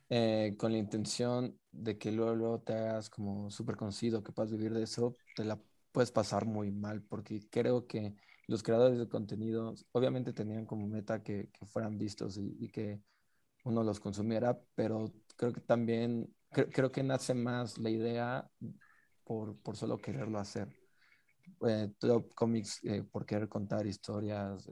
eh, 0.09 0.57
con 0.59 0.73
la 0.73 0.79
intención 0.79 1.57
de 1.71 1.99
que 1.99 2.11
luego, 2.11 2.61
te 2.61 2.73
hagas 2.73 3.11
como 3.11 3.51
súper 3.51 3.77
conocido, 3.77 4.25
que 4.25 4.33
puedas 4.33 4.51
vivir 4.51 4.73
de 4.73 4.83
eso, 4.83 5.17
te 5.37 5.45
la 5.45 5.61
puedes 5.93 6.11
pasar 6.11 6.47
muy 6.47 6.73
mal, 6.73 7.03
porque 7.03 7.49
creo 7.49 7.87
que 7.87 8.17
los 8.49 8.63
creadores 8.63 8.99
de 8.99 9.09
contenido 9.09 9.75
obviamente 9.93 10.33
tenían 10.33 10.67
como 10.67 10.89
meta 10.89 11.23
que, 11.23 11.51
fueran 11.67 11.97
vistos 11.97 12.39
y, 12.39 12.69
que 12.71 13.01
uno 13.65 13.85
los 13.85 14.01
consumiera, 14.01 14.59
pero 14.75 15.13
creo 15.37 15.53
que 15.53 15.61
también, 15.61 16.35
creo 16.51 16.91
que 16.91 17.03
nace 17.03 17.35
más 17.35 17.79
la 17.79 17.91
idea 17.91 18.51
por, 19.31 19.57
por 19.59 19.77
solo 19.77 19.97
quererlo 19.97 20.41
hacer. 20.41 20.67
Eh, 21.65 21.93
todo 22.01 22.27
cómics 22.35 22.81
eh, 22.83 23.05
por 23.05 23.25
querer 23.25 23.49
contar 23.49 23.87
historias, 23.87 24.69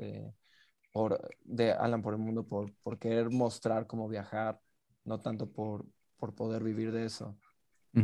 por, 0.91 1.21
de 1.45 1.71
Alan 1.71 2.03
por 2.03 2.15
el 2.15 2.19
mundo, 2.19 2.45
por, 2.45 2.75
por 2.83 2.99
querer 2.99 3.31
mostrar 3.31 3.87
cómo 3.87 4.09
viajar, 4.09 4.61
no 5.05 5.21
tanto 5.21 5.49
por, 5.49 5.87
por 6.17 6.35
poder 6.35 6.65
vivir 6.65 6.91
de 6.91 7.05
eso. 7.05 7.39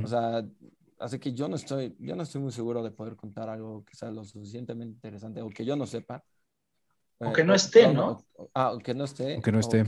O 0.00 0.06
sea, 0.06 0.46
así 1.00 1.18
que 1.18 1.32
yo 1.32 1.48
no 1.48 1.56
estoy, 1.56 1.96
yo 1.98 2.14
no 2.14 2.22
estoy 2.22 2.40
muy 2.40 2.52
seguro 2.52 2.84
de 2.84 2.92
poder 2.92 3.16
contar 3.16 3.48
algo 3.48 3.84
que 3.84 3.96
sea 3.96 4.12
lo 4.12 4.22
suficientemente 4.22 4.94
interesante 4.94 5.42
o 5.42 5.48
que 5.48 5.64
yo 5.64 5.74
no 5.74 5.86
sepa. 5.86 6.22
O 7.18 7.32
que 7.32 7.42
no 7.42 7.54
esté, 7.54 7.92
¿no? 7.92 8.24
ah, 8.54 8.74
o 8.74 8.78
que 8.78 8.94
no 8.94 9.02
esté. 9.02 9.38
O 9.38 9.42
que 9.42 9.50
no 9.50 9.58
esté. 9.58 9.80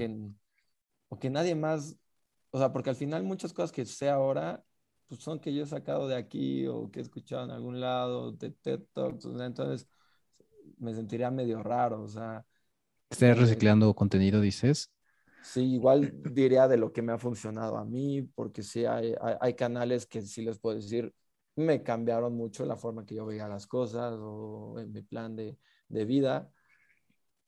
O 1.11 1.17
que, 1.17 1.31
nadie 1.31 1.55
más, 1.55 1.97
o 2.51 2.59
sea, 2.59 2.73
porque 2.73 2.91
al 2.91 2.97
final 2.97 3.23
muchas 3.23 3.53
cosas 3.53 3.71
que 3.71 3.85
sé 3.85 4.11
ahora, 4.11 4.65
pues 5.09 5.21
son 5.21 5.39
que 5.39 5.55
yo 5.55 5.63
he 5.63 5.67
sacado 5.67 6.09
de 6.09 6.17
aquí 6.17 6.67
o 6.67 6.91
que 6.91 7.01
he 7.01 7.03
escuchado 7.03 7.45
en 7.45 7.51
algún 7.51 7.81
lado, 7.81 8.33
de 8.33 8.51
TED 8.51 8.81
Talks, 8.93 9.27
entonces 9.27 9.89
me 10.79 10.95
sentiría 10.95 11.31
medio 11.31 11.63
raro, 11.63 12.03
o 12.03 12.09
sea. 12.09 12.45
¿Estás 13.11 13.39
reciclando 13.39 13.95
contenido, 13.95 14.41
dices? 14.41 14.91
Sí, 15.43 15.75
igual 15.75 16.13
diría 16.35 16.67
de 16.67 16.77
lo 16.77 16.93
que 16.93 17.03
me 17.03 17.13
ha 17.13 17.19
funcionado 17.19 17.77
a 17.77 17.85
mí, 17.85 18.23
porque 18.23 18.63
sí 18.63 18.85
hay, 18.85 19.15
hay, 19.41 19.55
canales 19.55 20.05
que 20.05 20.23
sí 20.23 20.43
les 20.43 20.59
puedo 20.59 20.75
decir, 20.75 21.15
me 21.55 21.85
cambiaron 21.85 22.35
mucho 22.35 22.67
la 22.67 22.77
forma 22.77 23.07
que 23.07 23.15
yo 23.15 23.25
veía 23.25 23.47
las 23.47 23.67
cosas 23.67 24.15
o 24.19 24.75
en 24.79 24.91
mi 24.91 25.03
plan 25.03 25.37
de, 25.37 25.57
de 25.89 26.05
vida, 26.05 26.51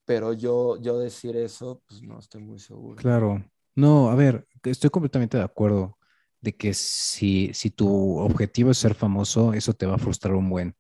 pero 0.04 0.32
yo, 0.32 0.80
yo 0.80 0.98
decir 0.98 1.36
eso, 1.36 1.82
pues 1.88 2.02
no 2.02 2.20
estoy 2.20 2.40
muy 2.40 2.61
seguro. 2.61 2.96
Claro, 2.96 3.44
no, 3.74 4.11
a 4.11 4.14
ver, 4.14 4.46
estoy 4.62 4.90
completamente 4.90 5.36
de 5.36 5.44
acuerdo 5.44 5.97
de 6.41 6.57
que 6.57 6.74
si, 6.74 7.51
si 7.55 7.70
tu 7.70 8.18
objetivo 8.18 8.70
es 8.70 8.78
ser 8.78 8.95
famoso, 8.95 9.53
eso 9.55 9.74
te 9.74 9.86
va 9.86 9.97
a 9.97 9.99
frustrar 9.99 10.34
un 10.34 10.49
buen. 10.51 10.76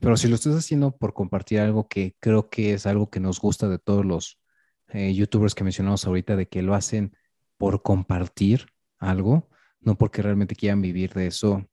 Pero 0.00 0.16
si 0.16 0.28
lo 0.28 0.34
estás 0.34 0.56
haciendo 0.56 0.96
por 0.96 1.14
compartir 1.14 1.60
algo 1.60 1.88
que 1.88 2.16
creo 2.20 2.50
que 2.50 2.74
es 2.74 2.86
algo 2.86 3.10
que 3.10 3.20
nos 3.20 3.40
gusta 3.40 3.68
de 3.68 3.78
todos 3.78 4.04
los 4.04 4.40
eh, 4.88 5.14
youtubers 5.14 5.54
que 5.54 5.64
mencionamos 5.64 6.06
ahorita 6.06 6.36
de 6.36 6.48
que 6.48 6.62
lo 6.62 6.74
hacen 6.74 7.16
por 7.56 7.82
compartir 7.82 8.66
algo, 8.98 9.48
no 9.80 9.96
porque 9.96 10.22
realmente 10.22 10.56
quieran 10.56 10.82
vivir 10.82 11.12
de 11.14 11.28
eso 11.28 11.66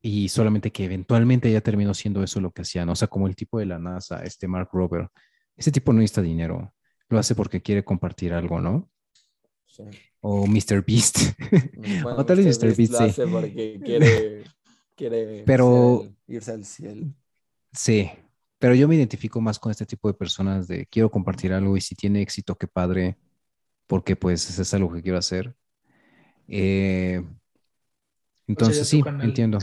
y 0.00 0.28
solamente 0.28 0.70
que 0.72 0.84
eventualmente 0.84 1.50
ya 1.50 1.60
terminó 1.60 1.94
siendo 1.94 2.22
eso 2.22 2.40
lo 2.40 2.52
que 2.52 2.62
hacían, 2.62 2.88
o 2.88 2.94
sea, 2.94 3.08
como 3.08 3.26
el 3.26 3.36
tipo 3.36 3.58
de 3.58 3.66
la 3.66 3.78
NASA, 3.78 4.22
este 4.22 4.46
Mark 4.46 4.68
Rober, 4.72 5.08
ese 5.56 5.72
tipo 5.72 5.92
no 5.92 5.98
necesita 6.00 6.22
dinero, 6.22 6.74
lo 7.08 7.18
hace 7.18 7.34
porque 7.34 7.62
quiere 7.62 7.84
compartir 7.84 8.32
algo, 8.32 8.60
¿no? 8.60 8.90
Sí. 9.76 9.82
O 10.20 10.46
Mr. 10.46 10.82
Beast. 10.86 11.18
o 12.16 12.24
tal 12.24 12.38
vez 12.38 12.58
Mr. 12.58 12.74
Beast, 12.74 12.94
sí. 13.14 13.22
porque 13.30 13.78
quiere, 13.84 14.44
quiere 14.94 15.42
Pero, 15.44 16.08
irse 16.26 16.52
al 16.52 16.64
cielo. 16.64 17.12
Sí, 17.72 18.10
pero 18.58 18.74
yo 18.74 18.88
me 18.88 18.96
identifico 18.96 19.38
más 19.42 19.58
con 19.58 19.70
este 19.70 19.84
tipo 19.84 20.08
de 20.08 20.14
personas 20.14 20.66
de 20.66 20.86
quiero 20.86 21.10
compartir 21.10 21.52
algo 21.52 21.76
y 21.76 21.82
si 21.82 21.94
tiene 21.94 22.22
éxito, 22.22 22.56
qué 22.56 22.66
padre, 22.66 23.18
porque 23.86 24.16
pues 24.16 24.58
es 24.58 24.74
algo 24.74 24.90
que 24.92 25.02
quiero 25.02 25.18
hacer. 25.18 25.54
Eh, 26.48 27.22
entonces, 28.46 28.88
sí, 28.88 29.02
entiendo. 29.20 29.58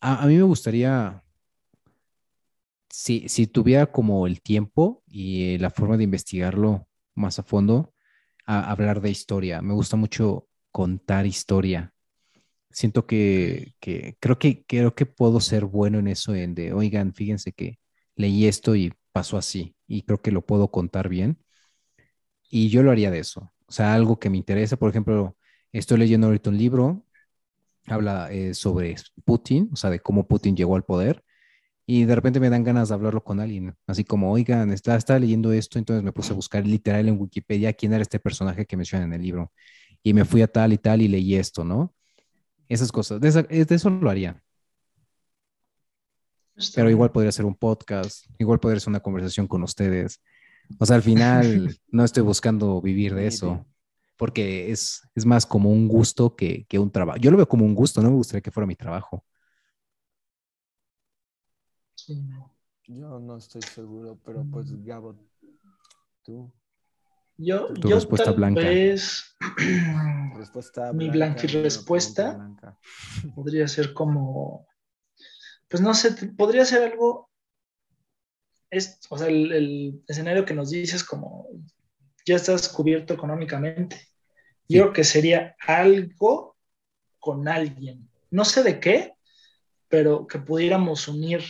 A, 0.00 0.26
mí 0.26 0.34
me 0.34 0.42
gustaría, 0.42 1.22
si, 2.90 3.28
si 3.28 3.46
tuviera 3.46 3.86
como 3.86 4.26
el 4.26 4.42
tiempo 4.42 5.04
y 5.06 5.58
la 5.58 5.70
forma 5.70 5.96
de 5.96 6.04
investigarlo 6.04 6.88
más 7.14 7.38
a 7.38 7.44
fondo, 7.44 7.93
a 8.46 8.70
hablar 8.70 9.00
de 9.00 9.10
historia. 9.10 9.62
Me 9.62 9.74
gusta 9.74 9.96
mucho 9.96 10.48
contar 10.70 11.26
historia 11.26 11.94
siento 12.74 13.06
que, 13.06 13.74
creo 14.20 14.38
que 14.38 14.64
creo 14.66 14.94
que 14.94 15.06
puedo 15.06 15.40
ser 15.40 15.64
bueno 15.64 15.98
en 15.98 16.08
eso, 16.08 16.34
en 16.34 16.54
de, 16.54 16.72
oigan, 16.72 17.14
fíjense 17.14 17.52
que 17.52 17.78
leí 18.16 18.46
esto 18.46 18.76
y 18.76 18.92
pasó 19.12 19.38
así, 19.38 19.76
y 19.86 20.02
creo 20.02 20.20
que 20.20 20.32
lo 20.32 20.44
puedo 20.44 20.70
contar 20.70 21.08
bien. 21.08 21.38
Y 22.50 22.68
yo 22.68 22.82
lo 22.82 22.90
haría 22.90 23.10
de 23.10 23.18
eso. 23.20 23.52
O 23.66 23.72
sea, 23.72 23.94
algo 23.94 24.18
que 24.18 24.30
me 24.30 24.36
interesa, 24.36 24.76
por 24.76 24.90
ejemplo, 24.90 25.36
estoy 25.72 25.98
leyendo 25.98 26.26
ahorita 26.28 26.50
un 26.50 26.58
libro, 26.58 27.04
habla 27.86 28.30
eh, 28.32 28.54
sobre 28.54 28.96
Putin, 29.24 29.70
o 29.72 29.76
sea, 29.76 29.90
de 29.90 30.00
cómo 30.00 30.26
Putin 30.28 30.56
llegó 30.56 30.76
al 30.76 30.84
poder, 30.84 31.24
y 31.86 32.04
de 32.04 32.14
repente 32.14 32.40
me 32.40 32.48
dan 32.50 32.64
ganas 32.64 32.88
de 32.88 32.94
hablarlo 32.94 33.22
con 33.22 33.40
alguien, 33.40 33.74
así 33.86 34.04
como, 34.04 34.32
oigan, 34.32 34.72
está, 34.72 34.96
está 34.96 35.18
leyendo 35.18 35.52
esto, 35.52 35.78
entonces 35.78 36.02
me 36.02 36.12
puse 36.12 36.32
a 36.32 36.36
buscar 36.36 36.66
literal 36.66 37.08
en 37.08 37.20
Wikipedia 37.20 37.72
quién 37.74 37.92
era 37.92 38.02
este 38.02 38.18
personaje 38.18 38.64
que 38.64 38.76
menciona 38.76 39.04
en 39.04 39.12
el 39.12 39.22
libro, 39.22 39.52
y 40.02 40.14
me 40.14 40.24
fui 40.24 40.42
a 40.42 40.46
tal 40.46 40.72
y 40.72 40.78
tal 40.78 41.02
y 41.02 41.08
leí 41.08 41.34
esto, 41.34 41.64
¿no? 41.64 41.94
Esas 42.68 42.92
cosas. 42.92 43.20
De, 43.20 43.66
eso 43.68 43.90
lo 43.90 44.10
haría. 44.10 44.42
Pero 46.74 46.88
igual 46.88 47.10
podría 47.10 47.32
ser 47.32 47.44
un 47.44 47.54
podcast, 47.54 48.26
igual 48.38 48.60
podría 48.60 48.80
ser 48.80 48.90
una 48.90 49.00
conversación 49.00 49.46
con 49.46 49.62
ustedes. 49.62 50.20
O 50.78 50.86
sea, 50.86 50.96
al 50.96 51.02
final 51.02 51.76
no 51.88 52.04
estoy 52.04 52.22
buscando 52.22 52.80
vivir 52.80 53.14
de 53.14 53.26
eso, 53.26 53.66
porque 54.16 54.70
es, 54.70 55.02
es 55.14 55.26
más 55.26 55.46
como 55.46 55.70
un 55.70 55.88
gusto 55.88 56.36
que, 56.36 56.64
que 56.68 56.78
un 56.78 56.90
trabajo. 56.90 57.18
Yo 57.18 57.30
lo 57.30 57.36
veo 57.36 57.48
como 57.48 57.64
un 57.64 57.74
gusto, 57.74 58.02
no 58.02 58.10
me 58.10 58.16
gustaría 58.16 58.42
que 58.42 58.50
fuera 58.50 58.66
mi 58.66 58.76
trabajo. 58.76 59.24
Yo 62.86 63.18
no 63.18 63.36
estoy 63.36 63.62
seguro, 63.62 64.18
pero 64.24 64.44
pues 64.50 64.70
Gabo, 64.84 65.16
tú. 66.22 66.52
Yo, 67.36 67.74
yo 67.74 67.96
respuesta 67.96 68.26
tal 68.26 68.36
blanca. 68.36 68.60
vez 68.60 69.36
respuesta 70.36 70.92
mi 70.94 71.10
blanca 71.10 71.42
respuesta 71.42 72.54
podría 73.34 73.66
ser 73.66 73.92
como, 73.92 74.68
pues 75.68 75.82
no 75.82 75.94
sé, 75.94 76.12
podría 76.36 76.64
ser 76.64 76.92
algo, 76.92 77.30
es, 78.70 79.00
o 79.08 79.18
sea, 79.18 79.28
el, 79.28 80.02
escenario 80.06 80.44
que 80.44 80.54
nos 80.54 80.70
dices 80.70 81.02
como, 81.02 81.48
ya 82.24 82.36
estás 82.36 82.68
cubierto 82.68 83.14
económicamente. 83.14 84.00
Yo 84.68 84.82
creo 84.82 84.92
que 84.92 85.04
sería 85.04 85.56
algo 85.60 86.56
con 87.18 87.48
alguien, 87.48 88.08
no 88.30 88.44
sé 88.44 88.62
de 88.62 88.80
qué, 88.80 89.14
pero 89.88 90.26
que 90.26 90.38
pudiéramos 90.38 91.06
unir, 91.08 91.42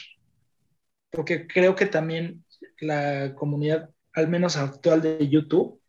porque 1.15 1.47
creo 1.47 1.74
que 1.74 1.86
también 1.86 2.45
la 2.81 3.35
comunidad 3.35 3.91
al 4.15 4.28
menos 4.28 4.57
actual 4.57 5.03
de 5.03 5.28
YouTube, 5.28 5.81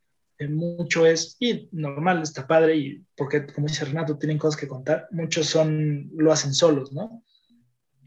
mucho 0.50 1.06
es, 1.06 1.38
y 1.40 1.70
normal, 1.72 2.22
está 2.22 2.46
padre, 2.46 2.76
y 2.76 3.06
porque 3.16 3.46
como 3.48 3.68
dice 3.68 3.86
Renato, 3.86 4.18
tienen 4.18 4.38
cosas 4.38 4.60
que 4.60 4.68
contar, 4.68 5.08
muchos 5.12 5.48
son, 5.48 6.10
lo 6.16 6.32
hacen 6.32 6.54
solos, 6.54 6.92
¿no? 6.92 7.24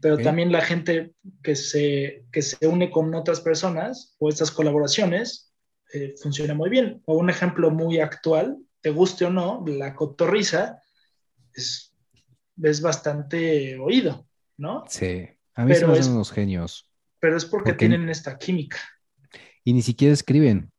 Pero 0.01 0.17
también 0.17 0.51
la 0.51 0.61
gente 0.61 1.13
que 1.43 1.55
se, 1.57 2.25
que 2.31 2.41
se 2.41 2.65
une 2.65 2.89
con 2.89 3.13
otras 3.15 3.41
personas 3.41 4.15
o 4.19 4.29
estas 4.29 4.49
colaboraciones 4.49 5.53
eh, 5.93 6.15
funciona 6.21 6.53
muy 6.53 6.69
bien. 6.69 7.01
O 7.05 7.17
un 7.17 7.29
ejemplo 7.29 7.69
muy 7.69 7.99
actual, 7.99 8.57
te 8.79 8.91
guste 8.91 9.25
o 9.25 9.29
no, 9.29 9.61
la 9.67 9.95
cotorriza 9.95 10.81
es, 11.53 11.93
es 12.63 12.81
bastante 12.81 13.77
oído, 13.77 14.25
¿no? 14.55 14.85
Sí, 14.87 15.27
a 15.55 15.65
mí 15.65 15.73
pero 15.73 15.93
son 16.01 16.13
unos 16.13 16.31
genios. 16.31 16.88
Pero 17.19 17.37
es 17.37 17.45
porque 17.45 17.73
tienen 17.73 18.09
esta 18.09 18.37
química 18.37 18.77
y 19.63 19.73
ni 19.73 19.81
siquiera 19.81 20.13
escriben. 20.13 20.71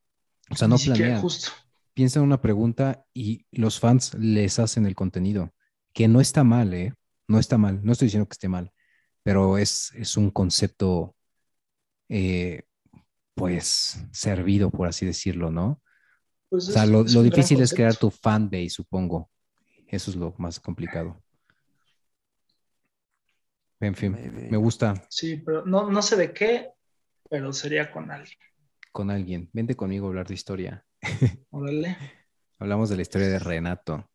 O 0.50 0.56
sea, 0.56 0.68
no 0.68 0.76
planean. 0.76 1.20
Justo. 1.20 1.50
Piensan 1.94 2.22
una 2.22 2.40
pregunta 2.40 3.04
y 3.14 3.46
los 3.52 3.78
fans 3.78 4.14
les 4.14 4.58
hacen 4.58 4.86
el 4.86 4.94
contenido, 4.94 5.52
que 5.92 6.08
no 6.08 6.20
está 6.20 6.44
mal, 6.44 6.72
¿eh? 6.74 6.94
No 7.28 7.38
está 7.38 7.58
mal, 7.58 7.80
no 7.84 7.92
estoy 7.92 8.06
diciendo 8.06 8.28
que 8.28 8.34
esté 8.34 8.48
mal, 8.48 8.72
pero 9.22 9.58
es, 9.58 9.92
es 9.94 10.16
un 10.16 10.30
concepto, 10.30 11.14
eh, 12.08 12.64
pues, 13.34 14.04
servido, 14.12 14.70
por 14.70 14.88
así 14.88 15.06
decirlo, 15.06 15.50
¿no? 15.50 15.80
Pues 16.48 16.68
o 16.68 16.72
sea, 16.72 16.86
lo, 16.86 17.04
difícil 17.04 17.60
es 17.60 17.72
crear 17.72 17.94
tu 17.94 18.10
fan 18.10 18.50
base, 18.50 18.70
supongo. 18.70 19.30
eso 19.86 20.10
es 20.10 20.16
lo 20.16 20.34
más 20.38 20.58
complicado. 20.58 21.22
En 23.80 23.94
fin, 23.94 24.12
Maybe. 24.12 24.48
me 24.50 24.56
gusta 24.58 25.02
Sí, 25.08 25.36
pero 25.38 25.64
no, 25.64 25.90
no 25.90 26.02
sé 26.02 26.16
de 26.16 26.32
qué, 26.32 26.70
pero 27.30 27.52
sería 27.52 27.90
con 27.90 28.10
alguien. 28.10 28.38
con 28.92 29.10
alguien. 29.10 29.48
Vente 29.52 29.74
conmigo 29.74 30.06
a 30.06 30.08
hablar 30.10 30.26
de 30.26 30.34
historia. 30.34 30.84
Órale. 31.50 31.96
Hablamos 32.58 32.90
de 32.90 32.96
la 32.96 33.02
historia 33.02 33.28
de 33.28 33.38
Renato. 33.38 34.10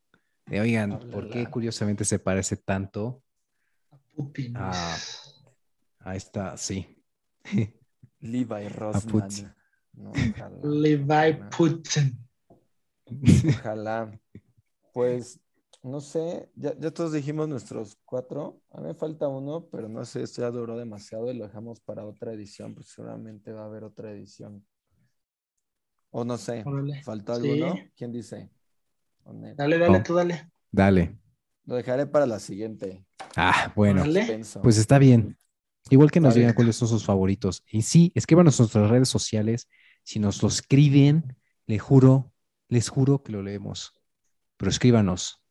De, 0.46 0.62
oigan, 0.62 1.00
¿por 1.10 1.30
qué 1.30 1.48
curiosamente 1.48 2.06
se 2.06 2.20
parece 2.20 2.58
tanto 2.58 3.24
Putin. 4.16 4.54
Ah. 4.56 4.96
a 6.00 6.16
esta? 6.16 6.56
Sí. 6.58 7.04
Levi. 8.20 8.68
Rosman. 8.70 9.56
No. 9.94 10.12
Levi. 10.64 11.40
Putin. 11.56 12.20
Ojalá. 13.50 14.12
Pues, 14.94 15.40
no 15.86 16.02
sé, 16.02 16.50
ya, 16.56 16.78
ya 16.80 16.92
todos 16.92 17.14
dijimos 17.14 17.48
nuestros 17.48 17.98
cuatro. 18.06 18.62
A 18.72 18.82
mí 18.82 18.88
me 18.88 18.94
falta 18.96 19.28
uno, 19.28 19.68
pero 19.72 19.88
no 19.88 20.04
sé, 20.06 20.24
esto 20.24 20.42
ya 20.42 20.52
duró 20.52 20.78
demasiado 20.78 21.32
y 21.32 21.38
lo 21.38 21.46
dejamos 21.46 21.80
para 21.80 22.06
otra 22.06 22.34
edición, 22.34 22.74
pues 22.74 22.88
seguramente 22.88 23.52
va 23.52 23.62
a 23.62 23.66
haber 23.66 23.84
otra 23.84 24.12
edición. 24.12 24.66
O 26.10 26.24
no 26.24 26.38
sé, 26.38 26.64
Órale. 26.66 27.04
¿faltó 27.04 27.36
Sí. 27.36 27.50
alguno? 27.50 27.76
¿Quién 27.96 28.12
dice? 28.12 28.50
Dale, 29.26 29.78
dale, 29.78 30.00
tú 30.02 30.14
dale. 30.16 30.50
Dale. 30.72 31.18
Lo 31.66 31.76
dejaré 31.76 32.06
para 32.06 32.26
la 32.26 32.40
siguiente. 32.40 33.06
Ah, 33.36 33.72
bueno. 33.76 34.04
Pues 34.62 34.78
está 34.78 34.98
bien. 35.00 35.38
Igual 35.90 36.10
que 36.12 36.20
nos 36.20 36.36
digan 36.36 36.54
cuáles 36.54 36.76
son 36.76 36.88
sus 36.88 37.06
favoritos. 37.06 37.64
Y 37.68 37.82
sí, 37.82 38.12
escríbanos 38.16 38.60
en 38.60 38.64
nuestras 38.64 38.90
redes 38.90 39.10
sociales. 39.10 39.68
Si 40.04 40.20
nos 40.20 40.42
lo 40.42 40.50
escriben, 40.50 41.36
le 41.66 41.80
juro, 41.80 42.32
les 42.70 42.90
juro 42.90 43.24
que 43.24 43.32
lo 43.32 43.42
leemos. 43.42 43.94
Pero 44.58 44.70
escríbanos. 44.70 45.42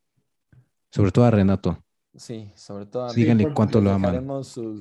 Sobre 0.94 1.10
todo 1.10 1.24
a 1.24 1.30
Renato. 1.32 1.76
Sí, 2.16 2.52
sobre 2.54 2.86
todo 2.86 3.06
a 3.06 3.08
mí. 3.08 3.14
Díganle 3.16 3.52
cuánto 3.52 3.80
lo 3.80 3.90
aman. 3.90 4.44
sus 4.44 4.80